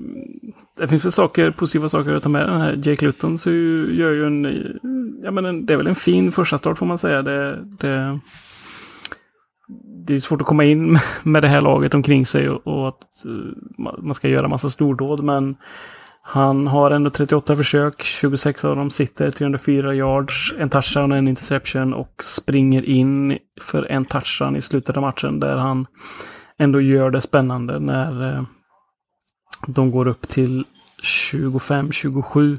det 0.78 0.88
finns 0.88 1.06
väl 1.06 1.12
saker, 1.12 1.52
positiva 1.52 1.90
saker 1.90 2.14
att 2.14 2.24
ta 2.24 2.30
med 2.30 2.50
den 2.50 2.62
här. 2.62 2.80
Jake 2.84 3.06
Luton 3.06 3.38
så 3.38 3.50
gör 3.50 4.12
ju 4.12 4.26
en, 4.26 4.64
ja 5.24 5.32
men 5.32 5.46
en, 5.46 5.66
det 5.66 5.74
är 5.74 5.78
väl 5.78 5.88
en 5.88 5.96
fin 5.96 6.32
första 6.32 6.58
start 6.58 6.78
får 6.78 6.86
man 6.86 6.98
säga. 6.98 7.22
Det, 7.22 7.66
det, 7.80 8.20
det 10.08 10.16
är 10.16 10.20
svårt 10.20 10.42
att 10.42 10.48
komma 10.48 10.64
in 10.64 11.00
med 11.24 11.42
det 11.42 11.48
här 11.48 11.62
laget 11.62 11.94
omkring 11.94 12.26
sig 12.26 12.50
och, 12.50 12.68
och 12.68 12.88
att 12.88 13.26
eh, 13.26 13.98
man 14.04 14.14
ska 14.14 14.28
göra 14.28 14.48
massa 14.48 14.70
stordåd. 14.70 15.24
Men 15.24 15.56
han 16.22 16.68
har 16.68 16.92
ändå 16.92 17.10
38 17.10 17.56
försök, 17.56 18.04
26 18.04 18.66
av 18.66 18.76
dem 18.76 18.90
sitter, 18.90 19.32
304 19.32 19.96
yards, 19.96 20.54
en 20.60 20.70
touchdown 20.70 21.12
och 21.12 21.18
en 21.18 21.28
interception 21.28 21.94
och 21.94 22.24
springer 22.24 22.84
in 22.84 23.38
för 23.62 23.84
en 23.92 24.06
touchdown 24.06 24.56
i 24.56 24.62
slutet 24.62 24.98
av 24.98 25.02
matchen 25.02 25.40
där 25.40 25.58
han 25.58 25.88
ändå 26.58 26.82
gör 26.82 27.12
det 27.12 27.22
spännande 27.22 27.80
när 27.80 28.36
eh, 28.36 28.44
de 29.68 29.92
går 29.92 30.08
upp 30.08 30.28
till 30.28 30.66
25-27. 31.04 32.58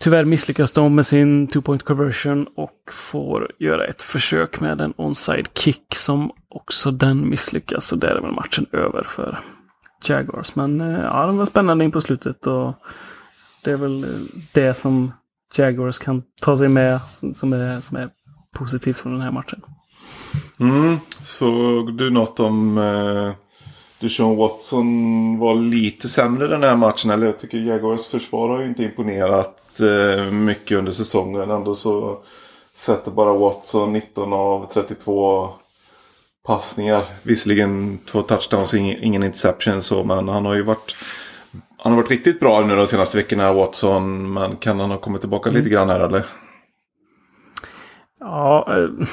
Tyvärr 0.00 0.24
misslyckas 0.24 0.72
de 0.72 0.94
med 0.94 1.06
sin 1.06 1.48
two-point 1.48 1.82
conversion 1.82 2.46
och 2.56 2.92
får 2.92 3.52
göra 3.58 3.86
ett 3.86 4.02
försök 4.02 4.60
med 4.60 4.80
en 4.80 4.94
onside 4.96 5.48
kick 5.54 5.94
som 5.94 6.30
också 6.48 6.90
den 6.90 7.28
misslyckas. 7.28 7.84
Så 7.84 7.96
där 7.96 8.08
är 8.08 8.20
väl 8.20 8.32
matchen 8.32 8.66
över 8.72 9.02
för 9.02 9.38
Jaguars. 10.04 10.56
Men 10.56 10.80
eh, 10.80 11.00
ja, 11.00 11.26
de 11.26 11.38
var 11.38 11.46
spännande 11.46 11.84
in 11.84 11.92
på 11.92 12.00
slutet 12.00 12.46
och 12.46 12.74
det 13.64 13.70
är 13.70 13.76
väl 13.76 14.04
eh, 14.04 14.10
det 14.52 14.74
som 14.74 15.12
Jaguars 15.56 15.98
kan 15.98 16.22
ta 16.40 16.56
sig 16.56 16.68
med 16.68 17.00
som 17.34 17.52
är, 17.52 17.80
som 17.80 17.96
är 17.96 18.10
positivt 18.54 18.96
från 18.96 19.12
den 19.12 19.22
här 19.22 19.32
matchen. 19.32 19.62
Mm, 20.60 20.96
såg 21.22 21.98
du 21.98 22.10
något 22.10 22.40
om 22.40 22.78
eh 22.78 23.47
Deshaun 24.00 24.36
Watson 24.36 25.38
var 25.38 25.54
lite 25.54 26.08
sämre 26.08 26.46
den 26.46 26.62
här 26.62 26.76
matchen. 26.76 27.10
Eller 27.10 27.26
jag 27.26 27.38
tycker 27.38 27.58
Jaguars 27.58 28.06
försvar 28.06 28.48
har 28.48 28.60
ju 28.60 28.68
inte 28.68 28.82
imponerat 28.82 29.80
eh, 29.80 30.32
mycket 30.32 30.78
under 30.78 30.92
säsongen. 30.92 31.50
Ändå 31.50 31.74
så 31.74 32.18
sätter 32.72 33.10
bara 33.10 33.32
Watson 33.32 33.92
19 33.92 34.32
av 34.32 34.70
32 34.72 35.50
passningar. 36.46 37.04
Visserligen 37.22 37.98
två 38.06 38.22
touchdowns 38.22 38.72
och 38.72 38.78
ingen 38.78 39.24
interception 39.24 39.82
så. 39.82 40.04
Men 40.04 40.28
han 40.28 40.46
har 40.46 40.54
ju 40.54 40.62
varit 40.62 40.94
han 41.76 41.92
har 41.92 42.02
varit 42.02 42.10
riktigt 42.10 42.40
bra 42.40 42.60
nu 42.60 42.76
de 42.76 42.86
senaste 42.86 43.16
veckorna, 43.16 43.52
Watson. 43.52 44.32
Men 44.32 44.56
kan 44.56 44.80
han 44.80 44.90
ha 44.90 44.98
kommit 44.98 45.20
tillbaka 45.20 45.48
mm. 45.48 45.58
lite 45.62 45.74
grann 45.74 45.88
här 45.88 46.00
eller? 46.00 46.26
Ja, 48.20 48.66
eh, 48.68 49.06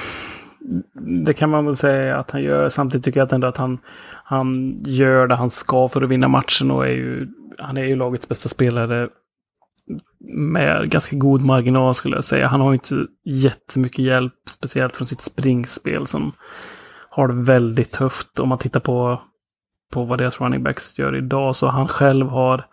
det 1.26 1.34
kan 1.34 1.49
man 1.49 1.66
väl 1.66 1.76
säga 1.76 2.18
att 2.18 2.32
han 2.32 2.43
gör. 2.43 2.70
Samtidigt 2.70 3.05
tycker 3.05 3.20
jag 3.20 3.26
att 3.26 3.34
ändå 3.34 3.47
att 3.47 3.57
han, 3.57 3.78
han 4.24 4.78
gör 4.80 5.28
det 5.28 5.36
han 5.36 5.49
ska 5.49 5.89
för 5.89 6.01
att 6.01 6.09
vinna 6.09 6.28
matchen 6.28 6.72
och 6.72 6.88
är 6.88 6.91
ju, 6.91 7.28
han 7.57 7.78
är 7.78 7.84
ju 7.84 7.95
lagets 7.95 8.30
bästa 8.30 8.49
spelare 8.49 9.09
med 10.34 10.89
ganska 10.89 11.16
god 11.16 11.41
marginal 11.41 11.93
skulle 11.93 12.16
jag 12.16 12.24
säga. 12.24 12.47
Han 12.47 12.61
har 12.61 12.72
ju 12.72 12.74
inte 12.74 13.07
jättemycket 13.26 14.05
hjälp, 14.05 14.34
speciellt 14.49 14.97
från 14.97 15.07
sitt 15.07 15.22
springspel 15.22 16.07
som 16.07 16.32
har 17.09 17.28
det 17.28 17.34
väldigt 17.34 17.91
tufft. 17.91 18.39
Om 18.39 18.49
man 18.49 18.57
tittar 18.57 18.80
på, 18.80 19.22
på 19.93 20.03
vad 20.03 20.18
deras 20.18 20.41
running 20.41 20.63
backs 20.63 20.99
gör 20.99 21.16
idag 21.16 21.55
så 21.55 21.68
han 21.68 21.88
själv 21.88 22.28
har 22.28 22.66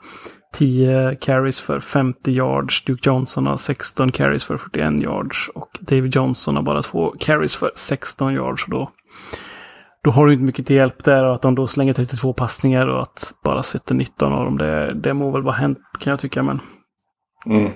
10 0.53 1.17
carries 1.21 1.61
för 1.61 1.81
50 1.81 2.33
yards. 2.33 2.85
Duke 2.85 3.09
Johnson 3.09 3.47
har 3.47 3.57
16 3.57 4.13
carries 4.13 4.45
för 4.45 4.57
41 4.57 5.01
yards. 5.01 5.51
Och 5.55 5.79
David 5.81 6.17
Johnson 6.17 6.57
har 6.57 6.63
bara 6.63 6.83
två 6.83 7.15
carries 7.19 7.57
för 7.57 7.73
16 7.75 8.35
yards. 8.35 8.65
Och 8.65 8.71
då, 8.71 8.91
då 10.05 10.11
har 10.11 10.27
du 10.27 10.33
inte 10.33 10.45
mycket 10.45 10.67
till 10.67 10.77
hjälp 10.77 11.05
där. 11.05 11.25
Och 11.25 11.35
att 11.35 11.43
de 11.43 11.55
då 11.55 11.67
slänger 11.67 11.95
32 11.95 12.33
passningar 12.33 12.87
och 12.87 13.03
att 13.03 13.35
bara 13.45 13.63
sätter 13.63 13.95
19 13.95 14.33
av 14.33 14.45
dem. 14.45 14.59
Det, 14.59 14.95
det 14.95 15.15
må 15.15 15.31
väl 15.31 15.43
vara 15.43 15.55
hänt 15.55 15.79
kan 15.99 16.11
jag 16.11 16.21
tycka. 16.21 16.43
Men 16.43 16.61
mm. 17.47 17.73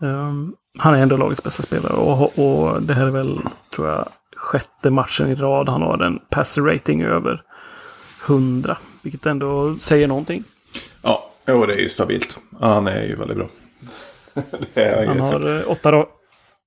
um, 0.00 0.54
han 0.78 0.94
är 0.94 1.02
ändå 1.02 1.16
lagets 1.16 1.42
bästa 1.42 1.62
spelare. 1.62 1.92
Och, 1.92 2.38
och 2.38 2.82
det 2.82 2.94
här 2.94 3.06
är 3.06 3.10
väl, 3.10 3.38
tror 3.74 3.88
jag, 3.88 4.08
sjätte 4.36 4.90
matchen 4.90 5.28
i 5.28 5.34
rad. 5.34 5.68
Han 5.68 5.82
har 5.82 6.02
en 6.02 6.18
passer 6.30 6.62
rating 6.62 7.02
över 7.02 7.42
100. 8.26 8.76
Vilket 9.02 9.26
ändå 9.26 9.76
säger 9.78 10.08
någonting. 10.08 10.44
Ja, 11.02 11.29
Jo, 11.48 11.66
det 11.66 11.74
är 11.74 11.82
ju 11.82 11.88
stabilt. 11.88 12.38
Han 12.60 12.86
är 12.86 13.02
ju 13.02 13.16
väldigt 13.16 13.36
bra. 13.36 13.48
han 15.06 15.20
har 15.20 15.58
eh, 15.58 15.70
åtta, 15.70 16.06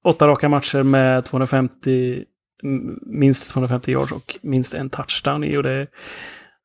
åtta 0.04 0.28
raka 0.28 0.50
matcher 0.50 0.84
med 0.84 1.26
250, 1.26 2.24
minst 3.02 3.50
250 3.50 3.92
yards 3.92 4.12
och 4.12 4.38
minst 4.42 4.74
en 4.74 4.90
touchdown 4.90 5.44
i. 5.44 5.58
Och 5.58 5.64
det, 5.64 5.88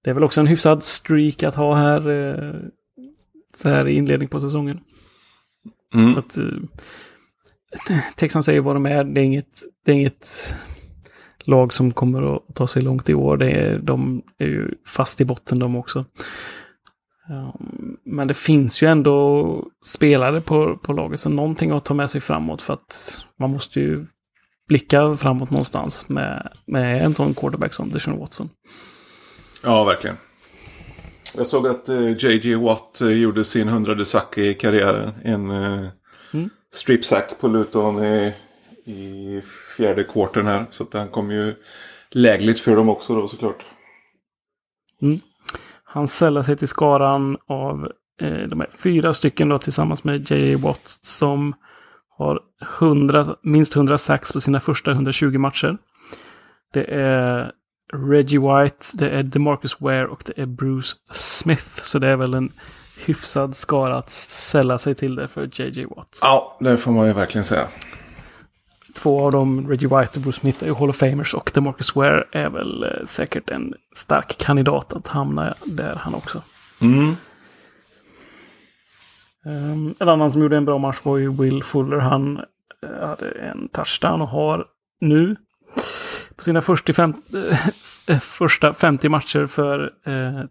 det 0.04 0.10
är 0.10 0.14
väl 0.14 0.24
också 0.24 0.40
en 0.40 0.46
hyfsad 0.46 0.82
streak 0.82 1.42
att 1.42 1.54
ha 1.54 1.74
här 1.74 2.10
eh, 2.10 2.54
så 3.54 3.68
här 3.68 3.88
i 3.88 3.94
inledning 3.94 4.28
på 4.28 4.40
säsongen. 4.40 4.80
Mm. 5.94 6.12
Så 6.12 6.18
att, 6.18 6.38
eh, 6.38 6.44
Texan 8.16 8.42
säger 8.42 8.60
vad 8.60 8.76
de 8.76 8.86
är. 8.86 9.04
Det 9.04 9.20
är 9.20 9.24
inget, 9.24 9.62
det 9.84 9.92
är 9.92 9.96
inget 9.96 10.56
lag 11.44 11.72
som 11.72 11.92
kommer 11.92 12.36
att 12.36 12.54
ta 12.54 12.66
sig 12.66 12.82
långt 12.82 13.08
i 13.08 13.14
år. 13.14 13.36
Det 13.36 13.50
är, 13.50 13.78
de 13.78 14.22
är 14.38 14.46
ju 14.46 14.74
fast 14.86 15.20
i 15.20 15.24
botten 15.24 15.58
de 15.58 15.76
också. 15.76 16.04
Men 18.04 18.28
det 18.28 18.34
finns 18.34 18.82
ju 18.82 18.86
ändå 18.86 19.64
spelare 19.84 20.40
på, 20.40 20.76
på 20.76 20.92
laget, 20.92 21.20
så 21.20 21.30
någonting 21.30 21.70
att 21.70 21.84
ta 21.84 21.94
med 21.94 22.10
sig 22.10 22.20
framåt 22.20 22.62
för 22.62 22.74
att 22.74 23.24
man 23.38 23.50
måste 23.50 23.80
ju 23.80 24.06
blicka 24.68 25.16
framåt 25.16 25.50
någonstans 25.50 26.08
med, 26.08 26.52
med 26.66 27.04
en 27.04 27.14
sån 27.14 27.34
quarterback 27.34 27.74
som 27.74 27.90
Deshaun 27.90 28.18
Watson. 28.18 28.50
Ja, 29.62 29.84
verkligen. 29.84 30.16
Jag 31.36 31.46
såg 31.46 31.66
att 31.66 31.88
JJ 32.22 32.54
uh, 32.54 32.64
Watt 32.64 33.00
uh, 33.02 33.12
gjorde 33.12 33.44
sin 33.44 33.68
hundrade 33.68 34.04
sack 34.04 34.38
i 34.38 34.54
karriären. 34.54 35.12
En 35.24 35.50
uh, 35.50 35.88
mm. 36.32 36.50
strip 36.72 37.04
sack 37.04 37.38
på 37.40 37.48
Luton 37.48 38.04
i, 38.04 38.32
i 38.84 39.42
fjärde 39.76 40.04
kvarten 40.04 40.46
här. 40.46 40.66
Så 40.70 40.82
att 40.82 40.92
han 40.92 41.08
kom 41.08 41.30
ju 41.30 41.54
lägligt 42.10 42.60
för 42.60 42.76
dem 42.76 42.88
också 42.88 43.14
då 43.14 43.28
såklart. 43.28 43.66
Mm. 45.02 45.20
Han 45.90 46.08
sällar 46.08 46.42
sig 46.42 46.56
till 46.56 46.68
skaran 46.68 47.36
av 47.46 47.92
eh, 48.20 48.48
de 48.48 48.60
här 48.60 48.68
fyra 48.82 49.14
stycken 49.14 49.48
då 49.48 49.58
tillsammans 49.58 50.04
med 50.04 50.30
J.A. 50.30 50.58
Watt 50.58 50.98
som 51.02 51.54
har 52.16 52.40
100, 52.80 53.36
minst 53.42 53.76
100 53.76 53.98
sax 53.98 54.32
på 54.32 54.40
sina 54.40 54.60
första 54.60 54.90
120 54.90 55.38
matcher. 55.38 55.78
Det 56.72 56.84
är 56.84 57.52
Reggie 57.92 58.40
White, 58.40 58.86
det 58.94 59.10
är 59.10 59.22
DeMarcus 59.22 59.80
Ware 59.80 60.06
och 60.06 60.22
det 60.26 60.42
är 60.42 60.46
Bruce 60.46 60.96
Smith. 61.12 61.82
Så 61.82 61.98
det 61.98 62.10
är 62.10 62.16
väl 62.16 62.34
en 62.34 62.52
hyfsad 63.06 63.56
skara 63.56 63.98
att 63.98 64.10
sälla 64.10 64.78
sig 64.78 64.94
till 64.94 65.14
det 65.14 65.28
för 65.28 65.42
J.J. 65.52 65.86
Watt. 65.96 66.18
Ja, 66.22 66.56
det 66.60 66.76
får 66.76 66.92
man 66.92 67.06
ju 67.06 67.12
verkligen 67.12 67.44
säga 67.44 67.66
två 68.98 69.24
av 69.24 69.32
dem, 69.32 69.68
Reggie 69.68 69.88
White 69.88 70.12
och 70.14 70.22
Bruce 70.22 70.40
Smith, 70.40 70.64
är 70.64 70.74
Hall 70.74 70.90
of 70.90 70.96
Famers 70.96 71.34
och 71.34 71.50
DeMarcus 71.54 71.96
Ware 71.96 72.24
är 72.32 72.50
väl 72.50 72.82
eh, 72.82 73.04
säkert 73.04 73.50
en 73.50 73.74
stark 73.94 74.38
kandidat 74.38 74.92
att 74.92 75.08
hamna 75.08 75.54
där 75.64 75.94
han 75.94 76.14
också. 76.14 76.42
Mm. 76.80 77.16
Um, 79.44 79.94
en 79.98 80.08
annan 80.08 80.30
som 80.30 80.42
gjorde 80.42 80.56
en 80.56 80.64
bra 80.64 80.78
match 80.78 80.98
var 81.02 81.16
ju 81.16 81.32
Will 81.32 81.62
Fuller. 81.62 81.98
Han 81.98 82.36
uh, 82.36 83.06
hade 83.06 83.30
en 83.30 83.68
touchdown 83.68 84.20
och 84.20 84.28
har 84.28 84.66
nu 85.00 85.36
på 86.36 86.44
sina 86.44 86.58
äh, 86.58 88.18
första 88.20 88.72
50 88.72 89.08
matcher 89.08 89.46
för 89.46 89.92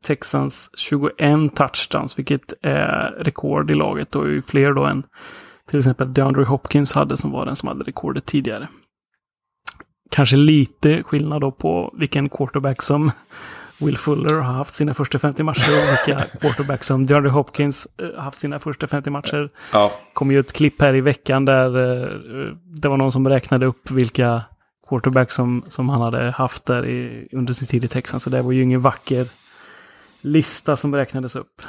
Texans 0.01 0.69
21 0.77 1.55
touchdowns, 1.55 2.19
vilket 2.19 2.53
är 2.61 3.15
rekord 3.19 3.71
i 3.71 3.73
laget 3.73 4.15
och 4.15 4.27
är 4.27 4.41
fler 4.41 4.73
då 4.73 4.85
än 4.85 5.03
till 5.69 5.79
exempel 5.79 6.13
DeAndre 6.13 6.43
Hopkins 6.43 6.93
hade 6.93 7.17
som 7.17 7.31
var 7.31 7.45
den 7.45 7.55
som 7.55 7.67
hade 7.67 7.83
rekordet 7.83 8.25
tidigare. 8.25 8.67
Kanske 10.11 10.35
lite 10.35 11.03
skillnad 11.03 11.41
då 11.41 11.51
på 11.51 11.93
vilken 11.97 12.29
quarterback 12.29 12.81
som, 12.81 13.11
Will 13.79 13.97
Fuller 13.97 14.35
har 14.35 14.53
haft 14.53 14.73
sina 14.73 14.93
första 14.93 15.19
50 15.19 15.43
matcher 15.43 15.71
och 15.71 15.91
vilka 15.91 16.21
quarterbacks 16.41 16.87
som 16.87 17.05
DeAndre 17.05 17.31
Hopkins 17.31 17.87
eh, 17.97 18.05
har 18.15 18.23
haft 18.23 18.39
sina 18.39 18.59
första 18.59 18.87
50 18.87 19.09
matcher. 19.09 19.49
Ja, 19.73 19.91
kom 20.13 20.31
ju 20.31 20.39
ett 20.39 20.53
klipp 20.53 20.81
här 20.81 20.95
i 20.95 21.01
veckan 21.01 21.45
där 21.45 21.67
eh, 21.67 22.53
det 22.81 22.87
var 22.87 22.97
någon 22.97 23.11
som 23.11 23.27
räknade 23.27 23.65
upp 23.65 23.91
vilka 23.91 24.41
quarterbacks 24.89 25.35
som, 25.35 25.63
som 25.67 25.89
han 25.89 26.01
hade 26.01 26.31
haft 26.31 26.65
där 26.65 26.85
i, 26.85 27.27
under 27.31 27.53
sin 27.53 27.67
tid 27.67 27.85
i 27.85 27.87
Texas. 27.87 28.23
Så 28.23 28.29
det 28.29 28.41
var 28.41 28.51
ju 28.51 28.63
ingen 28.63 28.81
vacker 28.81 29.27
lista 30.21 30.75
som 30.75 30.95
räknades 30.95 31.35
upp. 31.35 31.61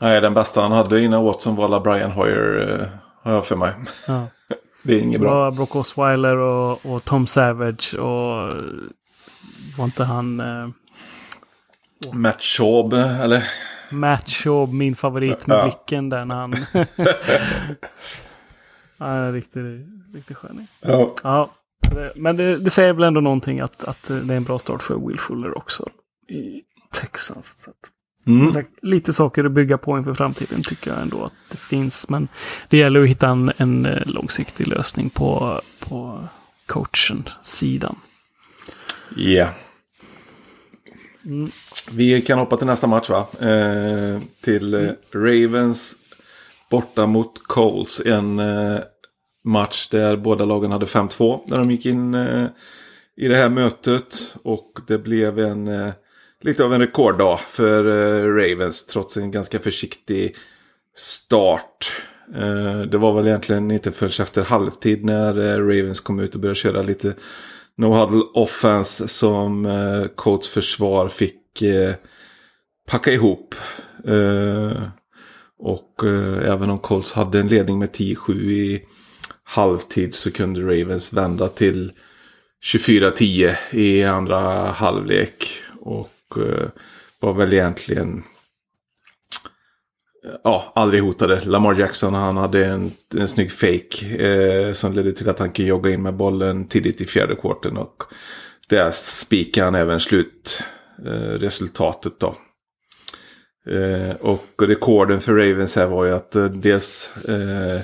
nej, 0.00 0.20
den 0.20 0.34
bästa 0.34 0.60
han 0.60 0.72
hade 0.72 1.00
innan 1.00 1.24
Watson 1.24 1.56
var 1.56 1.80
Brian 1.80 2.10
Hoyer, 2.10 2.80
eh, 2.80 2.88
har 3.28 3.34
jag 3.34 3.46
för 3.46 3.56
mig. 3.56 3.72
Ja. 4.06 4.26
Det 4.82 4.94
är 4.94 5.00
inget 5.00 5.20
Det 5.20 5.26
bra. 5.26 5.34
var 5.34 5.50
Brock 5.50 5.76
Osweiler 5.76 6.36
och, 6.36 6.86
och 6.86 7.04
Tom 7.04 7.26
Savage 7.26 7.94
och 7.94 8.54
var 9.78 9.84
inte 9.84 10.04
han 10.04 10.40
eh, 10.40 10.68
Matt 12.12 12.42
Schaub, 12.42 12.92
eller? 12.92 13.44
Matt 13.90 14.28
Schaub, 14.28 14.72
min 14.72 14.96
favorit 14.96 15.46
med 15.46 15.56
Ja. 15.58 15.62
blicken 15.64 16.08
där 16.08 16.24
när 16.24 16.34
han... 16.34 16.54
Han 18.98 19.10
är 19.10 19.22
en 19.26 19.32
riktig, 19.32 19.60
riktig 20.14 20.36
skön. 20.36 20.66
Ja. 20.80 21.14
Ja, 21.22 21.50
det- 21.90 22.12
men 22.16 22.36
det, 22.36 22.58
det 22.58 22.70
säger 22.70 22.92
väl 22.92 23.02
ändå 23.04 23.20
någonting 23.20 23.60
att, 23.60 23.84
att 23.84 24.02
det 24.02 24.32
är 24.34 24.36
en 24.36 24.44
bra 24.44 24.58
start 24.58 24.82
för 24.82 25.06
Will 25.08 25.18
Fuller 25.20 25.58
också 25.58 25.88
i 26.28 26.62
Texans. 26.92 27.54
Så 27.62 27.70
att, 27.70 27.76
Mm. 28.26 28.52
sagt, 28.52 28.70
lite 28.82 29.12
saker 29.12 29.44
att 29.44 29.52
bygga 29.52 29.78
på 29.78 29.98
inför 29.98 30.14
framtiden 30.14 30.62
tycker 30.62 30.90
jag 30.90 31.02
ändå 31.02 31.24
att 31.24 31.32
det 31.50 31.56
finns. 31.56 32.08
Men 32.08 32.28
det 32.68 32.76
gäller 32.76 33.02
att 33.02 33.08
hitta 33.08 33.28
en, 33.28 33.52
en 33.56 33.86
eh, 33.86 34.06
långsiktig 34.06 34.68
lösning 34.68 35.10
på, 35.10 35.60
på 35.78 36.28
coachen-sidan. 36.66 37.96
Ja. 39.16 39.48
Mm. 41.24 41.50
Vi 41.92 42.22
kan 42.22 42.38
hoppa 42.38 42.56
till 42.56 42.66
nästa 42.66 42.86
match 42.86 43.10
va? 43.10 43.26
Eh, 43.40 44.20
till 44.40 44.74
eh, 44.74 44.90
Ravens 45.12 45.96
borta 46.70 47.06
mot 47.06 47.42
Coles. 47.46 48.00
En 48.06 48.38
eh, 48.38 48.78
match 49.44 49.88
där 49.88 50.16
båda 50.16 50.44
lagen 50.44 50.72
hade 50.72 50.86
5-2 50.86 51.40
när 51.46 51.58
de 51.58 51.70
gick 51.70 51.86
in 51.86 52.14
eh, 52.14 52.46
i 53.16 53.28
det 53.28 53.36
här 53.36 53.48
mötet. 53.48 54.34
Och 54.42 54.78
det 54.86 54.98
blev 54.98 55.38
en 55.38 55.68
eh, 55.68 55.92
lite 56.40 56.64
av 56.64 56.74
en 56.74 56.80
rekorddag 56.80 57.40
för 57.40 57.84
eh, 57.84 58.34
Ravens 58.34 58.86
trots 58.86 59.16
en 59.16 59.30
ganska 59.30 59.58
försiktig 59.58 60.36
start. 60.96 61.92
Eh, 62.34 62.80
det 62.80 62.98
var 62.98 63.12
väl 63.12 63.26
egentligen 63.26 63.70
inte 63.70 63.92
förrän 63.92 64.22
efter 64.22 64.42
halvtid 64.42 65.04
när 65.04 65.38
eh, 65.38 65.58
Ravens 65.58 66.00
kom 66.00 66.20
ut 66.20 66.34
och 66.34 66.40
började 66.40 66.58
köra 66.58 66.82
lite 66.82 67.14
No 67.76 67.86
Huddle 67.86 68.22
Offense 68.34 69.08
som 69.08 69.66
eh, 69.66 70.04
Colts 70.14 70.48
försvar 70.48 71.08
fick 71.08 71.62
eh, 71.62 71.94
packa 72.88 73.12
ihop. 73.12 73.54
Eh, 74.04 74.82
och 75.58 76.04
eh, 76.04 76.52
även 76.52 76.70
om 76.70 76.78
Colts 76.78 77.12
hade 77.12 77.40
en 77.40 77.48
ledning 77.48 77.78
med 77.78 77.90
10-7 77.90 78.32
i 78.50 78.84
halvtid 79.44 80.14
så 80.14 80.32
kunde 80.32 80.60
Ravens 80.60 81.12
vända 81.12 81.48
till 81.48 81.92
24-10 82.64 83.54
i 83.70 84.04
andra 84.04 84.70
halvlek. 84.70 85.48
Och 85.80 86.10
Eh, 86.36 86.68
var 87.20 87.32
väl 87.32 87.52
egentligen 87.52 88.24
ja, 90.44 90.72
aldrig 90.74 91.02
hotade. 91.02 91.40
Lamar 91.40 91.74
Jackson 91.74 92.14
han 92.14 92.36
hade 92.36 92.66
en, 92.66 92.92
en 93.16 93.28
snygg 93.28 93.52
fake 93.52 94.26
eh, 94.26 94.72
som 94.72 94.92
ledde 94.92 95.12
till 95.12 95.28
att 95.28 95.38
han 95.38 95.50
kunde 95.50 95.68
jogga 95.68 95.90
in 95.90 96.02
med 96.02 96.14
bollen 96.14 96.68
tidigt 96.68 97.00
i 97.00 97.06
fjärde 97.06 97.36
kvarten. 97.36 97.76
Och 97.76 98.02
där 98.68 98.90
spikade 98.90 99.66
han 99.66 99.74
även 99.74 100.00
slutresultatet 100.00 102.22
eh, 102.22 102.28
då. 102.28 102.34
Eh, 103.72 104.16
och 104.20 104.62
rekorden 104.62 105.20
för 105.20 105.32
Ravens 105.32 105.76
här 105.76 105.86
var 105.86 106.04
ju 106.04 106.14
att 106.14 106.36
eh, 106.36 106.44
dels 106.44 107.16
eh, 107.16 107.80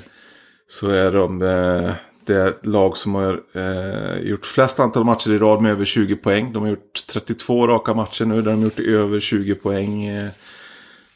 så 0.67 0.89
är 0.89 1.11
de 1.11 1.41
eh, 1.41 1.93
det 2.25 2.65
lag 2.65 2.97
som 2.97 3.15
har 3.15 3.41
eh, 3.53 4.29
gjort 4.29 4.45
flest 4.45 4.79
antal 4.79 5.03
matcher 5.03 5.31
i 5.31 5.37
rad 5.37 5.61
med 5.61 5.71
över 5.71 5.85
20 5.85 6.15
poäng. 6.15 6.53
De 6.53 6.63
har 6.63 6.69
gjort 6.69 7.03
32 7.07 7.67
raka 7.67 7.93
matcher 7.93 8.25
nu 8.25 8.41
där 8.41 8.51
de 8.51 8.57
har 8.57 8.63
gjort 8.63 8.79
över 8.79 9.19
20 9.19 9.55
poäng 9.55 10.05
eh, 10.05 10.29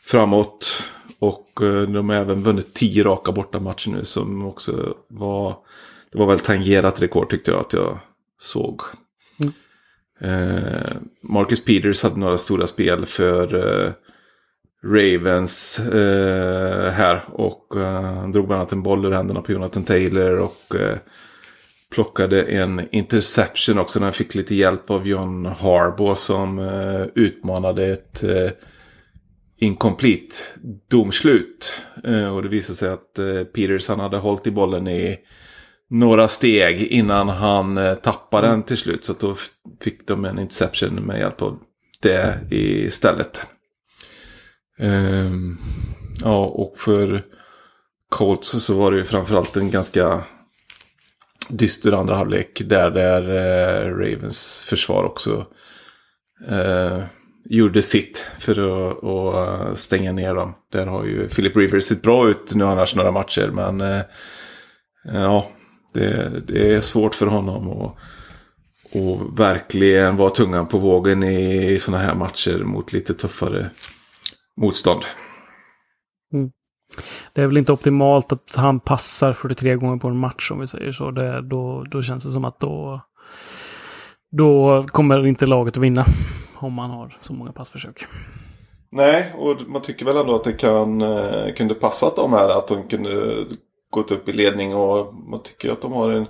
framåt. 0.03 0.83
Och 1.19 1.59
eh, 1.61 1.81
de 1.81 2.09
har 2.09 2.15
även 2.15 2.43
vunnit 2.43 2.73
10 2.73 3.03
raka 3.03 3.31
bortamatcher 3.31 3.89
nu 3.89 4.05
som 4.05 4.45
också 4.45 4.95
var... 5.07 5.57
Det 6.11 6.19
var 6.19 6.25
väl 6.25 6.39
tangerat 6.39 7.01
rekord 7.01 7.29
tyckte 7.29 7.51
jag 7.51 7.59
att 7.59 7.73
jag 7.73 7.99
såg. 8.41 8.81
Mm. 9.39 9.53
Eh, 10.21 10.97
Marcus 11.21 11.65
Peters 11.65 12.03
hade 12.03 12.19
några 12.19 12.37
stora 12.37 12.67
spel 12.67 13.05
för 13.05 13.55
eh, 13.85 13.91
Ravens 14.85 15.79
eh, 15.79 16.91
här. 16.91 17.23
Och 17.27 17.75
eh, 17.75 18.29
drog 18.29 18.47
bland 18.47 18.61
annat 18.61 18.71
en 18.71 18.83
boll 18.83 19.05
ur 19.05 19.11
händerna 19.11 19.41
på 19.41 19.51
Jonathan 19.51 19.83
Taylor. 19.83 20.39
Och 20.39 20.75
eh, 20.75 20.97
plockade 21.91 22.43
en 22.43 22.87
interception 22.91 23.79
också. 23.79 23.99
När 23.99 24.05
han 24.05 24.13
fick 24.13 24.35
lite 24.35 24.55
hjälp 24.55 24.89
av 24.89 25.07
John 25.07 25.45
Harbaugh 25.45 26.15
som 26.15 26.59
eh, 26.59 27.05
utmanade 27.15 27.85
ett 27.85 28.23
eh, 28.23 28.51
incomplete 29.59 30.35
domslut. 30.89 31.81
Eh, 32.03 32.35
och 32.35 32.43
det 32.43 32.49
visade 32.49 32.75
sig 32.75 32.89
att 32.89 33.19
eh, 33.19 33.43
Peters 33.43 33.87
han 33.87 33.99
hade 33.99 34.17
hållit 34.17 34.47
i 34.47 34.51
bollen 34.51 34.87
i 34.87 35.17
några 35.89 36.27
steg 36.27 36.81
innan 36.81 37.29
han 37.29 37.77
eh, 37.77 37.95
tappade 37.95 38.47
den 38.47 38.63
till 38.63 38.77
slut. 38.77 39.05
Så 39.05 39.13
då 39.19 39.35
fick 39.81 40.07
de 40.07 40.25
en 40.25 40.39
interception 40.39 40.95
med 40.95 41.19
hjälp 41.19 41.41
av 41.41 41.59
det 42.01 42.39
istället. 42.49 43.47
Ehm, 44.79 45.57
ja, 46.21 46.45
och 46.45 46.77
för 46.77 47.25
Colts 48.09 48.49
så 48.49 48.73
var 48.73 48.91
det 48.91 48.97
ju 48.97 49.03
framförallt 49.03 49.57
en 49.57 49.71
ganska 49.71 50.21
dyster 51.49 51.91
andra 51.91 52.15
halvlek. 52.15 52.61
Där, 52.65 52.91
där 52.91 53.21
eh, 53.29 53.89
Ravens 53.89 54.65
försvar 54.69 55.03
också 55.03 55.45
eh, 56.47 56.99
gjorde 57.45 57.81
sitt 57.81 58.25
för 58.39 58.51
att, 58.51 59.03
att 59.03 59.67
eh, 59.67 59.73
stänga 59.75 60.11
ner 60.11 60.35
dem. 60.35 60.53
Där 60.71 60.85
har 60.85 61.05
ju 61.05 61.27
Philip 61.27 61.57
Rivers 61.57 61.83
sett 61.83 62.01
bra 62.01 62.29
ut 62.29 62.55
nu 62.55 62.63
annars 62.63 62.95
några 62.95 63.11
matcher. 63.11 63.51
Men 63.53 63.81
eh, 63.81 64.01
ja, 65.03 65.47
det, 65.93 66.41
det 66.47 66.73
är 66.73 66.81
svårt 66.81 67.15
för 67.15 67.25
honom 67.25 67.81
att 67.81 67.95
och 68.91 69.39
verkligen 69.39 70.17
vara 70.17 70.29
tungan 70.29 70.67
på 70.67 70.77
vågen 70.77 71.23
i, 71.23 71.71
i 71.73 71.79
sådana 71.79 72.03
här 72.03 72.15
matcher 72.15 72.63
mot 72.63 72.93
lite 72.93 73.13
tuffare 73.13 73.69
motstånd. 74.59 75.03
Det 77.33 77.41
är 77.41 77.47
väl 77.47 77.57
inte 77.57 77.71
optimalt 77.71 78.31
att 78.31 78.55
han 78.57 78.79
passar 78.79 79.33
43 79.33 79.75
gånger 79.75 79.97
på 79.97 80.07
en 80.07 80.17
match 80.17 80.51
om 80.51 80.59
vi 80.59 80.67
säger 80.67 80.91
så. 80.91 81.11
Det, 81.11 81.41
då, 81.41 81.83
då 81.91 82.01
känns 82.01 82.23
det 82.23 82.31
som 82.31 82.45
att 82.45 82.59
då, 82.59 83.01
då 84.31 84.83
kommer 84.87 85.27
inte 85.27 85.45
laget 85.45 85.77
att 85.77 85.83
vinna. 85.83 86.05
Om 86.55 86.73
man 86.73 86.89
har 86.89 87.17
så 87.21 87.33
många 87.33 87.51
passförsök. 87.51 88.05
Nej, 88.91 89.33
och 89.37 89.67
man 89.67 89.81
tycker 89.81 90.05
väl 90.05 90.17
ändå 90.17 90.35
att 90.35 90.43
det 90.43 90.53
kan, 90.53 91.01
eh, 91.01 91.53
kunde 91.57 91.73
passat 91.73 92.15
dem 92.15 92.33
här. 92.33 92.49
Att 92.49 92.67
de 92.67 92.87
kunde 92.87 93.45
gått 93.89 94.11
upp 94.11 94.29
i 94.29 94.33
ledning 94.33 94.75
och 94.75 95.13
man 95.13 95.43
tycker 95.43 95.71
att 95.71 95.81
de 95.81 95.91
har 95.91 96.11
en 96.11 96.25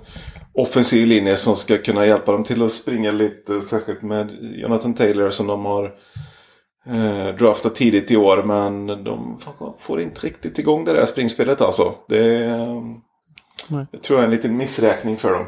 offensiv 0.54 1.06
linje 1.06 1.36
som 1.36 1.56
ska 1.56 1.78
kunna 1.78 2.06
hjälpa 2.06 2.32
dem 2.32 2.44
till 2.44 2.62
att 2.62 2.72
springa 2.72 3.10
lite. 3.10 3.60
Särskilt 3.60 4.02
med 4.02 4.38
Jonathan 4.40 4.94
Taylor 4.94 5.30
som 5.30 5.46
de 5.46 5.64
har 5.64 5.94
eh, 6.86 7.36
draftat 7.36 7.74
tidigt 7.74 8.10
i 8.10 8.16
år. 8.16 8.42
Men 8.42 8.86
de 9.04 9.38
får 9.78 10.00
inte 10.00 10.26
riktigt 10.26 10.58
igång 10.58 10.84
det 10.84 10.92
där 10.92 11.06
springspelet 11.06 11.60
alltså. 11.60 11.94
Det, 12.08 12.44
eh, 12.44 12.82
Nej. 13.70 13.86
det 13.92 13.98
tror 13.98 14.18
jag 14.18 14.22
är 14.22 14.28
en 14.28 14.36
liten 14.36 14.56
missräkning 14.56 15.16
för 15.16 15.32
dem. 15.32 15.46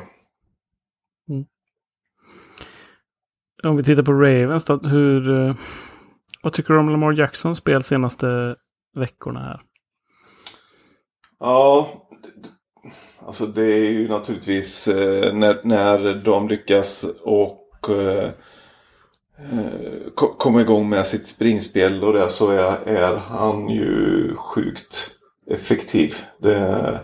Om 3.64 3.76
vi 3.76 3.82
tittar 3.82 4.02
på 4.02 4.12
Ravens 4.12 4.64
då, 4.64 4.76
hur... 4.78 5.46
eh, 5.48 5.54
Vad 6.42 6.52
tycker 6.52 6.74
du 6.74 6.80
om 6.80 6.88
Lamar 6.88 7.12
Jacksons 7.12 7.58
spel 7.58 7.82
senaste 7.82 8.56
veckorna 8.96 9.40
här? 9.40 9.60
Ja, 11.38 11.88
alltså 13.26 13.46
det 13.46 13.62
är 13.64 13.90
ju 13.90 14.08
naturligtvis 14.08 14.88
eh, 14.88 15.34
när, 15.34 15.60
när 15.64 16.14
de 16.14 16.48
lyckas 16.48 17.04
och 17.22 17.68
Eh, 19.50 20.10
kom 20.14 20.34
komma 20.38 20.60
igång 20.60 20.88
med 20.88 21.06
sitt 21.06 21.26
springspel 21.26 22.04
och 22.04 22.12
det 22.12 22.28
så 22.28 22.50
är, 22.50 22.88
är 22.88 23.16
han 23.16 23.68
ju 23.68 24.36
sjukt 24.36 25.10
effektiv. 25.50 26.14
Det, 26.38 27.00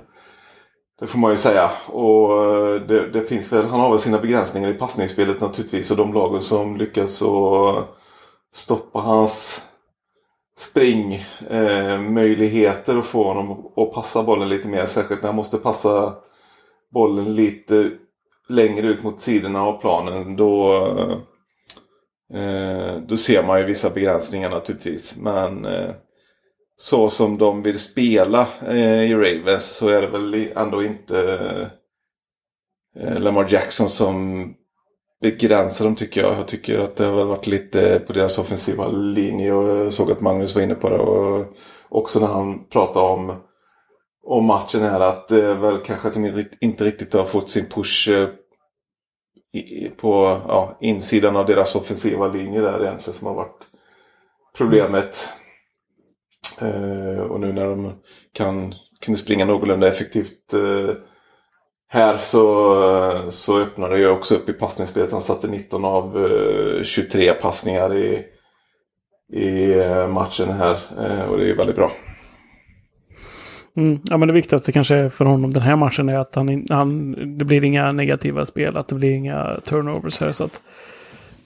det 1.01 1.07
får 1.07 1.19
man 1.19 1.31
ju 1.31 1.37
säga. 1.37 1.71
Och 1.87 2.45
eh, 2.45 2.75
det, 2.81 3.11
det 3.11 3.25
finns 3.25 3.53
väl, 3.53 3.67
han 3.67 3.81
har 3.81 3.91
väl 3.91 3.99
sina 3.99 4.19
begränsningar 4.19 4.71
i 4.71 4.75
passningsspelet 4.75 5.41
naturligtvis 5.41 5.91
och 5.91 5.97
de 5.97 6.13
lagen 6.13 6.41
som 6.41 6.77
lyckas 6.77 7.23
att 7.23 7.89
stoppa 8.53 8.99
hans 8.99 9.63
springmöjligheter 10.59 12.93
eh, 12.93 12.99
och 12.99 13.05
få 13.05 13.25
honom 13.25 13.73
att 13.77 13.93
passa 13.93 14.23
bollen 14.23 14.49
lite 14.49 14.69
mer. 14.69 14.87
Särskilt 14.87 15.23
när 15.23 15.29
han 15.29 15.37
måste 15.37 15.59
passa 15.59 16.15
bollen 16.93 17.35
lite 17.35 17.91
längre 18.49 18.87
ut 18.87 19.03
mot 19.03 19.21
sidorna 19.21 19.63
av 19.63 19.81
planen. 19.81 20.37
Då, 20.37 20.77
eh, 20.99 21.19
Eh, 22.35 22.97
då 23.07 23.17
ser 23.17 23.43
man 23.43 23.59
ju 23.59 23.65
vissa 23.65 23.91
begränsningar 23.91 24.51
naturligtvis. 24.51 25.17
Men 25.17 25.65
eh, 25.65 25.91
så 26.77 27.11
som 27.11 27.39
de 27.39 27.63
vill 27.63 27.79
spela 27.79 28.49
eh, 28.69 29.03
i 29.03 29.15
Ravens 29.15 29.77
så 29.77 29.89
är 29.89 30.01
det 30.01 30.09
väl 30.09 30.53
ändå 30.57 30.85
inte 30.85 31.21
eh, 32.97 33.21
Lamar 33.21 33.47
Jackson 33.51 33.89
som 33.89 34.45
begränsar 35.21 35.85
dem 35.85 35.95
tycker 35.95 36.23
jag. 36.23 36.39
Jag 36.39 36.49
tycker 36.49 36.79
att 36.79 36.97
det 36.97 37.05
har 37.05 37.25
varit 37.25 37.47
lite 37.47 38.03
på 38.07 38.13
deras 38.13 38.39
offensiva 38.39 38.89
linje 38.89 39.53
och 39.53 39.69
jag 39.69 39.93
såg 39.93 40.11
att 40.11 40.21
Magnus 40.21 40.55
var 40.55 40.63
inne 40.63 40.75
på 40.75 40.89
det. 40.89 40.99
Och 40.99 41.47
också 41.89 42.21
när 42.21 42.27
han 42.27 42.65
pratade 42.69 43.07
om, 43.07 43.37
om 44.25 44.45
matchen 44.45 44.81
här 44.81 45.01
att 45.01 45.29
det 45.29 45.55
väl 45.55 45.79
kanske 45.79 46.09
att 46.09 46.15
de 46.15 46.45
inte 46.61 46.85
riktigt 46.85 47.15
har 47.15 47.25
fått 47.25 47.51
sin 47.51 47.67
push 47.67 48.11
eh, 48.11 48.29
på 49.97 50.41
ja, 50.49 50.77
insidan 50.81 51.37
av 51.37 51.47
deras 51.47 51.75
offensiva 51.75 52.29
linje 52.29 52.61
där 52.61 52.83
egentligen 52.83 53.19
som 53.19 53.27
har 53.27 53.35
varit 53.35 53.63
problemet. 54.57 55.29
Eh, 56.61 57.21
och 57.21 57.41
nu 57.41 57.53
när 57.53 57.67
de 57.67 57.93
kan, 58.33 58.75
kunde 59.01 59.19
springa 59.19 59.45
någorlunda 59.45 59.89
effektivt 59.89 60.53
eh, 60.53 60.95
här 61.89 62.19
så, 62.19 63.31
så 63.31 63.61
öppnade 63.61 63.95
det 63.95 64.01
ju 64.01 64.09
också 64.09 64.35
upp 64.35 64.49
i 64.49 64.53
passningsspelet. 64.53 65.13
Han 65.13 65.21
satte 65.21 65.49
19 65.49 65.85
av 65.85 66.27
eh, 66.27 66.85
23 66.85 67.33
passningar 67.33 67.97
i, 67.97 68.25
i 69.33 69.79
eh, 69.79 70.09
matchen 70.09 70.49
här 70.49 70.79
eh, 70.99 71.31
och 71.31 71.37
det 71.37 71.45
är 71.45 71.49
ju 71.49 71.57
väldigt 71.57 71.77
bra. 71.77 71.91
Mm. 73.79 74.01
Ja, 74.05 74.17
men 74.17 74.29
det 74.29 74.35
viktigaste 74.35 74.73
kanske 74.73 75.11
för 75.11 75.25
honom 75.25 75.53
den 75.53 75.63
här 75.63 75.77
matchen 75.77 76.09
är 76.09 76.19
att 76.19 76.35
han, 76.35 76.67
han, 76.71 77.13
det 77.39 77.45
blir 77.45 77.65
inga 77.65 77.93
negativa 77.93 78.45
spel, 78.45 78.77
att 78.77 78.89
det 78.89 78.95
blir 78.95 79.11
inga 79.11 79.61
turnovers 79.65 80.21
här. 80.21 80.33
Så 80.33 80.45
att, 80.45 80.61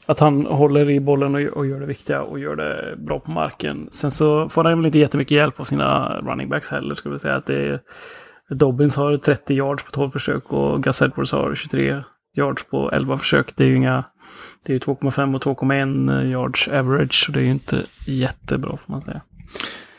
att 0.07 0.19
han 0.19 0.47
håller 0.47 0.91
i 0.91 1.01
bollen 1.01 1.35
och, 1.35 1.41
och 1.41 1.67
gör 1.67 1.81
det 1.81 1.87
viktiga 1.87 2.23
och 2.23 2.39
gör 2.39 2.57
det 2.57 2.97
bra 2.97 3.21
på 3.21 3.31
marken. 3.31 3.89
Sen 3.91 4.11
så 4.11 4.49
får 4.49 4.65
han 4.65 4.79
väl 4.79 4.87
inte 4.87 4.99
jättemycket 4.99 5.37
hjälp 5.37 5.61
av 5.61 5.65
sina 5.65 6.19
running 6.21 6.49
backs 6.49 6.69
heller, 6.69 6.95
skulle 6.95 7.13
vi 7.13 7.19
säga. 7.19 7.37
Att 7.37 7.47
det 7.47 7.69
är, 7.69 7.81
Dobbins 8.55 8.97
har 8.97 9.17
30 9.17 9.55
yards 9.55 9.85
på 9.85 9.91
12 9.91 10.11
försök 10.11 10.53
och 10.53 10.83
Gus 10.83 11.03
Edwards 11.03 11.33
har 11.33 11.55
23 11.55 12.03
yards 12.39 12.65
på 12.65 12.91
11 12.91 13.17
försök. 13.17 13.57
Det 13.57 13.65
är 13.65 13.69
ju 13.69 13.77
inga... 13.77 14.05
Det 14.67 14.75
är 14.75 14.79
2,5 14.79 15.35
och 15.35 15.43
2,1 15.43 16.31
yards 16.31 16.69
average, 16.69 17.25
så 17.27 17.33
det 17.33 17.41
är 17.41 17.45
ju 17.45 17.51
inte 17.51 17.83
jättebra 18.07 18.77
får 18.77 18.93
man 18.93 19.01
säga. 19.01 19.21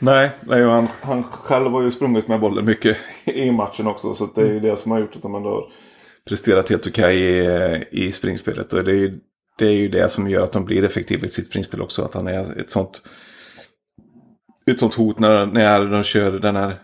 Nej, 0.04 0.30
nej 0.40 0.62
han, 0.62 0.88
han 1.02 1.24
själv 1.24 1.70
har 1.70 1.82
ju 1.82 1.90
sprungit 1.90 2.28
med 2.28 2.40
bollen 2.40 2.64
mycket 2.64 2.96
i 3.24 3.50
matchen 3.50 3.86
också. 3.86 4.14
Så 4.14 4.28
det 4.34 4.42
är 4.42 4.52
ju 4.52 4.60
det 4.60 4.76
som 4.76 4.92
har 4.92 4.98
gjort 4.98 5.16
att 5.16 5.22
de 5.22 5.34
ändå 5.34 5.50
har 5.50 5.64
presterat 6.28 6.68
helt 6.68 6.86
okej 6.86 7.20
i, 7.20 8.06
i 8.06 8.12
springspelet. 8.12 8.72
Och 8.72 8.84
det 8.84 8.90
är, 8.90 8.96
ju, 8.96 9.18
det 9.58 9.66
är 9.66 9.72
ju 9.72 9.88
det 9.88 10.08
som 10.08 10.30
gör 10.30 10.42
att 10.42 10.52
de 10.52 10.64
blir 10.64 10.84
effektiva 10.84 11.26
i 11.26 11.28
sitt 11.28 11.46
springspel 11.46 11.82
också. 11.82 12.02
Att 12.02 12.14
han 12.14 12.26
är 12.26 12.60
ett 12.60 12.70
sånt, 12.70 13.02
ett 14.70 14.80
sånt 14.80 14.94
hot 14.94 15.18
när, 15.18 15.46
när 15.46 15.86
de 15.86 16.02
kör 16.02 16.32
den 16.32 16.56
här 16.56 16.78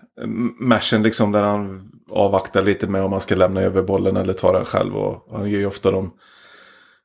mashen 0.61 1.03
liksom. 1.03 1.33
Där 1.33 1.43
han 1.43 1.91
avvaktar 2.11 2.63
lite 2.63 2.87
med 2.87 3.03
om 3.03 3.11
man 3.11 3.21
ska 3.21 3.35
lämna 3.35 3.61
över 3.61 3.83
bollen 3.83 4.17
eller 4.17 4.33
ta 4.33 4.53
den 4.53 4.65
själv. 4.65 4.97
Och 4.97 5.39
han 5.39 5.51
gör 5.51 5.59
ju 5.59 5.67
ofta 5.67 5.91
de 5.91 6.13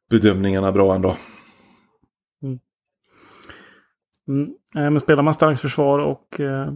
bedömningarna 0.10 0.72
bra 0.72 0.96
ändå. 0.96 1.16
Mm. 4.28 4.54
Mm. 4.76 4.94
Men 4.94 5.00
spelar 5.00 5.24
man 5.24 5.34
starkt 5.34 5.62
försvar 5.62 6.00
och, 6.00 6.40
eh, 6.40 6.74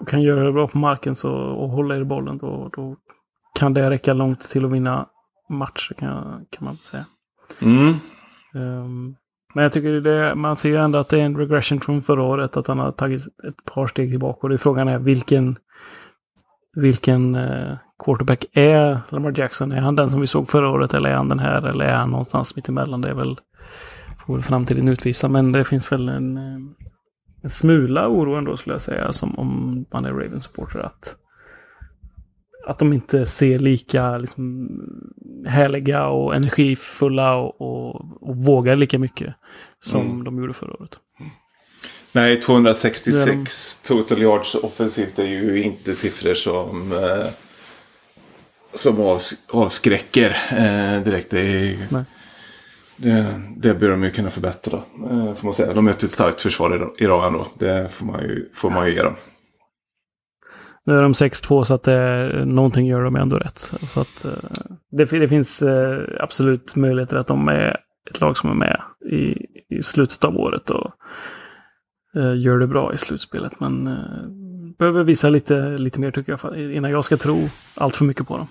och 0.00 0.08
kan 0.08 0.22
göra 0.22 0.44
det 0.44 0.52
bra 0.52 0.68
på 0.68 0.78
marken 0.78 1.14
så, 1.14 1.32
och 1.34 1.68
hålla 1.68 1.96
i 1.96 2.04
bollen 2.04 2.38
då, 2.38 2.70
då 2.72 2.96
kan 3.58 3.74
det 3.74 3.90
räcka 3.90 4.12
långt 4.12 4.40
till 4.40 4.64
att 4.64 4.72
vinna 4.72 5.08
matcher 5.48 5.94
kan, 5.94 6.46
kan 6.50 6.64
man 6.64 6.76
säga. 6.76 7.04
Mm. 7.62 7.94
Um, 8.54 9.16
men 9.54 9.62
jag 9.62 9.72
tycker 9.72 10.00
det, 10.00 10.34
man 10.34 10.56
ser 10.56 10.68
ju 10.68 10.76
ändå 10.76 10.98
att 10.98 11.08
det 11.08 11.20
är 11.20 11.24
en 11.24 11.36
regression 11.36 11.80
från 11.80 12.02
förra 12.02 12.22
året. 12.22 12.56
Att 12.56 12.66
han 12.66 12.78
har 12.78 12.92
tagit 12.92 13.22
ett 13.48 13.64
par 13.64 13.86
steg 13.86 14.10
tillbaka. 14.10 14.38
Och 14.40 14.48
det 14.48 14.54
är 14.54 14.58
frågan 14.58 14.88
är 14.88 14.98
vilken, 14.98 15.56
vilken 16.76 17.34
uh, 17.34 17.76
quarterback 18.04 18.44
är 18.52 19.00
Lamar 19.08 19.32
Jackson? 19.36 19.72
Är 19.72 19.80
han 19.80 19.96
den 19.96 20.10
som 20.10 20.20
vi 20.20 20.26
såg 20.26 20.48
förra 20.48 20.70
året 20.70 20.94
eller 20.94 21.10
är 21.10 21.14
han 21.14 21.28
den 21.28 21.38
här? 21.38 21.66
Eller 21.66 21.84
är 21.84 21.96
han 21.96 22.10
någonstans 22.10 22.56
mitt 22.56 22.68
emellan? 22.68 23.00
Det 23.00 23.08
är 23.08 23.14
väl 23.14 23.36
får 24.26 24.34
väl 24.34 24.42
framtiden 24.42 24.88
utvisa. 24.88 25.28
Men 25.28 25.52
det 25.52 25.64
finns 25.64 25.92
väl 25.92 26.08
en, 26.08 26.36
eh, 26.36 26.60
en 27.42 27.50
smula 27.50 28.08
oro 28.08 28.34
ändå 28.34 28.56
skulle 28.56 28.74
jag 28.74 28.80
säga. 28.80 29.12
Som 29.12 29.38
om 29.38 29.84
man 29.92 30.04
är 30.04 30.12
Ravens-supporter. 30.12 30.78
Att, 30.78 31.16
att 32.66 32.78
de 32.78 32.92
inte 32.92 33.26
ser 33.26 33.58
lika 33.58 34.18
liksom, 34.18 34.68
härliga 35.46 36.06
och 36.06 36.34
energifulla 36.34 37.34
och, 37.34 37.60
och, 37.60 38.22
och 38.22 38.36
vågar 38.36 38.76
lika 38.76 38.98
mycket 38.98 39.34
som 39.80 40.00
mm. 40.00 40.24
de 40.24 40.38
gjorde 40.38 40.52
förra 40.52 40.74
året. 40.74 40.98
Nej, 42.14 42.40
266 42.40 43.82
total 43.82 44.22
yards 44.22 44.54
offensivt 44.54 45.18
är 45.18 45.26
ju 45.26 45.62
inte 45.62 45.94
siffror 45.94 46.34
som, 46.34 46.92
eh, 46.92 47.26
som 48.74 49.18
avskräcker 49.48 50.36
eh, 50.50 51.04
direkt. 51.04 51.30
Det 51.30 51.40
är. 51.40 52.04
Det, 52.96 53.40
det 53.56 53.74
bör 53.74 53.90
de 53.90 54.04
ju 54.04 54.10
kunna 54.10 54.30
förbättra. 54.30 54.76
Eh, 55.10 55.34
får 55.34 55.44
man 55.44 55.54
säga. 55.54 55.72
De 55.72 55.84
möter 55.84 56.06
ett 56.06 56.12
starkt 56.12 56.40
försvar 56.40 56.92
idag 56.98 57.26
ändå. 57.26 57.46
Det 57.58 57.88
får 57.92 58.06
man 58.06 58.22
ju, 58.22 58.48
får 58.54 58.70
man 58.70 58.86
ju 58.86 58.94
ge 58.94 59.02
dem. 59.02 59.14
Nu 60.84 60.96
är 60.96 61.02
de 61.02 61.12
6-2 61.12 61.64
så 61.64 61.74
att 61.74 61.82
det, 61.82 62.44
någonting 62.46 62.86
gör 62.86 63.04
de 63.04 63.16
ändå 63.16 63.36
rätt. 63.36 63.58
Så 63.58 64.00
att, 64.00 64.24
eh, 64.24 64.32
det, 64.90 65.04
det 65.04 65.28
finns 65.28 65.62
eh, 65.62 66.00
absolut 66.20 66.76
möjligheter 66.76 67.16
att 67.16 67.26
de 67.26 67.48
är 67.48 67.76
ett 68.10 68.20
lag 68.20 68.36
som 68.36 68.50
är 68.50 68.54
med 68.54 68.80
i, 69.12 69.46
i 69.76 69.82
slutet 69.82 70.24
av 70.24 70.36
året 70.36 70.70
och 70.70 70.90
gör 72.36 72.58
det 72.58 72.66
bra 72.66 72.94
i 72.94 72.98
slutspelet. 72.98 73.60
Men 73.60 73.84
behöver 74.78 75.04
visa 75.04 75.28
lite, 75.28 75.78
lite 75.78 76.00
mer 76.00 76.10
tycker 76.10 76.38
jag 76.42 76.72
innan 76.72 76.90
jag 76.90 77.04
ska 77.04 77.16
tro 77.16 77.48
allt 77.74 77.96
för 77.96 78.04
mycket 78.04 78.28
på 78.28 78.36
dem. 78.36 78.48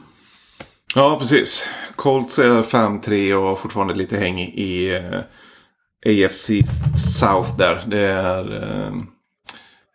Ja, 0.96 1.18
precis. 1.20 1.70
Colts 1.96 2.40
är 2.40 2.62
5-3 2.62 3.34
och 3.34 3.48
har 3.48 3.56
fortfarande 3.56 3.94
lite 3.94 4.18
häng 4.18 4.40
i 4.40 4.96
eh, 4.96 5.20
AFC 6.06 6.50
South 7.20 7.58
där. 7.58 7.84
Det 7.88 8.02
är, 8.02 8.64
eh, 8.64 8.94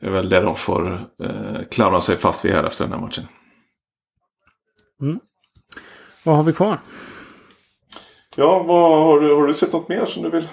är 0.01 0.11
väl 0.11 0.28
det 0.28 0.40
de 0.40 0.57
får 0.57 1.07
eh, 1.22 1.62
klamra 1.70 2.01
sig 2.01 2.16
fast 2.16 2.44
vid 2.44 2.53
här 2.53 2.64
efter 2.64 2.84
den 2.84 2.92
här 2.92 3.01
matchen. 3.01 3.28
Mm. 5.03 5.20
Vad 6.24 6.36
har 6.36 6.42
vi 6.42 6.53
kvar? 6.53 6.80
Ja, 8.36 8.62
vad, 8.62 9.05
har, 9.05 9.20
du, 9.20 9.34
har 9.34 9.47
du 9.47 9.55
sett 9.55 9.72
något 9.72 9.88
mer 9.88 10.07
som 10.07 10.22
du 10.22 10.30
vill 10.30 10.49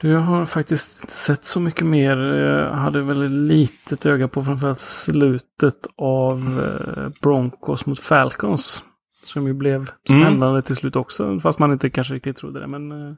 jag 0.00 0.20
har 0.20 0.44
faktiskt 0.44 1.00
inte 1.02 1.12
sett 1.12 1.44
så 1.44 1.60
mycket 1.60 1.86
mer. 1.86 2.16
Jag 2.16 2.70
hade 2.70 3.02
väldigt 3.02 3.30
litet 3.30 4.06
öga 4.06 4.28
på 4.28 4.42
framförallt 4.42 4.80
slutet 4.80 5.86
av 5.96 6.38
eh, 6.38 7.08
Broncos 7.22 7.86
mot 7.86 8.00
Falcons. 8.00 8.84
Som 9.22 9.46
ju 9.46 9.52
blev 9.52 9.74
mm. 9.74 10.22
spännande 10.22 10.46
mm. 10.46 10.62
till 10.62 10.76
slut 10.76 10.96
också. 10.96 11.40
Fast 11.40 11.58
man 11.58 11.72
inte 11.72 11.90
kanske 11.90 12.14
riktigt 12.14 12.36
trodde 12.36 12.60
det. 12.60 12.66
Men 12.66 12.92
eh, 12.92 13.14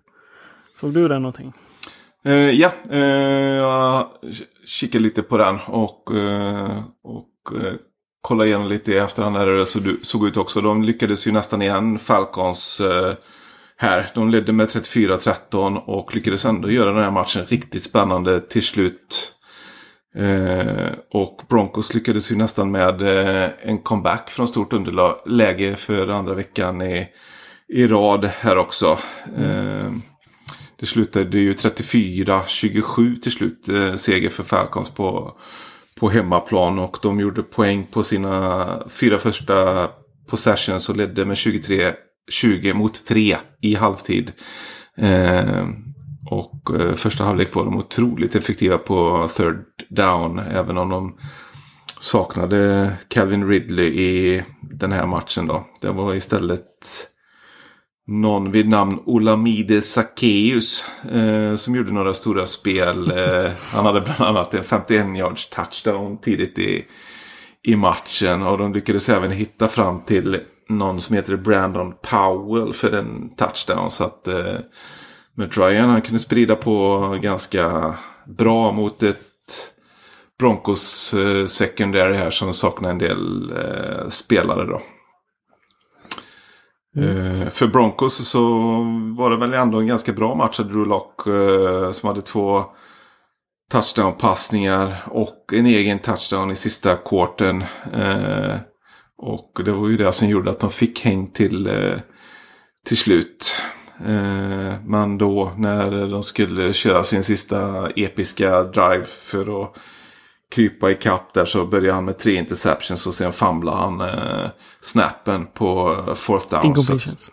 såg 0.80 0.92
du 0.92 1.08
den 1.08 1.22
någonting? 1.22 1.52
Uh, 2.26 2.50
ja, 2.50 2.72
uh, 2.92 2.98
jag 3.56 4.08
kikade 4.64 5.04
lite 5.04 5.22
på 5.22 5.36
den 5.38 5.58
och, 5.66 6.10
uh, 6.14 6.84
och 7.04 7.28
kollade 8.20 8.48
igenom 8.48 8.68
lite 8.68 8.92
i 8.92 8.96
efterhand 8.96 9.36
hur 9.36 9.58
det 9.58 9.66
såg 10.04 10.26
ut 10.26 10.36
också. 10.36 10.60
De 10.60 10.82
lyckades 10.82 11.26
ju 11.26 11.32
nästan 11.32 11.62
igen 11.62 11.98
Falcons 11.98 12.82
här. 13.76 14.10
De 14.14 14.30
ledde 14.30 14.52
med 14.52 14.68
34-13 14.68 15.76
och 15.76 16.14
lyckades 16.14 16.44
ändå 16.44 16.70
göra 16.70 16.92
den 16.92 17.04
här 17.04 17.10
matchen 17.10 17.46
riktigt 17.46 17.82
spännande 17.82 18.40
till 18.40 18.62
slut. 18.62 19.32
Eh, 20.16 20.92
och 21.10 21.42
Broncos 21.48 21.94
lyckades 21.94 22.32
ju 22.32 22.36
nästan 22.36 22.70
med 22.70 23.02
eh, 23.02 23.50
en 23.62 23.78
comeback 23.78 24.30
från 24.30 24.48
stort 24.48 24.72
underläge 24.72 25.74
för 25.74 26.08
andra 26.08 26.34
veckan 26.34 26.82
i, 26.82 27.08
i 27.68 27.86
rad 27.86 28.24
här 28.24 28.58
också. 28.58 28.98
Eh, 29.36 29.92
det 30.78 30.86
slutade 30.86 31.38
ju 31.38 31.52
34-27 31.52 33.20
till 33.20 33.32
slut 33.32 33.68
eh, 33.68 33.94
seger 33.94 34.28
för 34.28 34.42
Falcons 34.42 34.90
på, 34.90 35.36
på 36.00 36.10
hemmaplan 36.10 36.78
och 36.78 36.98
de 37.02 37.20
gjorde 37.20 37.42
poäng 37.42 37.86
på 37.90 38.02
sina 38.02 38.82
fyra 38.88 39.18
första 39.18 39.88
possessions 40.26 40.88
och 40.88 40.96
ledde 40.96 41.24
med 41.24 41.36
23 41.36 41.94
20 42.30 42.74
mot 42.74 43.04
3 43.04 43.36
i 43.60 43.74
halvtid. 43.74 44.32
Eh, 44.96 45.66
och 46.30 46.80
eh, 46.80 46.94
första 46.94 47.24
halvlek 47.24 47.54
var 47.54 47.64
de 47.64 47.76
otroligt 47.76 48.34
effektiva 48.34 48.78
på 48.78 49.28
third 49.36 49.64
down. 49.88 50.38
Även 50.38 50.78
om 50.78 50.88
de 50.88 51.18
saknade 52.00 52.92
Calvin 53.08 53.48
Ridley 53.48 53.86
i 53.86 54.42
den 54.62 54.92
här 54.92 55.06
matchen 55.06 55.46
då. 55.46 55.66
Det 55.80 55.90
var 55.90 56.14
istället 56.14 56.66
någon 58.06 58.52
vid 58.52 58.68
namn 58.68 58.98
Olamide 59.06 59.82
Sackeus 59.82 60.84
eh, 61.12 61.56
som 61.56 61.74
gjorde 61.76 61.92
några 61.92 62.14
stora 62.14 62.46
spel. 62.46 63.10
Eh, 63.10 63.52
han 63.72 63.86
hade 63.86 64.00
bland 64.00 64.20
annat 64.20 64.54
en 64.54 64.64
51 64.64 65.16
yards 65.16 65.50
touchdown 65.50 66.20
tidigt 66.20 66.58
i, 66.58 66.84
i 67.62 67.76
matchen 67.76 68.42
och 68.42 68.58
de 68.58 68.72
lyckades 68.72 69.08
även 69.08 69.30
hitta 69.30 69.68
fram 69.68 70.00
till 70.00 70.40
någon 70.68 71.00
som 71.00 71.16
heter 71.16 71.36
Brandon 71.36 71.94
Powell 72.10 72.72
för 72.72 72.92
en 72.92 73.36
touchdown. 73.36 73.90
Så 73.90 74.04
att 74.04 74.28
eh, 74.28 74.58
med 75.34 75.58
Ryan 75.58 75.90
han 75.90 76.02
kunde 76.02 76.18
sprida 76.18 76.56
på 76.56 76.98
ganska 77.22 77.94
bra 78.26 78.72
mot 78.72 79.02
ett 79.02 79.22
Broncos 80.38 81.14
eh, 81.14 81.46
secondary 81.46 82.16
här 82.16 82.30
som 82.30 82.52
saknar 82.52 82.90
en 82.90 82.98
del 82.98 83.52
eh, 83.56 84.08
spelare 84.08 84.64
då. 84.64 84.80
Mm. 86.96 87.50
för 87.50 87.66
Broncos 87.66 88.28
så 88.28 88.40
var 89.16 89.30
det 89.30 89.36
väl 89.36 89.54
ändå 89.54 89.78
en 89.78 89.86
ganska 89.86 90.12
bra 90.12 90.34
match 90.34 90.58
Drew 90.58 90.86
Lock 90.86 91.26
eh, 91.26 91.92
som 91.92 92.06
hade 92.06 92.22
två 92.22 92.64
touchdown-passningar 93.70 94.96
och 95.10 95.52
en 95.52 95.66
egen 95.66 95.98
touchdown 95.98 96.50
i 96.50 96.56
sista 96.56 96.96
kvarten. 96.96 97.64
Eh, 99.22 99.28
och 99.28 99.60
det 99.64 99.72
var 99.72 99.88
ju 99.88 99.96
det 99.96 100.12
som 100.12 100.28
gjorde 100.28 100.50
att 100.50 100.60
de 100.60 100.70
fick 100.70 101.04
häng 101.04 101.30
till, 101.30 101.66
eh, 101.66 101.98
till 102.86 102.96
slut. 102.96 103.62
Eh, 104.00 104.74
men 104.84 105.18
då 105.18 105.52
när 105.56 106.06
de 106.06 106.22
skulle 106.22 106.72
köra 106.72 107.04
sin 107.04 107.22
sista 107.22 107.90
episka 107.90 108.62
drive 108.62 109.04
för 109.04 109.62
att 109.62 109.76
krypa 110.54 110.90
ikapp 110.90 111.32
där 111.34 111.44
så 111.44 111.66
började 111.66 111.92
han 111.92 112.04
med 112.04 112.18
tre 112.18 112.34
interceptions 112.34 113.06
och 113.06 113.14
sen 113.14 113.32
famlade 113.32 113.76
han 113.76 114.00
eh, 114.00 114.50
snappen 114.80 115.46
på 115.46 116.02
fourth 116.16 116.50
down. 116.50 116.66
Incompletions. 116.66 117.30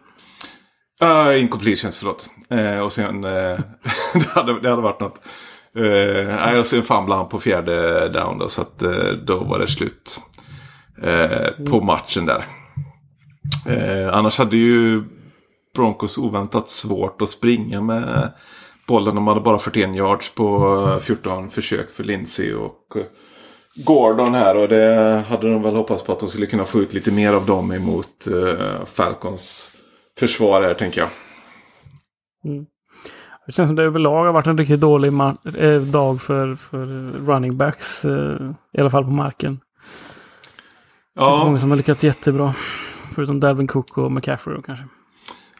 Uh, 1.04 1.42
incompletions, 1.42 1.98
förlåt. 1.98 2.30
Uh, 2.52 2.80
och 2.80 2.92
sen, 2.92 3.24
uh, 3.24 3.32
det, 4.14 4.28
hade, 4.30 4.62
det 4.62 4.70
hade 4.70 4.82
varit 4.82 5.00
något. 5.00 5.22
Uh, 5.78 6.60
och 6.60 6.66
sen 6.66 6.84
famlade 6.84 7.22
han 7.22 7.30
på 7.30 7.40
fjärde 7.40 8.10
down 8.10 8.38
då, 8.38 8.48
så 8.50 8.62
att 8.62 8.84
uh, 8.84 9.12
då 9.12 9.38
var 9.44 9.60
det 9.60 9.68
slut 9.68 10.22
Eh, 11.02 11.66
på 11.70 11.82
matchen 11.82 12.26
där. 12.26 12.46
Eh, 13.68 14.14
annars 14.14 14.38
hade 14.38 14.58
ju 14.58 15.04
Broncos 15.76 16.18
oväntat 16.18 16.70
svårt 16.70 17.22
att 17.22 17.30
springa 17.30 17.82
med 17.82 18.32
bollen. 18.88 19.16
De 19.16 19.28
hade 19.28 19.42
bara 19.42 19.60
41 19.60 19.96
yards 19.96 20.36
på 20.36 20.78
eh, 20.88 21.00
14 21.00 21.50
försök 21.50 21.92
för 21.92 22.04
Lindsey 22.04 22.54
och 22.54 22.98
Gordon 23.76 24.34
här. 24.34 24.58
Och 24.58 24.68
det 24.68 25.24
hade 25.30 25.52
de 25.52 25.64
väl 25.64 25.76
hoppats 25.76 26.04
på 26.04 26.12
att 26.12 26.20
de 26.20 26.30
skulle 26.30 26.46
kunna 26.46 26.64
få 26.64 26.80
ut 26.80 26.94
lite 26.94 27.12
mer 27.12 27.34
av 27.34 27.46
dem 27.46 27.72
emot 27.72 28.28
Falcons 28.86 29.72
försvar 30.20 30.62
här 30.62 30.74
tänker 30.74 31.02
jag. 31.02 31.10
Mm. 32.46 32.66
Det 33.46 33.54
känns 33.54 33.70
som 33.70 33.76
det 33.76 33.84
överlag 33.84 34.26
har 34.26 34.34
varit 34.34 34.48
en 34.48 34.58
riktigt 34.58 34.82
dålig 34.82 35.12
dag 35.92 36.22
för, 36.22 36.56
för 36.56 36.86
running 37.12 37.58
backs. 37.58 38.06
Eh, 38.06 38.52
I 38.78 38.82
alla 38.82 38.90
fall 38.90 39.04
på 39.04 39.10
marken. 39.10 39.60
Ja. 41.16 41.26
Det 41.26 41.30
är 41.30 41.36
inte 41.36 41.46
många 41.46 41.60
som 41.60 41.70
har 41.70 41.78
lyckats 41.78 42.04
jättebra. 42.04 42.54
Förutom 43.16 43.40
Dalvin 43.40 43.68
Cook 43.68 43.98
och 43.98 44.12
McCaffrey 44.12 44.62
kanske. 44.66 44.86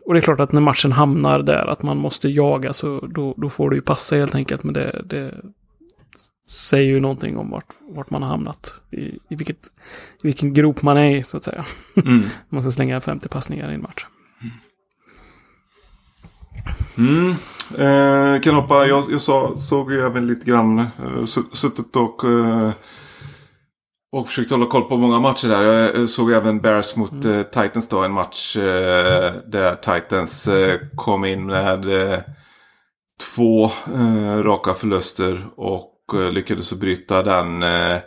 och 0.05 0.15
det 0.15 0.21
är 0.21 0.23
klart 0.23 0.41
att 0.41 0.53
när 0.53 0.61
matchen 0.61 0.93
hamnar 0.93 1.43
där, 1.43 1.67
att 1.67 1.83
man 1.83 1.97
måste 1.97 2.29
jaga, 2.29 2.73
så 2.73 3.01
då, 3.01 3.35
då 3.37 3.51
får 3.51 3.71
det 3.71 3.77
ju 3.77 3.83
passa 3.83 4.17
helt 4.17 4.35
enkelt. 4.35 4.65
Men 4.65 4.75
det, 4.75 5.03
det 5.05 5.35
säger 6.49 6.89
ju 6.89 7.01
någonting 7.01 7.37
om 7.37 7.51
vart, 7.51 7.73
vart 7.89 8.11
man 8.11 8.23
har 8.23 8.31
hamnat. 8.31 8.81
I, 8.91 9.01
i, 9.01 9.35
vilket, 9.37 9.67
I 10.23 10.27
vilken 10.27 10.55
grop 10.55 10.83
man 10.83 10.97
är 10.97 11.17
i, 11.17 11.23
så 11.23 11.37
att 11.37 11.45
säga. 11.45 11.65
Mm. 11.97 12.23
man 12.49 12.63
ska 12.63 12.71
slänga 12.71 13.01
50 13.01 13.29
passningar 13.29 13.71
i 13.71 13.75
en 13.75 13.83
match. 13.83 14.07
Mm. 16.99 17.31
Eh, 17.79 18.41
kan 18.41 18.55
hoppa, 18.55 18.87
jag, 18.87 19.05
jag 19.11 19.21
så, 19.21 19.59
såg 19.59 19.93
ju 19.93 20.01
även 20.01 20.27
lite 20.27 20.51
grann, 20.51 20.79
eh, 20.79 21.25
suttit 21.53 21.97
och 21.97 22.25
eh, 22.25 22.71
och 24.13 24.29
försökte 24.29 24.55
hålla 24.55 24.67
koll 24.67 24.83
på 24.83 24.97
många 24.97 25.21
matcher 25.21 25.49
där. 25.49 25.63
Jag 25.63 26.09
såg 26.09 26.33
även 26.33 26.61
Bears 26.61 26.97
mot 26.97 27.13
mm. 27.13 27.39
eh, 27.39 27.43
Titans 27.43 27.89
då. 27.89 28.03
En 28.03 28.13
match 28.13 28.57
eh, 28.57 29.33
där 29.47 29.77
Titans 29.77 30.49
eh, 30.49 30.81
kom 30.95 31.25
in 31.25 31.47
med 31.47 32.13
eh, 32.13 32.19
två 33.35 33.65
eh, 33.95 34.43
raka 34.43 34.75
förluster. 34.75 35.47
Och 35.57 35.88
och 36.09 36.23
eh, 36.23 36.33
lyckades 36.33 36.73
bryta 36.73 37.23
den 37.23 37.63
eh, 37.63 37.99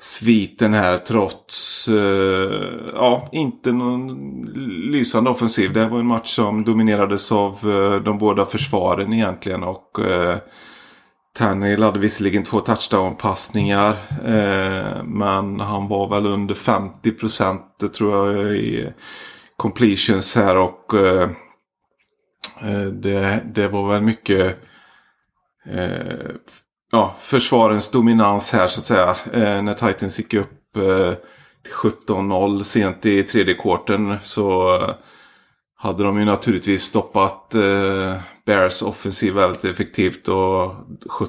sviten 0.00 0.74
här 0.74 0.98
trots, 0.98 1.88
eh, 1.88 2.92
ja, 2.94 3.28
inte 3.32 3.72
någon 3.72 4.44
lysande 4.90 5.30
offensiv. 5.30 5.72
Det 5.72 5.88
var 5.88 5.98
en 5.98 6.06
match 6.06 6.34
som 6.34 6.64
dominerades 6.64 7.32
av 7.32 7.58
de 8.04 8.18
båda 8.18 8.44
försvaren 8.44 9.12
egentligen. 9.12 9.62
Och 9.62 9.98
Tannehill 11.34 11.82
hade 11.82 12.00
visserligen 12.00 12.44
två 12.44 12.60
touchdown-passningar. 12.60 13.90
Eh, 14.24 15.04
men 15.04 15.60
han 15.60 15.88
var 15.88 16.08
väl 16.08 16.26
under 16.26 16.54
50 16.54 17.10
procent 17.10 17.94
tror 17.94 18.36
jag 18.36 18.56
i 18.56 18.92
completions 19.56 20.36
här. 20.36 20.56
Och 20.56 20.94
eh, 20.94 21.30
det, 22.92 23.42
det 23.54 23.68
var 23.68 23.92
väl 23.92 24.02
mycket 24.02 24.58
eh, 25.66 26.30
ja, 26.92 27.14
försvarens 27.20 27.90
dominans 27.90 28.52
här 28.52 28.68
så 28.68 28.80
att 28.80 28.86
säga. 28.86 29.16
Eh, 29.32 29.62
när 29.62 29.74
Titans 29.74 30.18
gick 30.18 30.34
upp 30.34 30.76
eh, 30.76 31.14
till 31.62 31.72
17-0 31.72 32.62
sent 32.62 33.06
i 33.06 33.22
tredje 33.22 33.54
kvarten 33.54 34.16
så 34.22 34.74
eh, 34.74 34.90
hade 35.76 36.04
de 36.04 36.18
ju 36.18 36.24
naturligtvis 36.24 36.82
stoppat 36.82 37.54
eh, 37.54 38.16
Bears 38.46 38.82
offensiv 38.82 39.34
väldigt 39.34 39.64
effektivt. 39.64 40.28
Och 40.28 40.74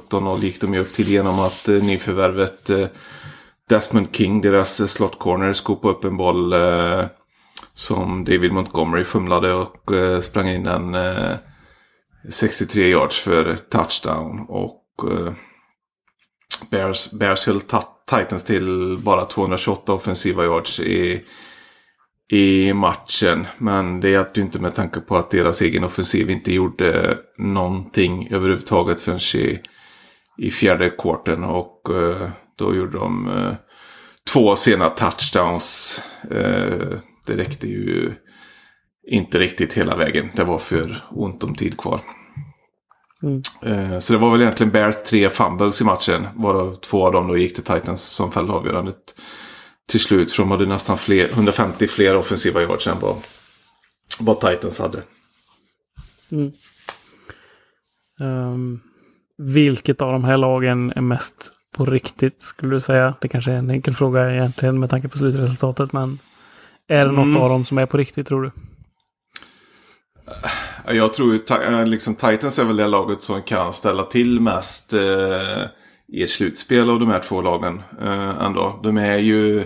17-0 0.09 0.39
gick 0.39 0.61
de 0.61 0.73
ju 0.73 0.79
upp 0.79 0.93
till 0.93 1.07
genom 1.07 1.39
att 1.39 1.69
eh, 1.69 1.75
nyförvärvet 1.75 2.69
eh, 2.69 2.87
Desmond 3.69 4.07
King, 4.11 4.41
deras 4.41 4.79
eh, 4.79 4.87
slot 4.87 5.19
corner, 5.19 5.53
skopade 5.53 5.93
upp 5.93 6.03
en 6.03 6.17
boll 6.17 6.53
eh, 6.53 7.05
som 7.73 8.23
David 8.25 8.53
Montgomery 8.53 9.03
fumlade 9.03 9.53
och 9.53 9.91
eh, 9.91 10.19
sprang 10.19 10.47
in 10.47 10.67
en 10.67 10.95
eh, 10.95 11.35
63 12.29 12.89
yards 12.89 13.19
för 13.21 13.55
touchdown. 13.55 14.45
Och 14.49 14.83
eh, 15.11 15.33
Bears, 16.69 17.11
Bears 17.11 17.45
höll 17.47 17.61
Titans 18.09 18.43
till 18.43 18.97
bara 19.03 19.25
228 19.25 19.93
offensiva 19.93 20.43
yards 20.43 20.79
i 20.79 21.23
i 22.31 22.73
matchen. 22.73 23.47
Men 23.57 23.99
det 23.99 24.09
hjälpte 24.09 24.41
inte 24.41 24.61
med 24.61 24.75
tanke 24.75 24.99
på 24.99 25.17
att 25.17 25.31
deras 25.31 25.61
egen 25.61 25.83
offensiv 25.83 26.29
inte 26.29 26.53
gjorde 26.53 27.17
någonting 27.37 28.27
överhuvudtaget 28.31 29.01
förrän 29.01 29.41
i 29.41 29.59
i 30.37 30.51
fjärde 30.51 30.89
kvarten 30.89 31.43
och 31.43 31.89
eh, 31.89 32.29
då 32.55 32.75
gjorde 32.75 32.97
de 32.97 33.27
eh, 33.27 33.53
två 34.33 34.55
sena 34.55 34.89
touchdowns. 34.89 35.99
Eh, 36.31 36.99
det 37.25 37.37
räckte 37.37 37.67
ju 37.67 38.13
inte 39.07 39.39
riktigt 39.39 39.73
hela 39.73 39.95
vägen. 39.95 40.29
Det 40.35 40.43
var 40.43 40.57
för 40.57 40.97
ont 41.11 41.43
om 41.43 41.55
tid 41.55 41.77
kvar. 41.77 42.01
Mm. 43.23 43.41
Eh, 43.65 43.99
så 43.99 44.13
det 44.13 44.19
var 44.19 44.31
väl 44.31 44.41
egentligen 44.41 44.71
Bears 44.71 45.03
tre 45.03 45.29
fumbles 45.29 45.81
i 45.81 45.83
matchen. 45.83 46.27
Varav 46.35 46.75
två 46.75 47.05
av 47.05 47.13
dem 47.13 47.27
då 47.27 47.37
gick 47.37 47.55
till 47.55 47.63
Titans 47.63 48.03
som 48.03 48.31
fällde 48.31 48.53
avgörandet 48.53 49.15
till 49.89 49.99
slut. 49.99 50.31
För 50.31 50.43
de 50.43 50.51
hade 50.51 50.65
nästan 50.65 50.97
fler, 50.97 51.29
150 51.29 51.87
fler 51.87 52.17
offensiva 52.17 52.61
yards 52.61 52.87
än 52.87 52.99
vad, 52.99 53.15
vad 54.19 54.39
Titans 54.39 54.79
hade. 54.79 55.01
Mm. 56.31 56.51
Um, 58.19 58.79
vilket 59.37 60.01
av 60.01 60.11
de 60.11 60.23
här 60.23 60.37
lagen 60.37 60.93
är 60.95 61.01
mest 61.01 61.51
på 61.75 61.85
riktigt 61.85 62.41
skulle 62.41 62.75
du 62.75 62.79
säga? 62.79 63.15
Det 63.21 63.27
kanske 63.27 63.51
är 63.51 63.55
en 63.55 63.69
enkel 63.69 63.93
fråga 63.93 64.33
egentligen 64.33 64.79
med 64.79 64.89
tanke 64.89 65.07
på 65.07 65.17
slutresultatet. 65.17 65.93
Men 65.93 66.19
är 66.87 67.05
det 67.05 67.11
något 67.11 67.25
mm. 67.25 67.41
av 67.41 67.49
dem 67.49 67.65
som 67.65 67.77
är 67.77 67.85
på 67.85 67.97
riktigt 67.97 68.27
tror 68.27 68.41
du? 68.41 68.51
Jag 70.85 71.13
tror 71.13 71.39
eh, 71.51 71.85
liksom 71.85 72.15
Titans 72.15 72.59
är 72.59 72.63
väl 72.63 72.77
det 72.77 72.87
laget 72.87 73.23
som 73.23 73.41
kan 73.41 73.73
ställa 73.73 74.03
till 74.03 74.39
mest 74.39 74.93
eh, 74.93 75.63
i 76.07 76.23
ett 76.23 76.29
slutspel 76.29 76.89
av 76.89 76.99
de 76.99 77.09
här 77.09 77.19
två 77.19 77.41
lagen. 77.41 77.81
Eh, 78.01 78.45
ändå. 78.45 78.79
De 78.83 78.97
är 78.97 79.17
ju 79.17 79.63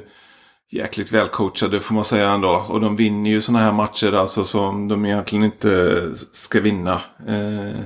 jäkligt 0.71 1.11
välcoachade 1.11 1.79
får 1.79 1.95
man 1.95 2.03
säga 2.03 2.29
ändå. 2.29 2.65
Och 2.69 2.81
de 2.81 2.95
vinner 2.95 3.29
ju 3.29 3.41
sådana 3.41 3.65
här 3.65 3.71
matcher 3.71 4.13
alltså 4.13 4.43
som 4.43 4.87
de 4.87 5.05
egentligen 5.05 5.45
inte 5.45 6.01
ska 6.15 6.61
vinna. 6.61 7.01
Eh, 7.27 7.81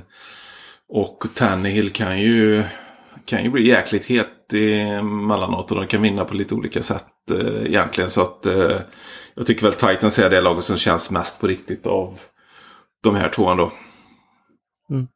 och 0.89 1.23
Tannehill 1.33 1.89
kan 1.89 2.21
ju, 2.21 2.63
kan 3.25 3.43
ju 3.43 3.49
bli 3.49 3.67
jäkligt 3.67 4.05
het 4.05 4.53
emellanåt 4.53 5.71
och 5.71 5.77
de 5.77 5.87
kan 5.87 6.01
vinna 6.01 6.25
på 6.25 6.33
lite 6.33 6.55
olika 6.55 6.81
sätt 6.81 7.31
eh, 7.31 7.65
egentligen. 7.65 8.09
Så 8.09 8.21
att 8.21 8.45
eh, 8.45 8.77
jag 9.35 9.47
tycker 9.47 9.63
väl 9.63 9.73
Titans 9.73 10.19
är 10.19 10.29
det 10.29 10.41
laget 10.41 10.63
som 10.63 10.77
känns 10.77 11.11
mest 11.11 11.41
på 11.41 11.47
riktigt 11.47 11.87
av 11.87 12.19
de 13.03 13.15
här 13.15 13.29
två 13.29 13.49
ändå. 13.49 13.71
Mm. 14.89 15.07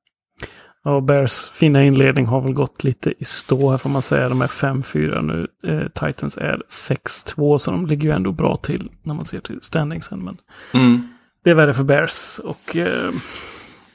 Ja, 0.83 1.01
Bears 1.01 1.49
fina 1.49 1.83
inledning 1.83 2.25
har 2.25 2.41
väl 2.41 2.53
gått 2.53 2.83
lite 2.83 3.13
i 3.17 3.25
stå 3.25 3.71
här 3.71 3.77
får 3.77 3.89
man 3.89 4.01
säga. 4.01 4.29
De 4.29 4.41
är 4.41 4.47
5-4 4.47 5.21
nu. 5.21 5.47
Eh, 5.71 5.87
Titans 5.87 6.37
är 6.37 6.61
6-2 6.69 7.57
så 7.57 7.71
de 7.71 7.85
ligger 7.85 8.03
ju 8.03 8.15
ändå 8.15 8.31
bra 8.31 8.55
till 8.55 8.89
när 9.03 9.13
man 9.13 9.25
ser 9.25 9.39
till 9.39 9.61
standingsen. 9.61 10.19
Men 10.23 10.37
mm. 10.73 11.07
det 11.43 11.49
är 11.49 11.53
värre 11.53 11.73
för 11.73 11.83
Bears. 11.83 12.39
Och 12.39 12.75
eh, 12.75 13.11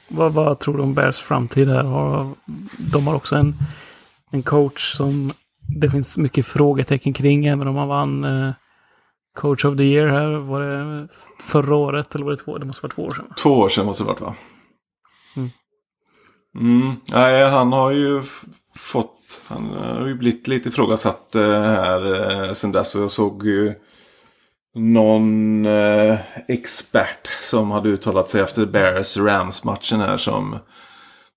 vad, 0.07 0.33
vad, 0.33 0.59
tror 0.59 0.77
du 0.77 0.83
om 0.83 0.93
Bears 0.93 1.19
framtid 1.19 1.69
här? 1.69 1.83
de 2.77 3.07
har 3.07 3.15
också 3.15 3.35
en, 3.35 3.53
en 4.31 4.43
coach 4.43 4.93
som 4.93 5.31
det 5.79 5.91
finns 5.91 6.17
mycket 6.17 6.45
frågetecken 6.45 7.13
kring. 7.13 7.45
Även 7.45 7.67
om 7.67 7.75
man 7.75 7.87
vann 7.87 8.23
eh, 8.23 8.51
Coach 9.35 9.65
of 9.65 9.77
the 9.77 9.83
year 9.83 10.07
här. 10.07 10.31
Var 10.31 10.61
det 10.61 11.07
förra 11.39 11.75
året 11.75 12.15
eller 12.15 12.25
var 12.25 12.31
det 12.31 12.37
två? 12.37 12.57
Det 12.57 12.65
måste 12.65 12.83
vara 12.83 12.93
två 12.93 13.03
år 13.03 13.11
sedan. 13.11 13.33
Två 13.37 13.49
år 13.49 13.69
sedan 13.69 13.85
måste 13.85 14.03
det 14.03 14.07
varit 14.07 14.21
va? 14.21 14.35
Mm. 15.35 15.49
Mm. 16.59 16.95
Nej, 17.11 17.49
han 17.49 17.73
har 17.73 17.91
ju 17.91 18.23
fått, 18.75 19.41
han 19.47 19.69
har 19.69 20.07
ju 20.07 20.15
blivit 20.15 20.47
lite 20.47 20.69
ifrågasatt 20.69 21.35
eh, 21.35 21.61
här 21.61 22.31
eh, 22.47 22.53
sen 22.53 22.71
dess. 22.71 22.95
Jag 22.95 23.11
såg 23.11 23.45
ju 23.45 23.75
någon 24.75 25.65
eh, 25.65 26.19
expert 26.47 27.27
som 27.41 27.71
hade 27.71 27.89
uttalat 27.89 28.29
sig 28.29 28.41
efter 28.41 28.65
Bears 28.65 29.17
Rams-matchen 29.17 29.99
här 29.99 30.17
som 30.17 30.57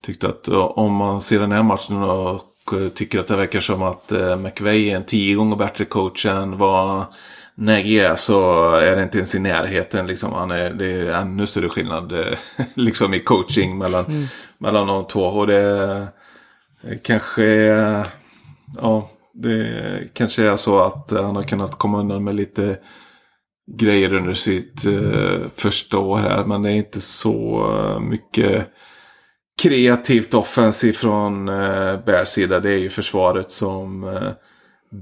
tyckte 0.03 0.29
att 0.29 0.49
om 0.49 0.93
man 0.95 1.21
ser 1.21 1.41
den 1.41 1.53
här 1.53 1.63
matchen 1.63 2.03
och 2.03 2.41
tycker 2.95 3.21
att 3.21 3.29
det 3.29 3.37
verkar 3.37 3.61
som 3.61 3.83
att 3.83 4.13
eh, 4.13 4.37
McVeigh 4.37 4.93
är 4.93 4.97
en 4.97 5.05
tio 5.05 5.35
gånger 5.35 5.57
bättre 5.57 5.85
coach 5.85 6.27
än 6.27 6.59
vad 6.59 7.05
Nagy 7.57 7.99
är 7.99 8.17
så 8.17 8.71
är 8.75 8.97
det 8.97 9.03
inte 9.03 9.19
ens 9.19 9.35
i 9.35 9.39
närheten. 9.39 10.07
Liksom. 10.07 10.33
Han 10.33 10.51
är, 10.51 10.71
det 10.71 10.87
är 10.87 11.13
ännu 11.13 11.47
större 11.47 11.69
skillnad 11.69 12.13
eh, 12.13 12.39
liksom 12.75 13.15
i 13.15 13.21
coaching 13.21 13.79
mellan, 13.79 14.05
mm. 14.05 14.25
mellan 14.59 14.87
de 14.87 15.07
två. 15.07 15.25
Och 15.25 15.47
det 15.47 16.09
kanske 17.03 17.45
ja, 18.77 19.11
det 19.35 20.09
kanske 20.15 20.43
är 20.43 20.57
så 20.57 20.81
att 20.81 21.11
han 21.11 21.37
har 21.37 21.43
kunnat 21.43 21.79
komma 21.79 22.01
undan 22.01 22.25
med 22.25 22.35
lite 22.35 22.77
grejer 23.73 24.13
under 24.13 24.35
sitt 24.35 24.87
uh, 24.87 25.47
första 25.57 25.99
år 25.99 26.19
här. 26.19 26.45
Men 26.45 26.63
det 26.63 26.71
är 26.71 26.75
inte 26.75 27.01
så 27.01 27.67
uh, 27.73 28.01
mycket 28.01 28.69
kreativt 29.63 30.35
offensivt 30.35 30.97
från 30.97 31.49
uh, 31.49 32.05
Bears 32.05 32.29
sida. 32.29 32.61
Det 32.61 32.73
är 32.73 32.79
ju 32.79 32.89
försvaret 32.89 33.53
som 33.53 34.05
uh, 34.05 34.31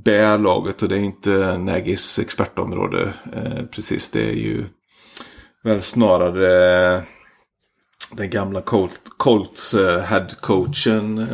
bär 0.05 0.39
laget 0.39 0.83
och 0.83 0.89
det 0.89 0.95
är 0.95 1.01
inte 1.01 1.59
Nagys 1.59 2.19
expertområde 2.19 3.13
uh, 3.37 3.67
precis. 3.67 4.11
Det 4.11 4.29
är 4.29 4.35
ju 4.35 4.65
väl 5.63 5.83
snarare 5.83 6.97
uh, 6.97 7.03
den 8.13 8.31
gamla 8.31 8.61
Colt, 8.61 9.03
Colts 9.17 9.75
uh, 9.75 9.99
headcoachen 9.99 11.27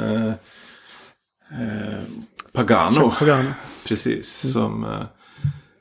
Pagano. 2.52 3.10
Pagano. 3.10 3.50
Precis, 3.86 4.44
mm. 4.44 4.52
som 4.52 4.84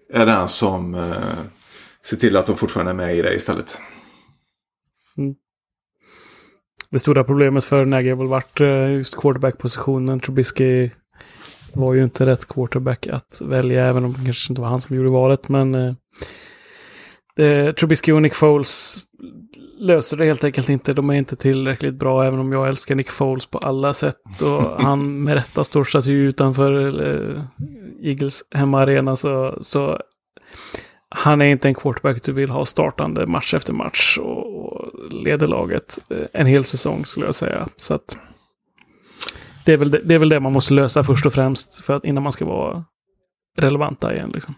är 0.10 0.26
den 0.26 0.48
som 0.48 0.96
eh, 0.96 1.38
ser 2.06 2.18
till 2.18 2.38
att 2.38 2.46
de 2.46 2.58
fortfarande 2.58 2.92
är 2.92 2.96
med 2.96 3.18
i 3.18 3.22
det 3.22 3.36
istället. 3.36 3.80
Mm. 5.18 5.36
Det 6.90 7.00
stora 7.00 7.24
problemet 7.24 7.64
för 7.64 7.86
Nagy 7.86 8.10
har 8.10 8.18
väl 8.18 8.28
varit 8.28 8.62
eh, 8.62 8.92
just 8.92 9.16
quarterback-positionen. 9.16 10.20
Trubisky 10.20 10.90
var 11.74 11.94
ju 11.94 12.04
inte 12.04 12.26
rätt 12.26 12.48
quarterback 12.48 13.08
att 13.08 13.42
välja, 13.42 13.86
även 13.86 14.06
om 14.06 14.14
det 14.14 14.26
kanske 14.26 14.52
inte 14.52 14.62
var 14.62 14.70
han 14.70 14.82
som 14.82 14.96
gjorde 14.96 15.10
valet. 15.10 15.50
Men 15.50 15.76
eh, 15.76 17.72
Trubisky 17.74 18.12
och 18.12 18.22
Nick 18.22 18.34
Foles 18.34 18.98
löser 19.80 20.18
det 20.18 20.26
helt 20.26 20.44
enkelt 20.44 20.70
inte. 20.70 20.94
De 20.94 21.10
är 21.10 21.14
inte 21.14 21.36
tillräckligt 21.36 21.96
bra, 21.96 22.26
även 22.26 22.40
om 22.40 22.52
jag 22.52 22.68
älskar 22.68 22.96
Nick 22.96 23.10
Foles 23.10 23.46
på 23.46 23.58
alla 23.58 23.94
sätt. 23.94 24.42
Och 24.44 24.82
han 24.84 25.24
med 25.24 25.34
rätta 25.34 25.64
står 25.64 25.84
staty 25.84 26.12
utanför 26.12 27.02
eh, 27.10 27.42
Eagles 28.02 28.44
hemmaarena. 28.52 29.16
Så, 29.16 29.58
så 29.62 30.02
han 31.10 31.42
är 31.42 31.46
inte 31.46 31.68
en 31.68 31.76
quarterback 31.76 32.24
du 32.24 32.32
vill 32.32 32.50
ha 32.50 32.66
startande 32.66 33.26
match 33.26 33.54
efter 33.54 33.74
match 33.74 34.18
och, 34.18 34.66
och 34.66 34.92
leder 35.12 35.48
laget 35.48 36.00
eh, 36.10 36.26
en 36.34 36.48
hel 36.48 36.64
säsong 36.64 37.06
skulle 37.06 37.26
jag 37.26 37.36
säga. 37.36 37.68
Så 37.78 37.94
att 37.94 38.18
det 39.68 39.74
är, 39.74 39.78
väl 39.78 39.92
det, 39.92 40.02
det 40.04 40.16
är 40.16 40.20
väl 40.20 40.30
det 40.30 40.40
man 40.40 40.54
måste 40.54 40.74
lösa 40.74 41.04
först 41.04 41.26
och 41.26 41.34
främst 41.34 41.86
för 41.86 41.94
att 41.94 42.06
innan 42.06 42.24
man 42.24 42.32
ska 42.32 42.46
vara 42.46 42.84
relevanta 43.58 44.14
igen. 44.14 44.32
Liksom. 44.34 44.56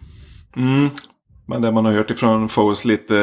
Mm. 0.55 0.89
Men 1.45 1.62
det 1.62 1.72
man 1.72 1.86
har 1.86 1.91
hört 1.91 2.12
ifrån 2.12 2.49
Foles 2.49 2.86
lite 2.86 3.18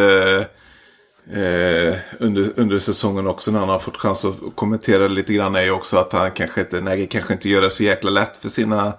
eh, 1.31 1.97
under, 2.19 2.51
under 2.57 2.79
säsongen 2.79 3.27
också 3.27 3.51
när 3.51 3.59
han 3.59 3.69
har 3.69 3.79
fått 3.79 3.97
chans 3.97 4.25
att 4.25 4.35
kommentera 4.55 5.09
lite 5.09 5.33
grann 5.33 5.57
är 5.57 5.63
ju 5.63 5.71
också 5.71 5.99
att 5.99 6.13
han 6.13 6.31
kanske 6.31 6.61
inte, 6.61 6.81
nej, 6.81 7.07
kanske 7.07 7.33
inte 7.33 7.49
gör 7.49 7.63
det 7.63 7.71
så 7.71 7.85
jäkla 7.85 8.11
lätt 8.11 8.39
för 8.39 8.49
sina 8.49 8.93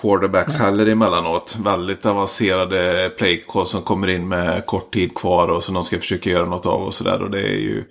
quarterbacks 0.00 0.58
nej. 0.58 0.66
heller 0.66 0.86
emellanåt. 0.86 1.58
Väldigt 1.64 2.06
avancerade 2.06 3.10
play 3.18 3.44
som 3.64 3.82
kommer 3.82 4.08
in 4.08 4.28
med 4.28 4.66
kort 4.66 4.94
tid 4.94 5.14
kvar 5.14 5.48
och 5.48 5.62
som 5.62 5.74
de 5.74 5.84
ska 5.84 5.98
försöka 5.98 6.30
göra 6.30 6.46
något 6.46 6.66
av 6.66 6.82
och 6.82 6.94
sådär. 6.94 7.22
Och 7.22 7.30
det 7.30 7.40
är 7.40 7.60
ju 7.60 7.84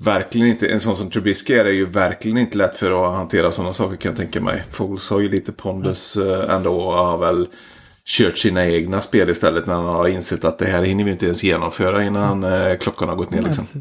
verkligen 0.00 0.46
inte, 0.46 0.68
en 0.68 0.80
sån 0.80 0.96
som 0.96 1.10
Trubisky 1.10 1.54
är 1.54 1.64
det 1.64 1.72
ju 1.72 1.86
verkligen 1.86 2.38
inte 2.38 2.58
lätt 2.58 2.76
för 2.76 3.10
att 3.10 3.16
hantera 3.16 3.52
sådana 3.52 3.72
saker 3.72 3.96
kan 3.96 4.10
jag 4.10 4.16
tänka 4.16 4.40
mig. 4.40 4.64
Foles 4.70 5.10
har 5.10 5.20
ju 5.20 5.28
lite 5.28 5.52
pondus 5.52 6.16
mm. 6.16 6.50
ändå 6.50 6.80
och 6.80 6.92
har 6.92 7.18
väl 7.18 7.48
kört 8.04 8.38
sina 8.38 8.66
egna 8.66 9.00
spel 9.00 9.30
istället 9.30 9.66
när 9.66 9.74
han 9.74 9.84
har 9.84 10.08
insett 10.08 10.44
att 10.44 10.58
det 10.58 10.66
här 10.66 10.82
hinner 10.82 11.04
vi 11.04 11.10
inte 11.10 11.26
ens 11.26 11.44
genomföra 11.44 12.04
innan 12.04 12.44
mm. 12.44 12.78
klockan 12.78 13.08
har 13.08 13.16
gått 13.16 13.30
ner. 13.30 13.42
Liksom. 13.42 13.64
Ja, 13.74 13.80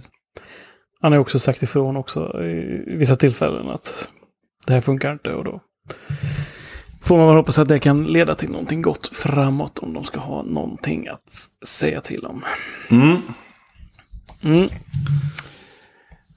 han 1.02 1.12
har 1.12 1.20
också 1.20 1.40
sagt 1.40 1.64
ifrån 1.64 1.98
också 1.98 2.44
i 2.88 2.96
vissa 2.98 3.16
tillfällen 3.16 3.70
att 3.70 4.10
det 4.68 4.74
här 4.74 4.82
funkar 4.82 5.14
inte 5.14 5.34
och 5.34 5.44
då 5.44 5.62
får 7.06 7.18
man 7.18 7.28
väl 7.28 7.36
hoppas 7.36 7.60
att 7.60 7.68
det 7.68 7.80
kan 7.80 8.04
leda 8.04 8.36
till 8.36 8.50
någonting 8.50 8.82
gott 8.82 9.16
framåt 9.16 9.80
om 9.80 9.94
de 9.94 10.04
ska 10.04 10.20
ha 10.20 10.44
någonting 10.44 11.08
att 11.08 11.34
säga 11.68 12.02
till 12.02 12.26
om. 12.26 12.44
Mm. 12.90 13.18
Mm. 14.44 14.70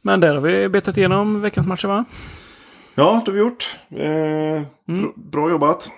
Men 0.08 0.20
där 0.20 0.34
har 0.34 0.40
vi 0.40 0.68
betat 0.68 0.96
igenom 0.96 1.40
veckans 1.40 1.66
matcher 1.66 1.88
va? 1.88 2.04
Ja, 2.94 3.22
det 3.24 3.30
har 3.30 3.32
vi 3.32 3.40
gjort. 3.40 3.76
Eh, 3.90 4.62
mm. 4.88 5.12
Bra 5.16 5.50
jobbat. 5.50 5.90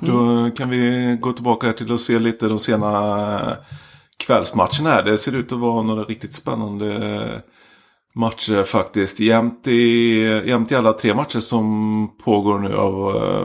Då 0.00 0.18
mm. 0.18 0.52
kan 0.52 0.70
vi 0.70 1.16
gå 1.20 1.32
tillbaka 1.32 1.72
till 1.72 1.92
att 1.92 2.00
se 2.00 2.18
lite 2.18 2.48
de 2.48 2.58
sena 2.58 3.56
kvällsmatcherna 4.26 4.90
här. 4.90 5.02
Det 5.02 5.18
ser 5.18 5.36
ut 5.36 5.52
att 5.52 5.58
vara 5.58 5.82
några 5.82 6.04
riktigt 6.04 6.34
spännande 6.34 7.42
matcher 8.14 8.64
faktiskt. 8.64 9.20
Jämt 9.20 9.66
i, 9.66 10.20
jämt 10.46 10.72
i 10.72 10.74
alla 10.74 10.92
tre 10.92 11.14
matcher 11.14 11.40
som 11.40 12.16
pågår 12.24 12.58
nu 12.58 12.76
av 12.76 12.94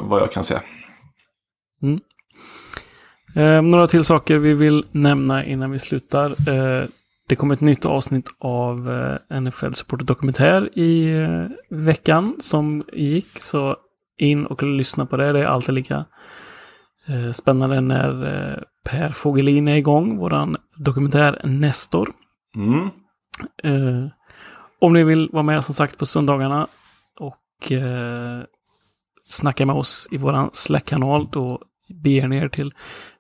vad 0.10 0.22
jag 0.22 0.32
kan 0.32 0.44
se. 0.44 0.56
Mm. 1.82 2.00
Eh, 3.36 3.62
några 3.62 3.88
till 3.88 4.04
saker 4.04 4.38
vi 4.38 4.54
vill 4.54 4.86
nämna 4.92 5.46
innan 5.46 5.72
vi 5.72 5.80
slutar. 5.80 6.50
Eh, 6.50 6.88
det 7.34 7.38
kom 7.38 7.52
ett 7.52 7.62
nytt 7.62 7.86
avsnitt 7.86 8.30
av 8.40 8.92
eh, 8.92 9.40
NFL 9.42 9.74
Supporter 9.74 10.06
Dokumentär 10.06 10.80
i 10.80 11.20
eh, 11.22 11.46
veckan 11.70 12.36
som 12.40 12.84
gick. 12.94 13.40
Så 13.40 13.78
in 14.18 14.46
och 14.46 14.64
lyssna 14.64 15.06
på 15.06 15.18
det. 15.18 15.32
Det 15.32 15.40
är 15.40 15.46
alltid 15.46 15.76
lika 15.76 16.06
eh, 17.08 17.32
spännande 17.32 17.82
när 17.82 18.66
Per 18.86 19.10
Fogelin 19.10 19.68
är 19.68 19.76
igång, 19.76 20.18
våran 20.18 20.58
dokumentär 20.76 21.42
Nestor. 21.44 22.12
Mm. 22.56 22.90
Om 24.80 24.94
ni 24.94 25.04
vill 25.04 25.30
vara 25.32 25.44
med 25.44 25.66
som 25.66 25.76
sagt 25.76 25.98
på 25.98 26.06
söndagarna 26.06 26.68
och 27.20 27.72
snacka 29.26 29.66
med 29.66 29.76
oss 29.76 30.08
i 30.12 30.18
våran 30.18 30.50
Slack-kanal, 30.54 31.28
då 31.32 31.62
beger 32.04 32.28
ni 32.28 32.38
er 32.38 32.50
till 32.50 32.74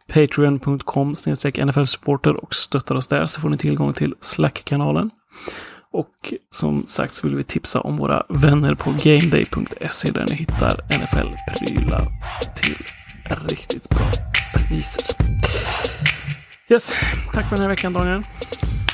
patreon.com 0.07 1.13
nfl-supporter 1.57 2.33
och 2.43 2.55
stöttar 2.55 2.95
oss 2.95 3.07
där 3.07 3.25
så 3.25 3.41
får 3.41 3.49
ni 3.49 3.57
tillgång 3.57 3.93
till 3.93 4.15
Slack-kanalen. 4.21 5.09
Och 5.91 6.33
som 6.51 6.85
sagt 6.85 7.13
så 7.13 7.27
vill 7.27 7.35
vi 7.35 7.43
tipsa 7.43 7.81
om 7.81 7.97
våra 7.97 8.23
vänner 8.29 8.75
på 8.75 8.89
gameday.se 8.89 10.11
där 10.11 10.25
ni 10.29 10.35
hittar 10.35 10.71
NFL-prylar 10.89 12.07
till 12.55 12.85
riktigt 13.47 13.89
bra 13.89 14.11
priser. 14.53 15.03
Yes, 16.69 16.97
tack 17.33 17.49
för 17.49 17.55
den 17.55 17.61
här 17.61 17.69
veckan 17.69 17.93
Daniel. 17.93 18.23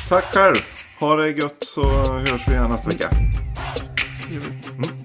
Tack 0.09 0.35
själv. 0.35 0.55
Ha 0.99 1.15
det 1.15 1.29
gött 1.29 1.63
så 1.63 1.89
hörs 2.05 2.47
vi 2.47 2.55
nästa 2.55 2.89
vecka. 2.89 3.09
Vi. 4.29 4.98